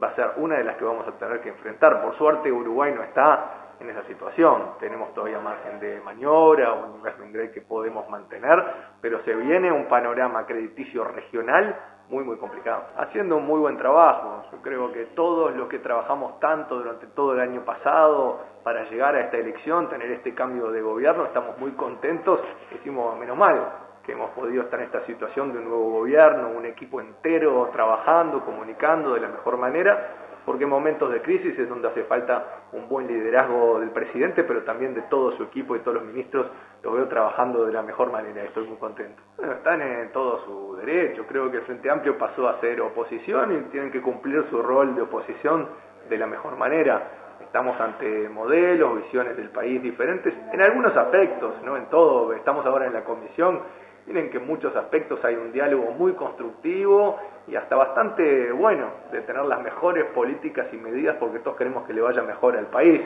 va 0.02 0.08
a 0.08 0.14
ser 0.14 0.30
una 0.36 0.56
de 0.56 0.64
las 0.64 0.76
que 0.76 0.84
vamos 0.84 1.06
a 1.06 1.12
tener 1.12 1.40
que 1.40 1.50
enfrentar. 1.50 2.02
Por 2.02 2.16
suerte 2.16 2.50
Uruguay 2.50 2.92
no 2.94 3.02
está 3.02 3.67
en 3.80 3.90
esa 3.90 4.02
situación, 4.04 4.74
tenemos 4.80 5.14
todavía 5.14 5.38
margen 5.40 5.78
de 5.80 6.00
maniobra, 6.00 6.72
un 6.72 7.32
grade 7.32 7.52
que 7.52 7.62
podemos 7.62 8.08
mantener, 8.08 8.64
pero 9.00 9.22
se 9.24 9.34
viene 9.34 9.70
un 9.70 9.86
panorama 9.86 10.46
crediticio 10.46 11.04
regional 11.04 11.76
muy 12.08 12.24
muy 12.24 12.36
complicado, 12.38 12.84
haciendo 12.96 13.36
un 13.36 13.46
muy 13.46 13.60
buen 13.60 13.76
trabajo. 13.76 14.44
Yo 14.50 14.62
creo 14.62 14.92
que 14.92 15.06
todos 15.14 15.54
los 15.54 15.68
que 15.68 15.78
trabajamos 15.78 16.40
tanto 16.40 16.76
durante 16.76 17.06
todo 17.08 17.34
el 17.34 17.40
año 17.40 17.64
pasado 17.64 18.40
para 18.64 18.84
llegar 18.88 19.14
a 19.14 19.20
esta 19.20 19.36
elección, 19.36 19.88
tener 19.88 20.10
este 20.12 20.34
cambio 20.34 20.70
de 20.70 20.80
gobierno, 20.80 21.24
estamos 21.24 21.58
muy 21.58 21.72
contentos, 21.72 22.40
decimos 22.72 23.18
menos 23.18 23.36
mal, 23.36 23.72
que 24.04 24.12
hemos 24.12 24.30
podido 24.30 24.62
estar 24.62 24.80
en 24.80 24.86
esta 24.86 25.04
situación 25.04 25.52
de 25.52 25.58
un 25.58 25.66
nuevo 25.66 25.90
gobierno, 25.90 26.48
un 26.48 26.64
equipo 26.64 26.98
entero 26.98 27.68
trabajando, 27.72 28.42
comunicando 28.42 29.12
de 29.12 29.20
la 29.20 29.28
mejor 29.28 29.58
manera, 29.58 30.27
porque 30.48 30.64
en 30.64 30.70
momentos 30.70 31.12
de 31.12 31.20
crisis 31.20 31.58
es 31.58 31.68
donde 31.68 31.88
hace 31.88 32.04
falta 32.04 32.62
un 32.72 32.88
buen 32.88 33.06
liderazgo 33.06 33.80
del 33.80 33.90
presidente, 33.90 34.44
pero 34.44 34.62
también 34.62 34.94
de 34.94 35.02
todo 35.02 35.36
su 35.36 35.42
equipo 35.42 35.76
y 35.76 35.80
todos 35.80 35.96
los 35.96 36.04
ministros, 36.04 36.46
los 36.82 36.94
veo 36.94 37.06
trabajando 37.06 37.66
de 37.66 37.72
la 37.74 37.82
mejor 37.82 38.10
manera, 38.10 38.42
estoy 38.44 38.66
muy 38.66 38.78
contento. 38.78 39.22
Bueno, 39.36 39.52
están 39.52 39.82
en 39.82 40.10
todo 40.10 40.42
su 40.46 40.76
derecho, 40.76 41.26
creo 41.28 41.50
que 41.50 41.58
el 41.58 41.64
Frente 41.64 41.90
Amplio 41.90 42.16
pasó 42.16 42.48
a 42.48 42.58
ser 42.62 42.80
oposición 42.80 43.58
y 43.58 43.70
tienen 43.70 43.90
que 43.90 44.00
cumplir 44.00 44.42
su 44.48 44.62
rol 44.62 44.94
de 44.94 45.02
oposición 45.02 45.68
de 46.08 46.16
la 46.16 46.26
mejor 46.26 46.56
manera. 46.56 47.36
Estamos 47.42 47.78
ante 47.78 48.30
modelos, 48.30 49.02
visiones 49.02 49.36
del 49.36 49.50
país 49.50 49.82
diferentes, 49.82 50.32
en 50.50 50.62
algunos 50.62 50.96
aspectos, 50.96 51.60
no 51.62 51.76
en 51.76 51.90
todo, 51.90 52.32
estamos 52.32 52.64
ahora 52.64 52.86
en 52.86 52.94
la 52.94 53.04
comisión 53.04 53.60
Miren 54.08 54.30
que 54.30 54.38
en 54.38 54.46
muchos 54.46 54.74
aspectos 54.74 55.22
hay 55.22 55.34
un 55.34 55.52
diálogo 55.52 55.90
muy 55.90 56.14
constructivo 56.14 57.18
y 57.46 57.56
hasta 57.56 57.76
bastante 57.76 58.50
bueno 58.52 58.86
de 59.12 59.20
tener 59.20 59.44
las 59.44 59.60
mejores 59.62 60.06
políticas 60.14 60.66
y 60.72 60.76
medidas 60.76 61.16
porque 61.20 61.40
todos 61.40 61.58
queremos 61.58 61.86
que 61.86 61.92
le 61.92 62.00
vaya 62.00 62.22
mejor 62.22 62.56
al 62.56 62.68
país, 62.68 63.02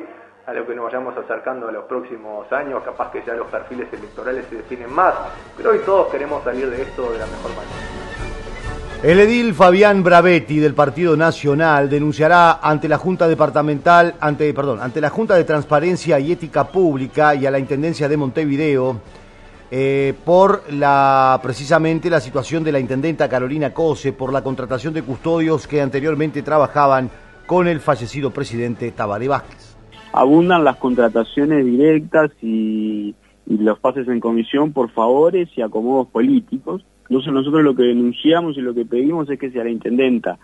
a 0.47 0.53
lo 0.53 0.65
que 0.65 0.77
nos 0.77 0.85
vayamos 0.85 1.17
acercando 1.17 1.67
a 1.67 1.73
los 1.73 1.87
próximos 1.87 2.51
años, 2.53 2.85
capaz 2.85 3.11
que 3.11 3.21
ya 3.27 3.35
los 3.35 3.49
perfiles 3.49 3.93
electorales 3.93 4.47
se 4.49 4.55
definen 4.55 4.93
más, 4.93 5.13
pero 5.57 5.71
hoy 5.71 5.81
todos 5.85 6.07
queremos 6.07 6.45
salir 6.45 6.71
de 6.71 6.83
esto 6.83 7.11
de 7.11 7.19
la 7.19 7.27
mejor 7.27 7.51
manera. 7.51 7.73
El 9.03 9.19
edil 9.19 9.55
Fabián 9.55 10.05
Bravetti 10.05 10.61
del 10.61 10.75
Partido 10.75 11.17
Nacional 11.17 11.91
denunciará 11.91 12.61
ante 12.63 12.89
la 12.89 12.99
Junta 12.99 13.27
Departamental, 13.27 14.15
ante, 14.21 14.55
perdón, 14.55 14.79
ante 14.81 15.01
la 15.01 15.11
Junta 15.11 15.35
de 15.35 15.43
Transparencia 15.43 16.21
y 16.21 16.31
Ética 16.31 16.63
Pública 16.69 17.35
y 17.35 17.45
a 17.45 17.51
la 17.51 17.59
Intendencia 17.59 18.09
de 18.09 18.17
Montevideo 18.17 19.01
eh, 19.75 20.13
por 20.27 20.71
la 20.71 21.41
precisamente 21.43 22.11
la 22.11 22.21
situación 22.21 22.63
de 22.63 22.73
la 22.73 22.79
intendenta 22.79 23.27
Carolina 23.27 23.73
Cose 23.73 24.13
por 24.13 24.31
la 24.31 24.45
contratación 24.45 24.93
de 24.93 25.03
custodios 25.03 25.67
que 25.67 25.81
anteriormente 25.81 26.43
trabajaban 26.43 27.09
con 27.47 27.67
el 27.67 27.81
fallecido 27.81 28.31
presidente 28.33 28.91
Tabaré 28.91 29.29
Vázquez. 29.29 29.75
Abundan 30.13 30.63
las 30.63 30.77
contrataciones 30.77 31.65
directas 31.65 32.33
y, 32.43 33.15
los 33.47 33.79
pases 33.79 34.07
en 34.09 34.21
comisión 34.21 34.75
por 34.75 34.91
favores 34.91 35.49
y 35.57 35.63
acomodos 35.63 36.09
políticos. 36.09 36.85
Entonces 37.09 37.33
nosotros 37.33 37.63
lo 37.63 37.75
que 37.75 37.85
denunciamos 37.85 38.59
y 38.59 38.61
lo 38.61 38.75
que 38.75 38.85
pedimos 38.85 39.31
es 39.31 39.39
que 39.39 39.51
si 39.51 39.59
a 39.59 39.65
la 39.65 39.71
intendenta 39.71 40.39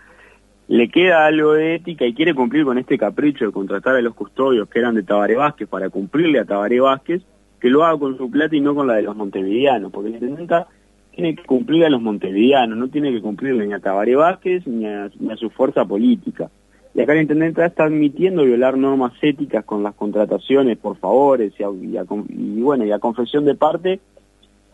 le 0.67 0.89
queda 0.89 1.27
algo 1.27 1.53
de 1.53 1.75
ética 1.75 2.03
y 2.07 2.15
quiere 2.15 2.33
cumplir 2.33 2.65
con 2.65 2.79
este 2.79 2.97
capricho 2.97 3.45
de 3.45 3.51
contratar 3.51 3.95
a 3.95 4.01
los 4.01 4.15
custodios 4.15 4.67
que 4.69 4.79
eran 4.79 4.95
de 4.95 5.03
Tabaré 5.03 5.35
Vázquez 5.35 5.69
para 5.69 5.91
cumplirle 5.91 6.39
a 6.39 6.45
Tabaré 6.45 6.79
Vázquez, 6.79 7.21
que 7.59 7.69
lo 7.69 7.83
haga 7.83 7.99
con 7.99 8.17
su 8.17 8.29
plata 8.29 8.55
y 8.55 8.61
no 8.61 8.75
con 8.75 8.87
la 8.87 8.95
de 8.95 9.03
los 9.03 9.15
montevideanos, 9.15 9.91
porque 9.91 10.09
la 10.09 10.17
intendenta 10.17 10.67
tiene 11.11 11.35
que 11.35 11.43
cumplir 11.43 11.85
a 11.85 11.89
los 11.89 12.01
montevideanos, 12.01 12.77
no 12.77 12.87
tiene 12.87 13.11
que 13.11 13.21
cumplirle 13.21 13.67
ni 13.67 13.73
a 13.73 13.79
Tabaré 13.79 14.15
Vázquez 14.15 14.65
ni 14.65 14.85
a, 14.85 15.09
ni 15.19 15.31
a 15.31 15.35
su 15.35 15.49
fuerza 15.49 15.85
política. 15.85 16.49
Y 16.93 17.01
acá 17.01 17.13
la 17.13 17.21
intendenta 17.21 17.65
está 17.65 17.83
admitiendo 17.83 18.43
violar 18.43 18.77
normas 18.77 19.13
éticas 19.21 19.63
con 19.63 19.83
las 19.83 19.95
contrataciones 19.95 20.77
por 20.77 20.97
favores 20.97 21.53
y, 21.59 21.63
a, 21.63 21.69
y, 21.69 21.97
y 22.29 22.61
bueno, 22.61 22.85
y 22.85 22.91
a 22.91 22.99
confesión 22.99 23.45
de 23.45 23.55
parte, 23.55 23.99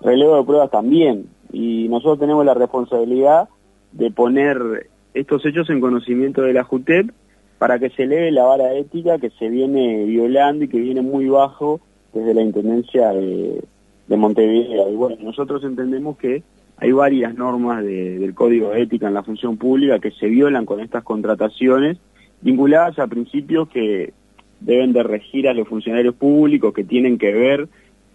relevo 0.02 0.38
de 0.38 0.44
pruebas 0.44 0.72
también. 0.72 1.26
Y 1.52 1.88
nosotros 1.90 2.20
tenemos 2.20 2.46
la 2.46 2.54
responsabilidad 2.54 3.50
de 3.92 4.12
poner 4.12 4.90
estos 5.14 5.46
hechos 5.46 5.70
en 5.70 5.82
conocimiento 5.82 6.42
de 6.42 6.54
la 6.54 6.64
JUTEP 6.64 7.12
para 7.58 7.80
que 7.80 7.90
se 7.90 8.04
eleve 8.04 8.32
la 8.32 8.44
vara 8.44 8.74
ética 8.74 9.18
que 9.18 9.30
se 9.32 9.50
viene 9.50 10.06
violando 10.06 10.66
y 10.66 10.68
que 10.68 10.80
viene 10.80 11.02
muy 11.02 11.28
bajo 11.28 11.80
desde 12.16 12.34
la 12.34 12.42
Intendencia 12.42 13.10
de, 13.12 13.62
de 14.08 14.18
Montevideo. 14.18 14.92
Y 14.92 14.96
bueno, 14.96 15.18
nosotros 15.22 15.64
entendemos 15.64 16.18
que 16.18 16.42
hay 16.78 16.92
varias 16.92 17.36
normas 17.36 17.84
de- 17.84 18.18
del 18.18 18.34
Código 18.34 18.70
de 18.72 18.82
Ética 18.82 19.08
en 19.08 19.14
la 19.14 19.24
función 19.24 19.58
pública 19.58 20.00
que 20.00 20.12
se 20.12 20.28
violan 20.28 20.66
con 20.66 20.80
estas 20.80 21.04
contrataciones, 21.04 21.98
vinculadas 22.42 22.98
a 23.00 23.08
principios 23.08 23.70
que 23.70 24.14
deben 24.62 24.94
de 24.94 25.04
regir 25.04 25.48
a 25.48 25.54
los 25.54 25.68
funcionarios 25.68 26.16
públicos, 26.16 26.74
que 26.74 26.84
tienen 26.84 27.18
que 27.18 27.32
ver 27.34 27.68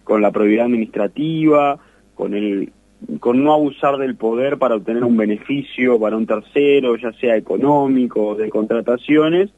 con 0.03 0.21
la 0.21 0.31
probidad 0.31 0.65
administrativa, 0.65 1.79
con 2.15 2.33
el 2.33 2.71
con 3.19 3.43
no 3.43 3.51
abusar 3.53 3.97
del 3.97 4.15
poder 4.15 4.59
para 4.59 4.75
obtener 4.75 5.03
un 5.03 5.17
beneficio 5.17 5.99
para 5.99 6.15
un 6.17 6.27
tercero, 6.27 6.95
ya 6.97 7.11
sea 7.13 7.35
económico 7.35 8.35
de 8.35 8.47
contrataciones. 8.49 9.49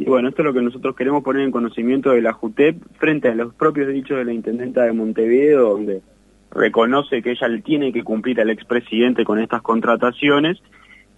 Y 0.00 0.06
bueno, 0.06 0.30
esto 0.30 0.40
es 0.40 0.46
lo 0.46 0.54
que 0.54 0.62
nosotros 0.62 0.96
queremos 0.96 1.22
poner 1.22 1.42
en 1.42 1.50
conocimiento 1.50 2.12
de 2.12 2.22
la 2.22 2.32
JUTEP 2.32 2.82
frente 2.98 3.28
a 3.28 3.34
los 3.34 3.52
propios 3.52 3.88
dichos 3.88 4.16
de 4.16 4.24
la 4.24 4.32
Intendenta 4.32 4.84
de 4.84 4.94
Montevideo, 4.94 5.72
donde 5.72 6.00
reconoce 6.50 7.20
que 7.20 7.32
ella 7.32 7.48
le 7.48 7.60
tiene 7.60 7.92
que 7.92 8.02
cumplir 8.02 8.40
al 8.40 8.48
expresidente 8.48 9.24
con 9.24 9.38
estas 9.38 9.60
contrataciones. 9.60 10.56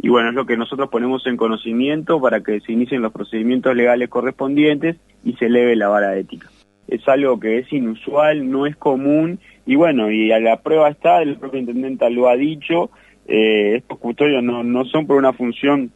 Y 0.00 0.08
bueno, 0.08 0.30
es 0.30 0.34
lo 0.34 0.46
que 0.46 0.56
nosotros 0.56 0.88
ponemos 0.90 1.24
en 1.28 1.36
conocimiento 1.36 2.20
para 2.20 2.40
que 2.40 2.58
se 2.58 2.72
inicien 2.72 3.02
los 3.02 3.12
procedimientos 3.12 3.76
legales 3.76 4.08
correspondientes 4.08 4.96
y 5.22 5.34
se 5.34 5.46
eleve 5.46 5.76
la 5.76 5.86
vara 5.86 6.16
ética. 6.16 6.50
Es 6.88 7.06
algo 7.06 7.38
que 7.38 7.58
es 7.58 7.72
inusual, 7.72 8.50
no 8.50 8.66
es 8.66 8.74
común, 8.74 9.38
y 9.64 9.76
bueno, 9.76 10.10
y 10.10 10.32
a 10.32 10.40
la 10.40 10.60
prueba 10.60 10.88
está, 10.88 11.22
el 11.22 11.36
propio 11.36 11.60
intendente 11.60 12.10
lo 12.10 12.28
ha 12.28 12.34
dicho, 12.34 12.90
eh, 13.28 13.76
estos 13.76 14.00
custodios 14.00 14.42
no, 14.42 14.64
no 14.64 14.84
son 14.86 15.06
por 15.06 15.18
una 15.18 15.32
función 15.32 15.92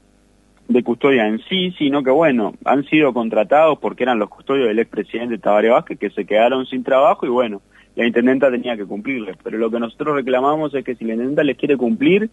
de 0.69 0.83
custodia 0.83 1.27
en 1.27 1.39
sí, 1.49 1.73
sino 1.79 2.03
que 2.03 2.11
bueno, 2.11 2.55
han 2.64 2.85
sido 2.85 3.12
contratados 3.12 3.79
porque 3.79 4.03
eran 4.03 4.19
los 4.19 4.29
custodios 4.29 4.69
del 4.69 4.79
expresidente 4.79 5.39
Tabaré 5.39 5.71
Vázquez 5.71 5.99
que 5.99 6.11
se 6.11 6.25
quedaron 6.25 6.67
sin 6.67 6.83
trabajo 6.83 7.25
y 7.27 7.29
bueno, 7.29 7.62
la 7.95 8.07
intendenta 8.07 8.51
tenía 8.51 8.77
que 8.77 8.85
cumplirles. 8.85 9.37
Pero 9.43 9.59
lo 9.59 9.71
que 9.71 9.81
nosotros 9.81 10.17
reclamamos 10.17 10.75
es 10.75 10.85
que 10.85 10.95
si 10.97 11.05
la 11.05 11.14
intendenta 11.14 11.45
les 11.45 11.57
quiere 11.57 11.77
cumplir, 11.77 12.31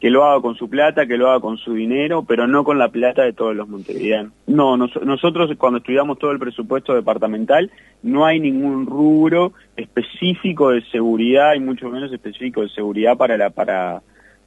que 0.00 0.10
lo 0.10 0.24
haga 0.24 0.42
con 0.42 0.54
su 0.56 0.68
plata, 0.68 1.06
que 1.06 1.16
lo 1.16 1.30
haga 1.30 1.40
con 1.40 1.56
su 1.56 1.72
dinero, 1.72 2.24
pero 2.26 2.46
no 2.46 2.64
con 2.64 2.78
la 2.78 2.88
plata 2.88 3.22
de 3.22 3.32
todos 3.32 3.54
los 3.56 3.68
montevideanos. 3.68 4.32
No, 4.46 4.76
nos- 4.76 5.00
nosotros 5.02 5.50
cuando 5.56 5.78
estudiamos 5.78 6.18
todo 6.18 6.32
el 6.32 6.38
presupuesto 6.38 6.94
departamental, 6.94 7.70
no 8.02 8.26
hay 8.26 8.40
ningún 8.40 8.86
rubro 8.86 9.52
específico 9.76 10.70
de 10.70 10.82
seguridad 10.90 11.54
y 11.54 11.60
mucho 11.60 11.88
menos 11.88 12.12
específico 12.12 12.62
de 12.62 12.68
seguridad 12.70 13.16
para 13.16 13.36
la 13.36 13.50
para 13.50 14.02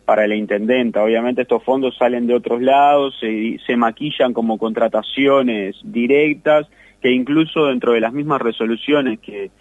para 0.07 0.25
la 0.25 0.35
intendenta. 0.35 1.03
Obviamente 1.03 1.41
estos 1.41 1.61
fondos 1.65 1.97
salen 1.97 2.27
de 2.27 2.33
otros 2.33 2.61
lados, 2.61 3.13
se, 3.19 3.75
maquillan 3.75 4.31
como 4.31 4.57
contrataciones 4.57 5.75
directas, 5.83 6.65
que 7.01 7.11
incluso 7.11 7.65
dentro 7.65 7.91
de 7.91 7.99
las 7.99 8.13
mismas 8.13 8.41
resoluciones 8.41 9.19
que 9.19 9.51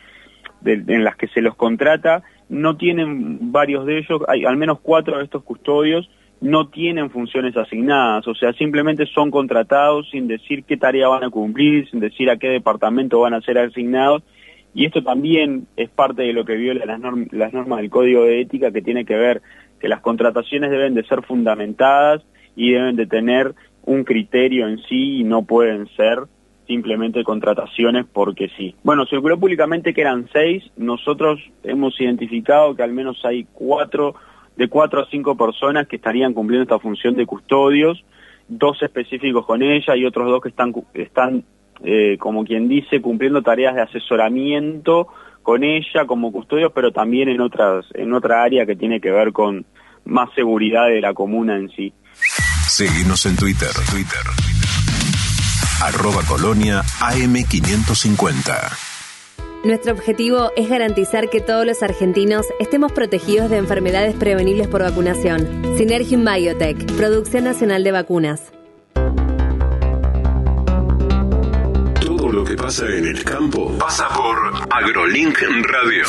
en 0.65 1.03
las 1.03 1.17
que 1.17 1.27
se 1.29 1.43
los 1.43 1.57
contrata, 1.57 2.23
no 2.49 2.77
tienen 2.77 3.51
varios 3.51 3.87
de 3.87 3.99
ellos, 3.99 4.23
al 4.29 4.57
menos 4.57 4.79
cuatro 4.81 5.19
de 5.19 5.25
estos 5.25 5.43
custodios, 5.43 6.09
no 6.41 6.69
tienen 6.69 7.11
funciones 7.11 7.57
asignadas, 7.57 8.29
o 8.29 8.35
sea, 8.37 8.53
simplemente 8.53 9.05
son 9.07 9.33
contratados 9.33 10.09
sin 10.11 10.29
decir 10.29 10.63
qué 10.63 10.77
tarea 10.77 11.09
van 11.09 11.25
a 11.25 11.31
cumplir, 11.31 11.91
sin 11.91 11.99
decir 11.99 12.31
a 12.31 12.37
qué 12.37 12.49
departamento 12.51 13.19
van 13.19 13.35
a 13.35 13.41
ser 13.41 13.59
asignados, 13.59 14.23
y 14.75 14.85
esto 14.85 15.03
también 15.03 15.67
es 15.77 15.89
parte 15.89 16.23
de 16.23 16.33
lo 16.33 16.45
que 16.45 16.55
viola 16.55 16.85
las, 16.85 17.01
las 17.33 17.53
normas 17.53 17.81
del 17.81 17.91
Código 17.91 18.23
de 18.23 18.43
Ética 18.43 18.71
que 18.71 18.83
tiene 18.83 19.05
que 19.05 19.17
ver 19.17 19.43
que 19.81 19.89
las 19.89 20.01
contrataciones 20.01 20.71
deben 20.71 20.95
de 20.95 21.05
ser 21.05 21.23
fundamentadas 21.23 22.23
y 22.55 22.73
deben 22.73 22.97
de 22.97 23.07
tener 23.07 23.55
un 23.85 24.05
criterio 24.05 24.69
en 24.69 24.79
sí 24.79 25.21
y 25.21 25.25
no 25.25 25.45
pueden 25.45 25.87
ser 25.97 26.25
simplemente 26.67 27.23
contrataciones 27.23 28.07
porque 28.13 28.51
sí. 28.57 28.75
Bueno, 28.83 29.07
circuló 29.07 29.39
públicamente 29.39 29.95
que 29.95 30.01
eran 30.01 30.29
seis, 30.33 30.65
nosotros 30.77 31.41
hemos 31.63 31.99
identificado 32.01 32.75
que 32.75 32.83
al 32.83 32.93
menos 32.93 33.25
hay 33.25 33.47
cuatro, 33.53 34.17
de 34.57 34.69
cuatro 34.69 35.03
a 35.03 35.09
cinco 35.09 35.37
personas 35.37 35.87
que 35.87 35.97
estarían 35.97 36.35
cumpliendo 36.35 36.65
esta 36.65 36.81
función 36.81 37.15
de 37.15 37.27
custodios, 37.27 38.05
dos 38.49 38.83
específicos 38.83 39.47
con 39.47 39.63
ella 39.63 39.97
y 39.97 40.05
otros 40.05 40.29
dos 40.29 40.41
que 40.41 40.49
están, 40.49 40.75
están 40.95 41.45
eh, 41.85 42.17
como 42.19 42.45
quien 42.45 42.69
dice, 42.69 43.01
cumpliendo 43.01 43.43
tareas 43.43 43.75
de 43.75 43.83
asesoramiento 43.83 45.09
con 45.47 45.63
ella 45.63 46.05
como 46.09 46.33
custodios, 46.33 46.73
pero 46.75 46.91
también 46.91 47.29
en 47.29 47.41
otras, 47.41 47.87
en 47.95 48.13
otra 48.13 48.43
área 48.43 48.67
que 48.67 48.75
tiene 48.75 49.01
que 49.01 49.13
ver 49.13 49.33
con 49.33 49.65
más 50.05 50.29
seguridad 50.35 50.89
de 50.89 51.01
la 51.01 51.15
comuna 51.15 51.55
en 51.55 51.69
sí. 51.69 51.93
Seguimos 52.67 53.25
en 53.27 53.37
Twitter. 53.37 53.69
Twitter. 53.89 54.23
Arroba 55.85 56.23
Colonia 56.27 56.83
AM550. 56.99 58.77
Nuestro 59.63 59.93
objetivo 59.93 60.51
es 60.57 60.69
garantizar 60.69 61.31
que 61.31 61.41
todos 61.41 61.65
los 61.65 61.81
argentinos 61.81 62.45
estemos 62.59 62.91
protegidos 62.91 63.49
de 63.49 63.59
enfermedades 63.59 64.17
prevenibles 64.17 64.67
por 64.67 64.83
vacunación. 64.83 65.47
Synergium 65.77 66.25
Biotech, 66.25 66.93
Producción 66.97 67.45
Nacional 67.45 67.85
de 67.85 67.93
Vacunas. 67.93 68.53
Todo 72.27 72.39
lo 72.41 72.45
que 72.45 72.57
pasa 72.57 72.87
en 72.89 73.07
el 73.07 73.23
campo 73.23 73.79
pasa 73.79 74.09
por 74.09 74.37
AgroLink 74.69 75.39
Radio. 75.63 76.05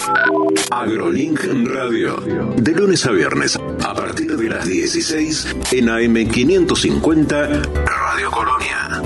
AgroLink 0.72 1.40
Radio. 1.68 2.16
De 2.56 2.72
lunes 2.74 3.06
a 3.06 3.12
viernes, 3.12 3.56
a 3.56 3.94
partir 3.94 4.36
de 4.36 4.50
las 4.50 4.66
16, 4.66 5.58
en 5.74 5.86
AM550, 5.86 7.70
Radio 7.86 8.32
Colonia. 8.32 9.00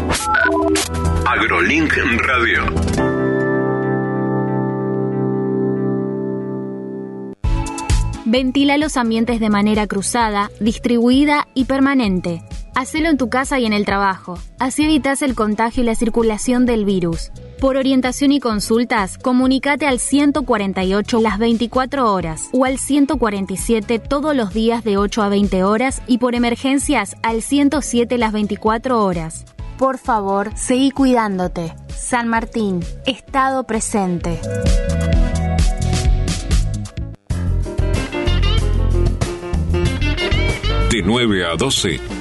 AgroLink 1.25 1.97
Radio. 2.21 2.63
Ventila 8.23 8.77
los 8.77 8.95
ambientes 8.95 9.41
de 9.41 9.49
manera 9.49 9.85
cruzada, 9.85 10.49
distribuida 10.61 11.49
y 11.55 11.65
permanente. 11.65 12.41
Hacelo 12.73 13.09
en 13.09 13.17
tu 13.17 13.29
casa 13.29 13.59
y 13.59 13.65
en 13.65 13.73
el 13.73 13.85
trabajo. 13.85 14.39
Así 14.57 14.83
evitas 14.83 15.21
el 15.21 15.35
contagio 15.35 15.83
y 15.83 15.85
la 15.85 15.95
circulación 15.95 16.65
del 16.65 16.85
virus. 16.85 17.31
Por 17.59 17.75
orientación 17.75 18.31
y 18.31 18.39
consultas, 18.39 19.17
comunícate 19.17 19.85
al 19.85 19.99
148 19.99 21.19
las 21.19 21.37
24 21.37 22.11
horas 22.11 22.49
o 22.53 22.63
al 22.63 22.77
147 22.77 23.99
todos 23.99 24.35
los 24.35 24.53
días 24.53 24.83
de 24.83 24.97
8 24.97 25.21
a 25.21 25.29
20 25.29 25.63
horas 25.63 26.01
y 26.07 26.17
por 26.17 26.33
emergencias 26.33 27.15
al 27.23 27.41
107 27.41 28.17
las 28.17 28.31
24 28.31 29.03
horas. 29.03 29.45
Por 29.77 29.97
favor, 29.97 30.51
seguí 30.55 30.91
cuidándote. 30.91 31.73
San 31.89 32.29
Martín, 32.29 32.79
Estado 33.05 33.65
presente. 33.65 34.39
De 40.89 41.01
9 41.03 41.45
a 41.45 41.55
12 41.57 42.20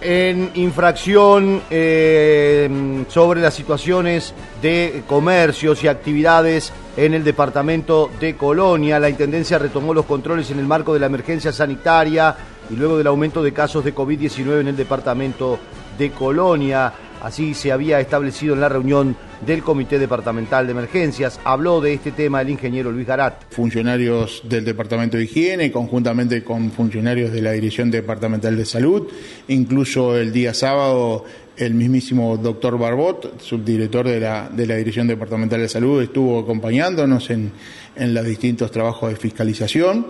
en 0.01 0.53
infracción 0.55 1.61
eh, 1.68 3.05
sobre 3.09 3.41
las 3.41 3.55
situaciones 3.55 4.32
de 4.62 5.03
comercios 5.09 5.82
y 5.82 5.88
actividades 5.88 6.72
en 6.97 7.14
el 7.14 7.24
departamento 7.24 8.09
de 8.20 8.36
Colonia. 8.36 9.01
La 9.01 9.11
Intendencia 9.11 9.59
retomó 9.59 9.93
los 9.93 10.07
controles 10.07 10.49
en 10.53 10.61
el 10.61 10.66
marco 10.66 10.95
de 10.95 11.01
la 11.01 11.07
emergencia 11.07 11.53
sanitaria 11.53 12.36
y 12.70 12.76
luego 12.76 12.96
del 12.96 13.06
aumento 13.06 13.42
de 13.42 13.52
casos 13.52 13.84
de 13.84 13.94
COVID-19 13.94 14.60
en 14.60 14.68
el 14.68 14.76
departamento 14.76 15.58
de 15.98 16.10
Colonia. 16.10 16.92
Así 17.22 17.52
se 17.52 17.70
había 17.70 18.00
establecido 18.00 18.54
en 18.54 18.60
la 18.60 18.68
reunión 18.70 19.14
del 19.44 19.62
Comité 19.62 19.98
Departamental 19.98 20.66
de 20.66 20.72
Emergencias. 20.72 21.38
Habló 21.44 21.80
de 21.80 21.92
este 21.92 22.12
tema 22.12 22.40
el 22.40 22.48
ingeniero 22.48 22.90
Luis 22.90 23.06
Garat. 23.06 23.44
Funcionarios 23.50 24.42
del 24.48 24.64
Departamento 24.64 25.18
de 25.18 25.24
Higiene, 25.24 25.70
conjuntamente 25.70 26.42
con 26.42 26.70
funcionarios 26.70 27.30
de 27.32 27.42
la 27.42 27.52
Dirección 27.52 27.90
Departamental 27.90 28.56
de 28.56 28.64
Salud, 28.64 29.08
incluso 29.48 30.16
el 30.16 30.32
día 30.32 30.54
sábado 30.54 31.24
el 31.56 31.74
mismísimo 31.74 32.38
doctor 32.38 32.78
Barbot, 32.78 33.38
subdirector 33.38 34.08
de 34.08 34.20
la, 34.20 34.48
de 34.48 34.66
la 34.66 34.76
Dirección 34.76 35.06
Departamental 35.06 35.60
de 35.60 35.68
Salud, 35.68 36.02
estuvo 36.02 36.38
acompañándonos 36.38 37.28
en, 37.28 37.52
en 37.97 38.14
los 38.14 38.24
distintos 38.24 38.70
trabajos 38.70 39.11
de 39.11 39.16
fiscalización. 39.16 40.07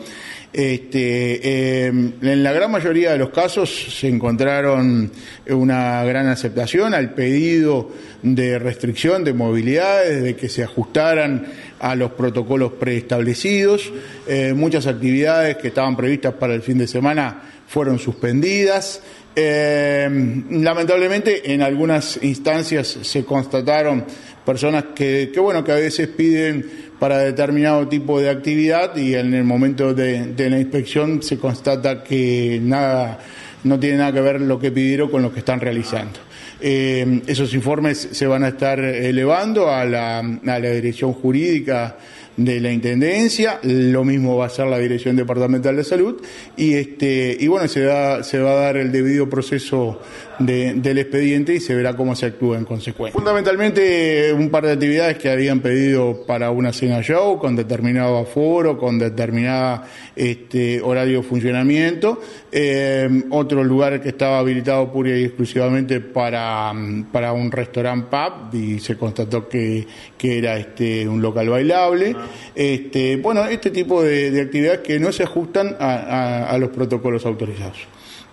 Este, 0.52 1.86
em, 1.86 2.12
en 2.20 2.42
la 2.42 2.52
gran 2.52 2.72
mayoría 2.72 3.12
de 3.12 3.18
los 3.18 3.30
casos 3.30 3.70
se 4.00 4.08
encontraron 4.08 5.12
una 5.48 6.02
gran 6.02 6.26
aceptación 6.26 6.92
al 6.92 7.14
pedido 7.14 7.90
de 8.22 8.58
restricción 8.58 9.22
de 9.22 9.32
movilidades, 9.32 10.24
de 10.24 10.34
que 10.34 10.48
se 10.48 10.64
ajustaran 10.64 11.46
a 11.78 11.94
los 11.94 12.12
protocolos 12.12 12.72
preestablecidos. 12.72 13.92
Eh, 14.26 14.52
muchas 14.52 14.88
actividades 14.88 15.56
que 15.56 15.68
estaban 15.68 15.96
previstas 15.96 16.34
para 16.34 16.54
el 16.54 16.62
fin 16.62 16.78
de 16.78 16.88
semana 16.88 17.42
fueron 17.68 18.00
suspendidas. 18.00 19.02
Em, 19.36 20.62
lamentablemente 20.62 21.52
en 21.52 21.62
algunas 21.62 22.18
instancias 22.22 22.98
se 23.02 23.24
constataron 23.24 24.04
personas 24.44 24.86
que, 24.96 25.30
que, 25.32 25.38
bueno 25.38 25.62
que 25.62 25.70
a 25.70 25.76
veces 25.76 26.08
piden 26.08 26.89
para 27.00 27.18
determinado 27.18 27.88
tipo 27.88 28.20
de 28.20 28.28
actividad 28.28 28.94
y 28.94 29.14
en 29.14 29.32
el 29.32 29.42
momento 29.42 29.94
de, 29.94 30.34
la 30.36 30.60
inspección 30.60 31.22
se 31.22 31.38
constata 31.38 32.04
que 32.04 32.60
nada, 32.62 33.18
no 33.64 33.80
tiene 33.80 33.96
nada 33.96 34.12
que 34.12 34.20
ver 34.20 34.40
lo 34.42 34.60
que 34.60 34.70
pidieron 34.70 35.10
con 35.10 35.22
lo 35.22 35.32
que 35.32 35.38
están 35.38 35.60
realizando. 35.60 36.20
Eh, 36.60 37.22
esos 37.26 37.54
informes 37.54 38.10
se 38.12 38.26
van 38.26 38.44
a 38.44 38.48
estar 38.48 38.78
elevando 38.78 39.70
a 39.70 39.86
la, 39.86 40.18
a 40.18 40.58
la 40.58 40.70
dirección 40.70 41.14
jurídica 41.14 41.96
de 42.44 42.60
la 42.60 42.72
Intendencia, 42.72 43.60
lo 43.62 44.04
mismo 44.04 44.36
va 44.36 44.46
a 44.46 44.48
ser 44.48 44.66
la 44.66 44.78
Dirección 44.78 45.16
Departamental 45.16 45.76
de 45.76 45.84
Salud 45.84 46.20
y 46.56 46.74
este 46.74 47.36
y 47.38 47.46
bueno, 47.48 47.68
se, 47.68 47.82
da, 47.82 48.22
se 48.22 48.38
va 48.38 48.52
a 48.52 48.54
dar 48.54 48.76
el 48.76 48.90
debido 48.90 49.28
proceso 49.28 50.00
del 50.38 50.98
expediente 50.98 51.54
y 51.54 51.60
se 51.60 51.74
verá 51.74 51.94
cómo 51.94 52.16
se 52.16 52.26
actúa 52.26 52.56
en 52.56 52.64
consecuencia. 52.64 53.12
Fundamentalmente 53.12 54.32
un 54.32 54.48
par 54.48 54.64
de 54.64 54.72
actividades 54.72 55.18
que 55.18 55.30
habían 55.30 55.60
pedido 55.60 56.24
para 56.26 56.50
una 56.50 56.72
cena 56.72 57.02
show 57.02 57.38
con 57.38 57.56
determinado 57.56 58.16
aforo, 58.16 58.78
con 58.78 58.98
determinada 58.98 59.86
este, 60.16 60.80
horario 60.80 61.18
de 61.18 61.22
funcionamiento, 61.24 62.20
eh, 62.52 63.24
otro 63.30 63.62
lugar 63.62 64.00
que 64.00 64.08
estaba 64.08 64.40
habilitado 64.40 64.92
pura 64.92 65.16
y 65.16 65.24
exclusivamente 65.24 66.00
para, 66.00 66.72
para 67.12 67.32
un 67.32 67.50
restaurant 67.50 68.06
pub 68.06 68.54
y 68.54 68.80
se 68.80 68.96
constató 68.96 69.48
que, 69.48 69.86
que 70.18 70.38
era 70.38 70.56
este, 70.58 71.06
un 71.08 71.22
local 71.22 71.48
bailable. 71.48 72.16
Este, 72.54 73.16
bueno, 73.16 73.44
este 73.46 73.70
tipo 73.70 74.02
de, 74.02 74.40
actividades 74.40 74.80
que 74.80 74.98
no 74.98 75.12
se 75.12 75.22
ajustan 75.22 75.76
a, 75.78 76.56
los 76.58 76.70
protocolos 76.70 77.24
autorizados. 77.24 77.78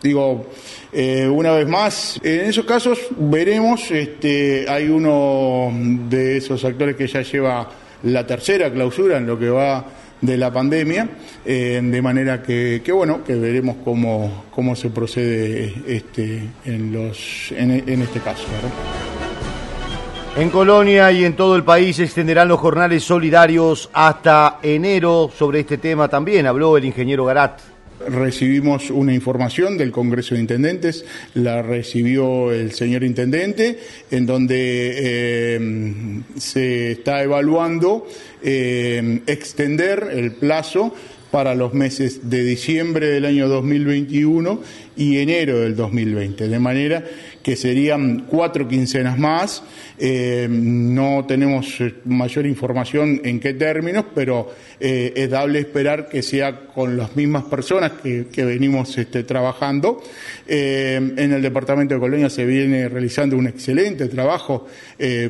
Digo, 0.01 0.47
eh, 0.91 1.27
una 1.27 1.51
vez 1.51 1.67
más, 1.67 2.19
en 2.23 2.41
esos 2.41 2.65
casos 2.65 2.99
veremos, 3.17 3.89
este, 3.91 4.65
hay 4.67 4.87
uno 4.89 5.71
de 6.09 6.37
esos 6.37 6.63
actores 6.65 6.95
que 6.95 7.07
ya 7.07 7.21
lleva 7.21 7.69
la 8.03 8.25
tercera 8.25 8.71
clausura 8.71 9.17
en 9.17 9.27
lo 9.27 9.39
que 9.39 9.49
va 9.49 9.85
de 10.21 10.37
la 10.37 10.51
pandemia, 10.51 11.09
eh, 11.45 11.79
de 11.83 12.01
manera 12.01 12.41
que, 12.41 12.81
bueno, 12.91 13.23
que 13.23 13.35
veremos 13.35 13.77
cómo, 13.83 14.45
cómo 14.51 14.75
se 14.75 14.89
procede 14.89 15.73
este, 15.87 16.41
en, 16.65 16.91
los, 16.91 17.51
en, 17.51 18.01
este 18.01 18.19
caso. 18.19 18.45
En 20.35 20.49
Colonia 20.49 21.11
y 21.11 21.25
en 21.25 21.35
todo 21.35 21.55
el 21.55 21.63
país 21.63 21.99
extenderán 21.99 22.47
los 22.47 22.59
jornales 22.59 23.03
solidarios 23.03 23.89
hasta 23.93 24.59
enero. 24.61 25.31
Sobre 25.35 25.61
este 25.61 25.77
tema 25.77 26.07
también 26.07 26.45
habló 26.45 26.77
el 26.77 26.85
ingeniero 26.85 27.25
Garat. 27.25 27.76
Recibimos 28.07 28.89
una 28.89 29.13
información 29.13 29.77
del 29.77 29.91
Congreso 29.91 30.35
de 30.35 30.41
Intendentes, 30.41 31.03
la 31.33 31.61
recibió 31.61 32.53
el 32.53 32.71
señor 32.71 33.03
Intendente, 33.03 33.79
en 34.09 34.25
donde 34.25 34.93
eh, 34.95 36.21
se 36.37 36.91
está 36.91 37.21
evaluando 37.21 38.07
eh, 38.41 39.21
extender 39.27 40.09
el 40.13 40.31
plazo 40.31 40.93
para 41.31 41.55
los 41.55 41.73
meses 41.73 42.29
de 42.29 42.43
diciembre 42.43 43.07
del 43.07 43.25
año 43.25 43.49
2021 43.49 44.61
y 44.95 45.17
enero 45.17 45.59
del 45.59 45.75
2020, 45.75 46.47
de 46.47 46.59
manera 46.59 47.03
que 47.47 47.55
serían 47.55 48.25
cuatro 48.27 48.67
quincenas 48.67 49.17
más. 49.17 49.63
Eh, 49.97 50.49
no 50.51 51.23
tenemos 51.25 51.79
eh, 51.79 51.93
mayor 52.03 52.45
información 52.45 53.21
en 53.23 53.39
qué 53.39 53.53
términos, 53.53 54.03
pero 54.13 54.53
eh, 54.81 55.13
es 55.15 55.29
dable 55.29 55.59
esperar 55.59 56.09
que 56.09 56.21
sea 56.21 56.65
con 56.65 56.97
las 56.97 57.15
mismas 57.15 57.45
personas 57.45 57.93
que, 58.03 58.25
venimos 58.43 58.97
este, 58.97 59.23
trabajando. 59.23 60.03
en 60.45 61.33
el 61.33 61.41
Departamento 61.41 61.93
de 61.93 61.99
Colonia 62.01 62.29
se 62.29 62.45
viene 62.45 62.89
realizando 62.89 63.37
un 63.37 63.47
excelente 63.47 64.07
trabajo 64.07 64.67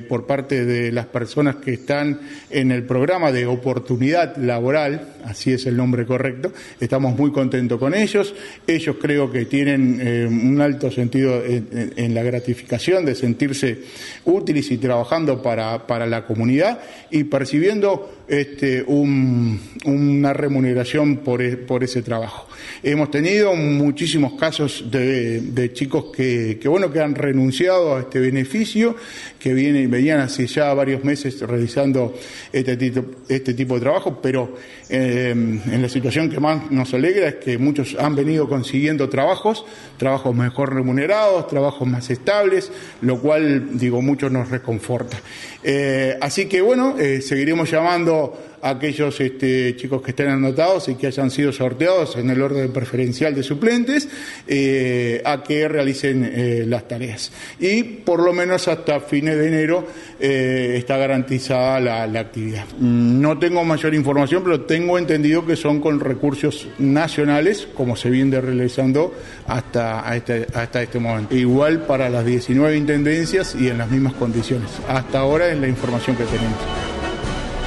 por 0.10 0.28
parte 0.28 0.66
de 0.66 0.92
las 0.92 1.06
personas 1.06 1.56
que 1.56 1.74
están 1.74 2.20
en 2.50 2.72
el 2.72 2.84
programa 2.84 3.32
de 3.32 3.46
oportunidad 3.46 4.36
laboral, 4.38 5.16
así 5.24 5.54
es 5.54 5.66
el 5.66 5.78
nombre 5.78 6.06
correcto. 6.06 6.52
Estamos 6.80 7.18
muy 7.18 7.32
contentos 7.32 7.80
con 7.80 7.96
ellos. 7.96 8.36
Ellos 8.68 8.98
creo 9.02 9.32
que 9.32 9.46
tienen 9.46 10.28
un 10.28 10.62
alto 10.62 10.92
sentido 10.92 11.42
en 11.46 12.07
la 12.14 12.24
gratificación 12.24 13.06
de 13.06 13.16
sentirse 13.16 13.80
útiles 14.26 14.72
y 14.72 14.78
trabajando 14.78 15.42
para, 15.42 15.88
para 15.88 16.06
la 16.06 16.26
comunidad 16.26 16.80
y 17.12 17.26
percibiendo 17.26 18.17
este, 18.28 18.84
una 18.84 20.34
remuneración 20.34 21.18
por, 21.18 21.42
e, 21.42 21.56
por, 21.58 21.84
ese 21.84 22.02
trabajo. 22.02 22.48
Hemos 22.84 23.10
tenido 23.10 23.56
muchísimos 23.56 24.34
casos 24.34 24.86
de, 24.92 25.72
chicos 25.74 26.06
que, 26.16 26.60
bueno, 26.66 26.92
que 26.92 27.00
han 27.00 27.16
renunciado 27.16 27.96
a 27.96 28.02
este 28.02 28.20
beneficio, 28.20 28.96
que 29.40 29.54
vienen, 29.54 29.90
venían 29.90 30.20
hace 30.20 30.46
ya 30.48 30.74
varios 30.74 31.04
meses 31.04 31.40
realizando 31.42 32.14
este 32.52 32.76
tipo, 32.76 33.06
este 33.30 33.54
de 33.54 33.80
trabajo, 33.80 34.20
pero 34.22 34.56
eh, 34.90 35.30
en 35.32 35.82
la 35.82 35.90
situación 35.90 36.30
que 36.30 36.40
más 36.40 36.70
nos 36.72 36.94
alegra 36.94 37.30
es 37.30 37.36
que 37.36 37.58
muchos 37.58 37.96
han 38.00 38.16
venido 38.16 38.48
consiguiendo 38.50 39.10
trabajos, 39.10 39.66
trabajos 39.98 40.36
mejor 40.36 40.74
remunerados, 40.74 41.48
trabajos 41.48 41.88
más 41.88 42.10
estables, 42.10 42.72
lo 43.02 43.20
cual, 43.20 43.78
digo, 43.78 44.02
mucho 44.02 44.30
nos 44.30 44.50
reconforta. 44.50 45.18
Eh, 45.64 46.18
así 46.22 46.46
que 46.46 46.62
bueno, 46.62 46.96
eh, 46.98 47.22
seguiremos 47.22 47.70
llamando 47.70 48.17
aquellos 48.62 49.20
este, 49.20 49.76
chicos 49.76 50.02
que 50.02 50.12
estén 50.12 50.30
anotados 50.30 50.90
y 50.90 50.96
que 50.96 51.08
hayan 51.08 51.30
sido 51.30 51.52
sorteados 51.52 52.16
en 52.16 52.30
el 52.30 52.42
orden 52.42 52.72
preferencial 52.74 53.36
de 53.36 53.44
suplentes 53.44 54.10
eh, 54.48 55.22
a 55.24 55.44
que 55.44 55.68
realicen 55.68 56.68
las 56.70 56.88
tareas. 56.88 57.32
Y 57.60 57.84
por 57.84 58.22
lo 58.22 58.34
menos 58.34 58.68
hasta 58.68 59.00
fines 59.00 59.38
de 59.38 59.48
enero 59.48 59.88
está 60.20 60.98
garantizada 60.98 61.80
la, 61.80 62.20
actividad. 62.20 62.66
No 62.80 63.38
tengo 63.38 63.64
mayor 63.64 63.94
información, 63.94 64.44
pero 64.44 64.62
tengo 64.62 64.98
entendido 64.98 65.46
que 65.46 65.56
son 65.56 65.80
con 65.80 66.00
recursos 66.00 66.68
nacionales, 66.80 67.68
como 67.74 67.96
se 67.96 68.10
viene 68.10 68.42
realizando 68.42 69.14
hasta, 69.48 70.16
este, 70.16 70.48
hasta 70.54 70.82
este 70.82 71.00
momento. 71.00 71.36
Igual 71.36 71.82
para 71.82 72.10
las 72.10 72.26
19 72.26 72.76
intendencias 72.76 73.56
y 73.56 73.70
en 73.70 73.78
las 73.78 73.90
mismas 73.90 74.14
condiciones. 74.14 74.70
Hasta 74.88 75.20
ahora 75.20 75.54
la 75.54 75.68
información 75.68 76.16
que 76.16 76.24
tenemos. 76.26 76.97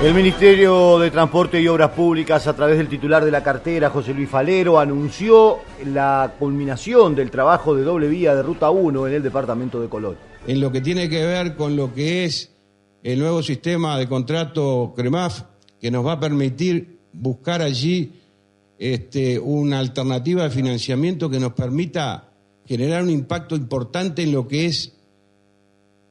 El 0.03 0.15
Ministerio 0.15 0.99
de 0.99 1.11
Transporte 1.11 1.61
y 1.61 1.69
Obras 1.69 1.91
Públicas, 1.91 2.47
a 2.47 2.57
través 2.57 2.79
del 2.79 2.89
titular 2.89 3.23
de 3.23 3.31
la 3.31 3.43
cartera, 3.43 3.91
José 3.91 4.15
Luis 4.15 4.31
Falero, 4.31 4.81
anunció 4.81 5.59
la 5.85 6.37
culminación 6.39 7.15
del 7.15 7.31
trabajo 7.31 7.77
de 7.77 7.83
doble 7.83 8.09
vía 8.09 8.35
de 8.35 8.43
Ruta 8.43 8.71
1 8.71 9.09
en 9.09 9.13
el 9.13 9.23
departamento 9.23 9.79
de 9.79 9.91
Colón. 9.91 10.17
En 10.47 10.59
lo 10.59 10.73
que 10.73 10.81
tiene 10.81 11.07
que 11.11 11.27
ver 11.27 11.55
con 11.55 11.77
lo 11.77 11.93
que 11.93 12.25
es 12.25 12.51
el 13.03 13.19
nuevo 13.19 13.43
sistema 13.43 13.99
de 13.99 14.09
contrato 14.09 14.95
CREMAF, 14.97 15.43
que 15.79 15.91
nos 15.91 16.07
va 16.07 16.13
a 16.13 16.21
permitir 16.21 17.01
buscar 17.13 17.61
allí 17.61 18.23
este, 18.79 19.39
una 19.39 19.81
alternativa 19.81 20.45
de 20.45 20.51
financiamiento 20.51 21.29
que 21.29 21.39
nos 21.39 21.53
permita 21.53 22.33
generar 22.65 23.03
un 23.03 23.11
impacto 23.11 23.55
importante 23.55 24.23
en 24.23 24.33
lo 24.33 24.49
que 24.49 24.65
es 24.65 24.95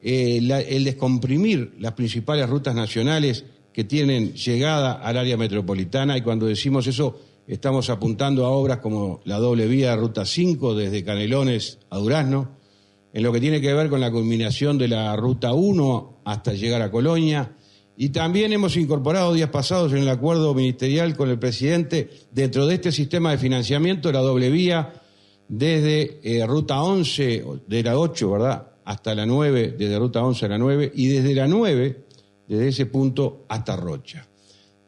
eh, 0.00 0.36
el 0.68 0.84
descomprimir 0.84 1.74
las 1.80 1.94
principales 1.94 2.48
rutas 2.48 2.76
nacionales 2.76 3.44
que 3.80 3.84
tienen 3.84 4.34
llegada 4.34 4.92
al 4.92 5.16
área 5.16 5.38
metropolitana 5.38 6.14
y 6.14 6.20
cuando 6.20 6.44
decimos 6.44 6.86
eso 6.86 7.18
estamos 7.46 7.88
apuntando 7.88 8.44
a 8.44 8.50
obras 8.50 8.80
como 8.80 9.22
la 9.24 9.38
doble 9.38 9.66
vía 9.66 9.96
Ruta 9.96 10.26
5 10.26 10.74
desde 10.74 11.02
Canelones 11.02 11.78
a 11.88 11.96
Durazno, 11.96 12.50
en 13.14 13.22
lo 13.22 13.32
que 13.32 13.40
tiene 13.40 13.58
que 13.62 13.72
ver 13.72 13.88
con 13.88 14.02
la 14.02 14.10
culminación 14.10 14.76
de 14.76 14.88
la 14.88 15.16
Ruta 15.16 15.54
1 15.54 16.20
hasta 16.26 16.52
llegar 16.52 16.82
a 16.82 16.90
Colonia. 16.90 17.56
Y 17.96 18.10
también 18.10 18.52
hemos 18.52 18.76
incorporado 18.76 19.32
días 19.32 19.48
pasados 19.48 19.92
en 19.92 20.00
el 20.00 20.10
acuerdo 20.10 20.52
ministerial 20.52 21.16
con 21.16 21.30
el 21.30 21.38
presidente 21.38 22.10
dentro 22.32 22.66
de 22.66 22.74
este 22.74 22.92
sistema 22.92 23.30
de 23.30 23.38
financiamiento 23.38 24.12
la 24.12 24.20
doble 24.20 24.50
vía 24.50 24.92
desde 25.48 26.20
eh, 26.22 26.46
Ruta 26.46 26.82
11, 26.82 27.44
de 27.66 27.82
la 27.82 27.98
8, 27.98 28.30
¿verdad? 28.30 28.70
hasta 28.84 29.14
la 29.14 29.24
9, 29.24 29.76
desde 29.78 29.98
Ruta 29.98 30.22
11 30.22 30.46
a 30.46 30.48
la 30.48 30.58
9, 30.58 30.92
y 30.94 31.06
desde 31.06 31.34
la 31.34 31.46
9, 31.46 32.09
desde 32.56 32.68
ese 32.68 32.86
punto 32.86 33.44
hasta 33.48 33.76
Rocha. 33.76 34.26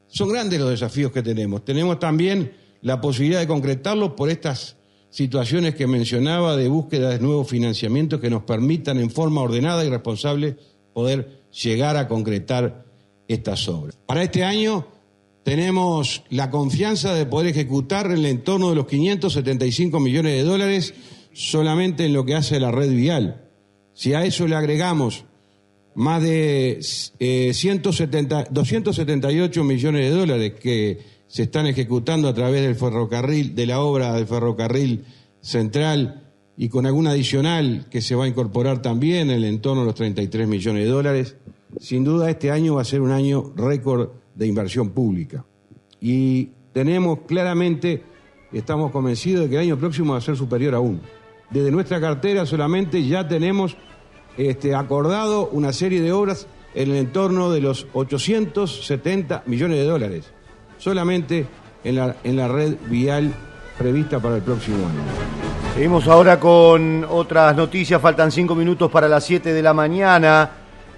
Son 0.09 0.29
grandes 0.29 0.59
los 0.59 0.71
desafíos 0.71 1.13
que 1.13 1.23
tenemos. 1.23 1.65
Tenemos 1.65 1.99
también 2.01 2.53
la 2.81 3.01
posibilidad 3.01 3.39
de 3.39 3.47
concretarlos 3.47 4.15
por 4.15 4.31
estas 4.31 4.77
situaciones 5.11 5.77
que 5.77 5.87
mencionaba 5.87 6.57
de 6.57 6.69
búsqueda 6.69 7.11
de 7.11 7.21
nuevos 7.21 7.49
financiamientos 7.49 8.21
que 8.21 8.31
nos 8.31 8.43
permitan 8.43 8.99
en 8.99 9.11
forma 9.11 9.43
ordenada 9.43 9.85
y 9.85 9.91
responsable 9.91 10.57
poder 10.93 11.45
llegar 11.63 11.97
a 11.97 12.09
concretar 12.09 12.85
estas 13.29 13.69
obras. 13.69 13.97
Para 14.07 14.25
este 14.25 14.43
año 14.43 14.89
tenemos 15.45 16.25
la 16.31 16.51
confianza 16.51 17.15
de 17.15 17.27
poder 17.27 17.49
ejecutar 17.49 18.07
en 18.07 18.13
el 18.13 18.27
entorno 18.27 18.71
de 18.71 18.75
los 18.75 18.87
575 18.87 20.01
millones 20.01 20.33
de 20.35 20.43
dólares 20.43 20.95
solamente 21.33 22.07
en 22.07 22.13
lo 22.13 22.25
que 22.25 22.35
hace 22.35 22.59
la 22.59 22.73
red 22.73 22.91
vial. 22.91 23.49
Si 23.95 24.15
a 24.15 24.25
eso 24.25 24.49
le 24.49 24.57
agregamos 24.57 25.27
más 25.95 26.23
de 26.23 26.79
170, 26.81 28.47
278 28.51 29.65
millones 29.65 30.11
de 30.11 30.17
dólares 30.17 30.53
que 30.61 30.99
se 31.27 31.45
están 31.45 31.67
ejecutando 31.67 32.29
a 32.29 32.35
través 32.35 32.63
del 32.63 32.75
ferrocarril, 32.75 33.55
de 33.55 33.67
la 33.67 33.81
obra 33.81 34.15
del 34.15 34.27
ferrocarril 34.27 35.05
central 35.41 36.23
y 36.57 36.69
con 36.69 36.87
algún 36.87 37.07
adicional 37.07 37.87
que 37.91 38.01
se 38.01 38.15
va 38.15 38.25
a 38.25 38.29
incorporar 38.29 38.83
también 38.83 39.31
en 39.31 39.37
el 39.37 39.45
entorno 39.45 39.81
de 39.81 39.87
los 39.87 39.95
33 39.95 40.47
millones 40.47 40.85
de 40.85 40.91
dólares. 40.91 41.37
Sin 41.81 42.05
duda 42.05 42.31
este 42.31 42.51
año 42.51 42.75
va 42.75 42.83
a 42.83 42.85
ser 42.85 43.01
un 43.01 43.11
año 43.11 43.53
récord 43.57 44.11
de 44.35 44.47
inversión 44.47 44.91
pública. 44.91 45.45
Y 46.01 46.51
tenemos 46.73 47.21
claramente, 47.27 48.03
estamos 48.53 48.91
convencidos 48.91 49.45
de 49.45 49.49
que 49.51 49.57
el 49.57 49.63
año 49.63 49.79
próximo 49.79 50.13
va 50.13 50.19
a 50.19 50.23
ser 50.23 50.37
superior 50.37 50.75
aún. 50.75 51.01
Desde 51.51 51.71
nuestra 51.71 52.01
cartera 52.01 52.47
solamente 52.47 53.07
ya 53.07 53.27
tenemos 53.27 53.77
este, 54.37 54.75
acordado 54.75 55.49
una 55.49 55.73
serie 55.73 56.01
de 56.01 56.13
obras 56.13 56.47
en 56.75 56.91
el 56.91 56.97
entorno 56.97 57.51
de 57.51 57.61
los 57.61 57.87
870 57.93 59.43
millones 59.47 59.79
de 59.79 59.85
dólares 59.85 60.33
solamente 60.83 61.47
en 61.85 61.97
la, 61.97 62.17
en 62.25 62.37
la 62.37 62.49
red 62.49 62.75
vial 62.89 63.33
prevista 63.79 64.19
para 64.19 64.37
el 64.37 64.43
próximo 64.43 64.79
año. 64.79 65.01
Seguimos 65.75 66.09
ahora 66.09 66.41
con 66.41 67.07
otras 67.09 67.57
noticias, 67.57 68.01
faltan 68.01 68.33
cinco 68.33 68.55
minutos 68.55 68.91
para 68.91 69.09
las 69.09 69.25
7 69.25 69.53
de 69.53 69.63
la 69.63 69.73
mañana. 69.73 70.51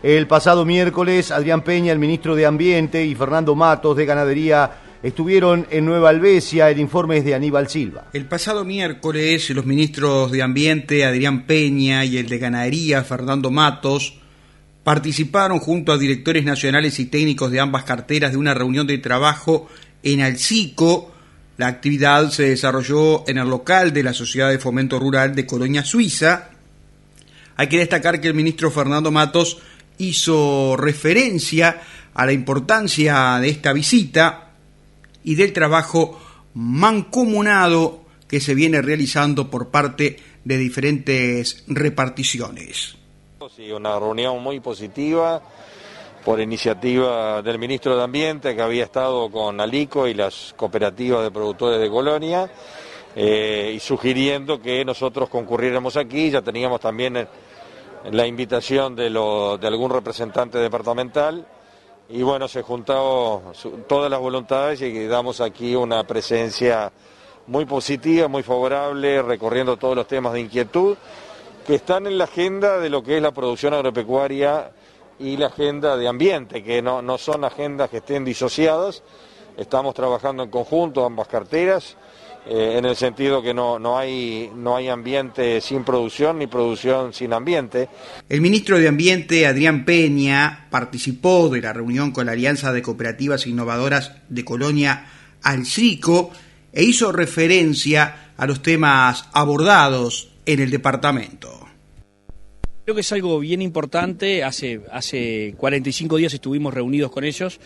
El 0.03 0.27
pasado 0.27 0.65
miércoles, 0.65 1.31
Adrián 1.31 1.63
Peña, 1.63 1.93
el 1.93 1.99
ministro 1.99 2.35
de 2.35 2.47
Ambiente, 2.47 3.05
y 3.05 3.15
Fernando 3.15 3.55
Matos, 3.55 3.97
de 3.97 4.07
Ganadería, 4.07 4.71
estuvieron 5.05 5.67
en 5.71 5.85
Nueva 5.85 6.09
Albesia. 6.09 6.71
El 6.71 6.81
informe 6.81 7.19
es 7.19 7.25
de 7.27 7.35
Aníbal 7.35 7.69
Silva. 7.69 8.09
El 8.15 8.25
pasado 8.25 8.65
miércoles, 8.65 9.51
los 9.51 9.67
ministros 9.67 10.33
de 10.33 10.43
Ambiente, 10.43 11.05
Adrián 11.05 11.45
Peña, 11.47 12.07
y 12.07 12.17
el 12.17 12.27
de 12.27 12.39
Ganadería, 12.39 13.05
Fernando 13.05 13.51
Matos, 13.51 14.15
participaron 14.83 15.59
junto 15.59 15.93
a 15.93 15.99
directores 15.99 16.45
nacionales 16.45 16.99
y 16.99 17.05
técnicos 17.05 17.51
de 17.51 17.61
ambas 17.61 17.85
carteras 17.85 18.33
de 18.33 18.39
una 18.39 18.55
reunión 18.55 18.87
de 18.87 18.97
trabajo 18.97 19.69
en 20.03 20.23
Alcico. 20.23 21.13
La 21.59 21.67
actividad 21.67 22.31
se 22.31 22.49
desarrolló 22.49 23.29
en 23.29 23.37
el 23.37 23.49
local 23.49 23.93
de 23.93 24.03
la 24.03 24.15
Sociedad 24.15 24.49
de 24.49 24.59
Fomento 24.59 24.99
Rural 24.99 25.35
de 25.35 25.47
Colonia 25.47 25.85
Suiza. 25.85 26.49
Hay 27.57 27.69
que 27.69 27.79
destacar 27.79 28.23
que 28.23 28.29
el 28.29 28.35
ministro 28.35 28.71
Fernando 28.71 29.11
Matos 29.11 29.59
hizo 29.99 30.77
referencia 30.79 31.83
a 32.15 32.25
la 32.25 32.33
importancia 32.33 33.39
de 33.39 33.51
esta 33.51 33.75
visita 33.75 34.44
y 35.25 35.35
del 35.35 35.53
trabajo 35.53 36.21
mancomunado 36.55 38.05
que 38.29 38.41
se 38.41 38.55
viene 38.55 38.81
realizando 38.83 39.51
por 39.51 39.71
parte 39.71 40.17
de 40.45 40.59
diferentes 40.59 41.65
reparticiones. 41.67 42.97
Sí, 43.55 43.71
una 43.71 43.99
reunión 43.99 44.43
muy 44.43 44.61
positiva 44.61 45.43
por 46.25 46.41
iniciativa 46.41 47.43
del 47.43 47.59
ministro 47.59 47.97
de 47.97 48.03
Ambiente 48.03 48.57
que 48.57 48.63
había 48.63 48.85
estado 48.85 49.31
con 49.31 49.61
Alico 49.61 50.09
y 50.09 50.15
las 50.15 50.55
cooperativas 50.57 51.23
de 51.23 51.31
productores 51.31 51.81
de 51.81 51.91
Colonia 51.91 52.51
eh, 53.15 53.73
y 53.77 53.79
sugiriendo 53.79 54.61
que 54.61 54.85
nosotros 54.85 55.29
concurriéramos 55.29 55.97
aquí. 55.97 56.31
Ya 56.31 56.43
teníamos 56.43 56.81
también 56.81 57.29
la 58.11 58.27
invitación 58.27 58.97
de, 58.97 59.11
de 59.11 59.67
algún 59.67 59.91
representante 59.91 60.59
departamental 60.59 61.47
y 62.09 62.23
bueno, 62.23 62.49
se 62.49 62.63
juntaron 62.63 63.53
todas 63.89 64.11
las 64.11 64.21
voluntades 64.21 64.83
y 64.83 65.07
damos 65.07 65.41
aquí 65.41 65.75
una 65.75 66.05
presencia 66.05 66.93
muy 67.47 67.65
positiva, 67.65 68.29
muy 68.29 68.43
favorable, 68.43 69.23
recorriendo 69.23 69.77
todos 69.77 69.97
los 69.97 70.07
temas 70.07 70.33
de 70.35 70.41
inquietud 70.41 70.97
que 71.67 71.77
están 71.77 72.07
en 72.07 72.19
la 72.19 72.25
agenda 72.25 72.79
de 72.79 72.91
lo 72.91 73.03
que 73.03 73.17
es 73.17 73.23
la 73.23 73.33
producción 73.33 73.73
agropecuaria 73.73 74.73
y 75.19 75.37
la 75.37 75.47
agenda 75.47 75.97
de 75.97 76.07
ambiente, 76.07 76.63
que 76.63 76.83
no, 76.83 77.01
no 77.01 77.17
son 77.17 77.45
agendas 77.45 77.89
que 77.89 77.99
estén 77.99 78.25
disociadas. 78.25 79.03
Estamos 79.57 79.95
trabajando 79.95 80.43
en 80.43 80.51
conjunto 80.51 81.05
ambas 81.07 81.29
carteras, 81.29 81.97
eh, 82.47 82.75
en 82.77 82.85
el 82.85 82.95
sentido 82.95 83.43
que 83.43 83.55
no, 83.55 83.79
no, 83.79 83.97
hay, 83.97 84.51
no 84.55 84.77
hay 84.77 84.89
ambiente 84.89 85.61
sin 85.61 85.83
producción 85.83 86.39
ni 86.39 86.47
producción 86.47 87.15
sin 87.15 87.33
ambiente. 87.33 87.89
El 88.29 88.41
ministro 88.41 88.79
de 88.79 88.89
Ambiente, 88.89 89.47
Adrián 89.47 89.85
Peña, 89.85 90.69
participó 90.71 91.49
de 91.49 91.63
la 91.63 91.73
reunión 91.73 92.13
con 92.13 92.27
la 92.27 92.33
Alianza 92.33 92.73
de 92.73 92.83
Cooperativas 92.83 93.47
Innovadoras 93.47 94.13
de 94.29 94.45
Colonia 94.45 95.07
Alcico 95.43 96.33
e 96.73 96.85
hizo 96.85 97.13
referencia 97.13 98.33
a 98.37 98.47
los 98.47 98.63
temas 98.63 99.29
abordados 99.33 100.31
en 100.45 100.61
el 100.61 100.71
departamento. 100.71 101.67
Creo 102.85 102.95
que 102.95 103.01
es 103.01 103.13
algo 103.13 103.39
bien 103.39 103.63
importante. 103.63 104.45
Hace, 104.45 104.83
hace 104.93 105.55
45 105.57 106.19
días 106.19 106.35
estuvimos 106.35 106.75
reunidos 106.75 107.11
con 107.11 107.25
ellos 107.25 107.59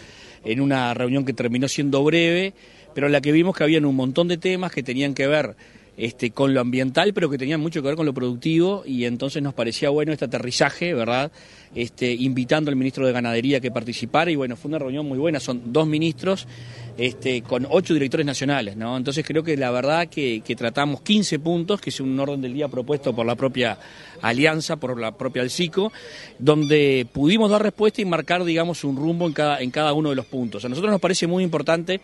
en 0.45 0.61
una 0.61 0.95
reunión 0.95 1.25
que 1.25 1.33
terminó 1.33 1.67
siendo 1.67 2.05
breve, 2.05 2.55
pero 2.99 3.07
en 3.07 3.13
la 3.13 3.21
que 3.21 3.31
vimos 3.31 3.57
que 3.57 3.63
habían 3.63 3.85
un 3.85 3.95
montón 3.95 4.27
de 4.27 4.39
temas 4.39 4.73
que 4.73 4.83
tenían 4.83 5.15
que 5.15 5.29
ver 5.29 5.55
este, 5.97 6.33
con 6.33 6.53
lo 6.53 6.61
ambiental, 6.61 7.15
pero 7.15 7.31
que 7.31 7.39
tenían 7.39 7.61
mucho 7.61 7.81
que 7.81 7.87
ver 7.87 7.95
con 7.95 8.07
lo 8.07 8.13
productivo, 8.13 8.83
y 8.85 9.05
entonces 9.05 9.41
nos 9.41 9.55
parecía 9.55 9.89
bueno 9.91 10.13
este 10.13 10.25
aterrizaje, 10.25 10.95
¿verdad? 10.95 11.31
Este, 11.77 12.13
invitando 12.13 12.71
al 12.71 12.77
ministro 12.77 13.07
de 13.07 13.13
Ganadería 13.13 13.61
que 13.61 13.71
participara, 13.71 14.33
y 14.33 14.35
bueno, 14.35 14.57
fue 14.57 14.71
una 14.71 14.81
reunión 14.81 15.07
muy 15.07 15.17
buena, 15.17 15.39
son 15.39 15.73
dos 15.73 15.87
ministros 15.87 16.49
este, 16.97 17.43
con 17.43 17.69
ocho 17.71 17.95
directores 17.95 18.27
nacionales, 18.27 18.77
¿no? 18.77 18.97
Entonces 18.97 19.25
creo 19.25 19.45
que 19.45 19.57
la 19.57 19.71
verdad 19.71 20.09
que, 20.09 20.43
tratamos 20.57 21.01
15 21.03 21.39
puntos, 21.39 21.81
que 21.81 21.91
es 21.91 22.01
un 22.01 22.19
orden 22.19 22.41
del 22.41 22.55
día 22.55 22.67
propuesto 22.67 23.15
por 23.15 23.27
la 23.27 23.37
propia 23.37 23.79
alianza, 24.23 24.75
por 24.75 25.01
la 25.01 25.17
propia 25.17 25.43
Alcico, 25.43 25.93
donde 26.41 27.07
pudimos 27.13 27.49
dar 27.49 27.63
respuesta 27.63 28.03
y 28.03 28.07
marcar, 28.07 28.43
digamos, 28.43 28.83
un 28.83 28.97
rumbo 28.97 29.29
en 29.29 29.35
cada, 29.35 29.61
en 29.61 29.71
cada 29.71 29.93
uno 29.93 30.11
de 30.11 30.17
los 30.17 30.27
puntos. 30.27 30.65
A 30.65 30.69
nosotros 30.69 30.91
nos 30.91 31.01
parece 31.01 31.29
muy 31.29 31.45
importante 31.45 32.01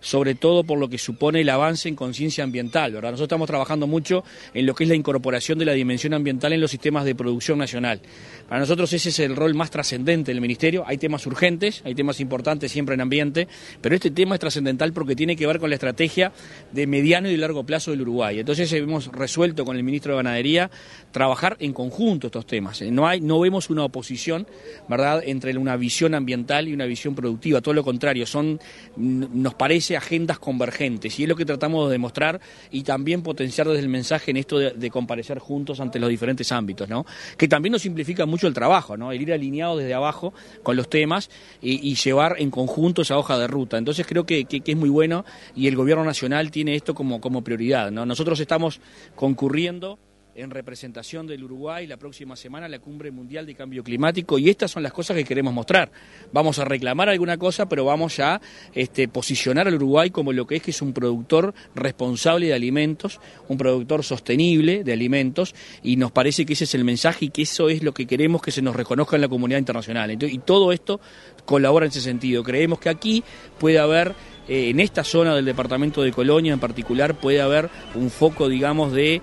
sobre 0.00 0.34
todo 0.34 0.64
por 0.64 0.78
lo 0.78 0.88
que 0.88 0.98
supone 0.98 1.40
el 1.40 1.48
avance 1.48 1.88
en 1.88 1.96
conciencia 1.96 2.44
ambiental. 2.44 2.92
¿verdad? 2.92 3.10
Nosotros 3.10 3.26
estamos 3.26 3.46
trabajando 3.46 3.86
mucho 3.86 4.24
en 4.54 4.66
lo 4.66 4.74
que 4.74 4.84
es 4.84 4.88
la 4.88 4.96
incorporación 4.96 5.58
de 5.58 5.64
la 5.64 5.72
dimensión 5.72 6.14
ambiental 6.14 6.52
en 6.52 6.60
los 6.60 6.70
sistemas 6.70 7.04
de 7.04 7.14
producción 7.14 7.58
nacional. 7.58 8.00
Para 8.48 8.60
nosotros 8.60 8.92
ese 8.92 9.08
es 9.08 9.18
el 9.18 9.36
rol 9.36 9.54
más 9.54 9.70
trascendente 9.70 10.32
del 10.32 10.40
Ministerio. 10.40 10.84
Hay 10.86 10.98
temas 10.98 11.26
urgentes, 11.26 11.82
hay 11.84 11.94
temas 11.94 12.20
importantes 12.20 12.70
siempre 12.72 12.94
en 12.94 13.00
ambiente, 13.00 13.48
pero 13.80 13.94
este 13.94 14.10
tema 14.10 14.34
es 14.34 14.40
trascendental 14.40 14.92
porque 14.92 15.16
tiene 15.16 15.36
que 15.36 15.46
ver 15.46 15.58
con 15.58 15.70
la 15.70 15.76
estrategia 15.76 16.32
de 16.72 16.86
mediano 16.86 17.28
y 17.28 17.36
largo 17.36 17.64
plazo 17.64 17.90
del 17.90 18.02
Uruguay. 18.02 18.38
Entonces 18.38 18.72
hemos 18.72 19.08
resuelto 19.08 19.64
con 19.64 19.76
el 19.76 19.82
Ministro 19.82 20.12
de 20.12 20.16
Ganadería 20.22 20.70
trabajar 21.12 21.56
en 21.60 21.72
conjunto 21.72 22.28
estos 22.28 22.46
temas. 22.46 22.82
No, 22.82 23.06
hay, 23.06 23.20
no 23.20 23.40
vemos 23.40 23.70
una 23.70 23.84
oposición 23.84 24.46
¿verdad? 24.88 25.22
entre 25.24 25.56
una 25.56 25.76
visión 25.76 26.14
ambiental 26.14 26.68
y 26.68 26.74
una 26.74 26.84
visión 26.84 27.14
productiva, 27.14 27.60
todo 27.60 27.74
lo 27.74 27.84
contrario, 27.84 28.26
son, 28.26 28.60
nos 28.96 29.54
parece 29.54 29.85
agendas 29.94 30.38
convergentes 30.38 31.18
y 31.20 31.24
es 31.24 31.28
lo 31.28 31.36
que 31.36 31.44
tratamos 31.44 31.88
de 31.88 31.92
demostrar 31.92 32.40
y 32.70 32.82
también 32.82 33.22
potenciar 33.22 33.68
desde 33.68 33.80
el 33.80 33.88
mensaje 33.88 34.30
en 34.30 34.38
esto 34.38 34.58
de, 34.58 34.90
comparecer 34.90 35.38
juntos 35.38 35.80
ante 35.80 35.98
los 35.98 36.08
diferentes 36.08 36.50
ámbitos, 36.52 36.88
¿no? 36.88 37.04
que 37.36 37.48
también 37.48 37.72
nos 37.72 37.82
simplifica 37.82 38.24
mucho 38.24 38.46
el 38.46 38.54
trabajo, 38.54 38.96
¿no? 38.96 39.12
el 39.12 39.20
ir 39.20 39.32
alineado 39.32 39.76
desde 39.76 39.92
abajo 39.92 40.32
con 40.62 40.76
los 40.76 40.88
temas 40.88 41.28
y, 41.60 41.94
llevar 41.96 42.36
en 42.38 42.50
conjunto 42.50 43.02
esa 43.02 43.18
hoja 43.18 43.36
de 43.38 43.46
ruta. 43.46 43.78
Entonces 43.78 44.06
creo 44.06 44.24
que, 44.24 44.44
que, 44.44 44.62
es 44.64 44.76
muy 44.76 44.88
bueno 44.88 45.24
y 45.54 45.66
el 45.66 45.76
gobierno 45.76 46.04
nacional 46.04 46.50
tiene 46.50 46.74
esto 46.74 46.94
como, 46.94 47.20
como 47.20 47.42
prioridad. 47.42 47.90
¿no? 47.90 48.06
Nosotros 48.06 48.38
estamos 48.38 48.80
concurriendo 49.16 49.98
en 50.36 50.50
representación 50.50 51.26
del 51.26 51.42
Uruguay 51.44 51.86
la 51.86 51.96
próxima 51.96 52.36
semana 52.36 52.68
la 52.68 52.78
Cumbre 52.78 53.10
Mundial 53.10 53.46
de 53.46 53.54
Cambio 53.54 53.82
Climático 53.82 54.38
y 54.38 54.50
estas 54.50 54.70
son 54.70 54.82
las 54.82 54.92
cosas 54.92 55.16
que 55.16 55.24
queremos 55.24 55.52
mostrar. 55.52 55.90
Vamos 56.32 56.58
a 56.58 56.64
reclamar 56.64 57.08
alguna 57.08 57.38
cosa, 57.38 57.68
pero 57.68 57.84
vamos 57.84 58.20
a 58.20 58.40
este, 58.74 59.08
posicionar 59.08 59.66
al 59.66 59.74
Uruguay 59.74 60.10
como 60.10 60.32
lo 60.32 60.46
que 60.46 60.56
es 60.56 60.62
que 60.62 60.70
es 60.70 60.82
un 60.82 60.92
productor 60.92 61.54
responsable 61.74 62.46
de 62.46 62.54
alimentos, 62.54 63.20
un 63.48 63.56
productor 63.56 64.04
sostenible 64.04 64.84
de 64.84 64.92
alimentos 64.92 65.54
y 65.82 65.96
nos 65.96 66.12
parece 66.12 66.44
que 66.44 66.52
ese 66.52 66.64
es 66.64 66.74
el 66.74 66.84
mensaje 66.84 67.26
y 67.26 67.30
que 67.30 67.42
eso 67.42 67.68
es 67.70 67.82
lo 67.82 67.94
que 67.94 68.06
queremos 68.06 68.42
que 68.42 68.50
se 68.50 68.62
nos 68.62 68.76
reconozca 68.76 69.16
en 69.16 69.22
la 69.22 69.28
comunidad 69.28 69.58
internacional. 69.58 70.10
y 70.10 70.38
todo 70.38 70.72
esto 70.72 71.00
colabora 71.46 71.86
en 71.86 71.90
ese 71.90 72.02
sentido. 72.02 72.42
Creemos 72.42 72.78
que 72.78 72.90
aquí 72.90 73.24
puede 73.58 73.78
haber 73.78 74.14
eh, 74.48 74.70
en 74.70 74.80
esta 74.80 75.04
zona 75.04 75.34
del 75.34 75.44
departamento 75.44 76.02
de 76.02 76.12
Colonia 76.12 76.52
en 76.52 76.60
particular 76.60 77.14
puede 77.14 77.40
haber 77.40 77.68
un 77.94 78.10
foco, 78.10 78.48
digamos, 78.48 78.92
de, 78.92 79.20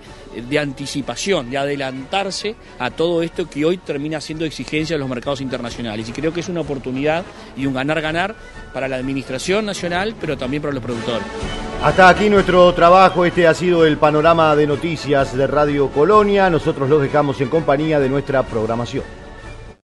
de 0.48 0.58
anticipación, 0.58 1.50
de 1.50 1.58
adelantarse 1.58 2.56
a 2.78 2.90
todo 2.90 3.22
esto 3.22 3.48
que 3.48 3.64
hoy 3.64 3.78
termina 3.78 4.20
siendo 4.20 4.44
exigencia 4.44 4.96
de 4.96 5.00
los 5.00 5.08
mercados 5.08 5.40
internacionales. 5.40 6.08
Y 6.08 6.12
creo 6.12 6.32
que 6.32 6.40
es 6.40 6.48
una 6.48 6.60
oportunidad 6.60 7.24
y 7.56 7.66
un 7.66 7.74
ganar-ganar 7.74 8.34
para 8.72 8.88
la 8.88 8.96
administración 8.96 9.64
nacional, 9.64 10.14
pero 10.20 10.36
también 10.36 10.62
para 10.62 10.74
los 10.74 10.82
productores. 10.82 11.26
Hasta 11.82 12.08
aquí 12.08 12.30
nuestro 12.30 12.72
trabajo, 12.72 13.24
este 13.24 13.46
ha 13.46 13.54
sido 13.54 13.84
el 13.84 13.98
panorama 13.98 14.56
de 14.56 14.66
noticias 14.66 15.36
de 15.36 15.46
Radio 15.46 15.88
Colonia, 15.90 16.48
nosotros 16.48 16.88
los 16.88 17.02
dejamos 17.02 17.40
en 17.40 17.48
compañía 17.48 18.00
de 18.00 18.08
nuestra 18.08 18.42
programación. 18.42 19.23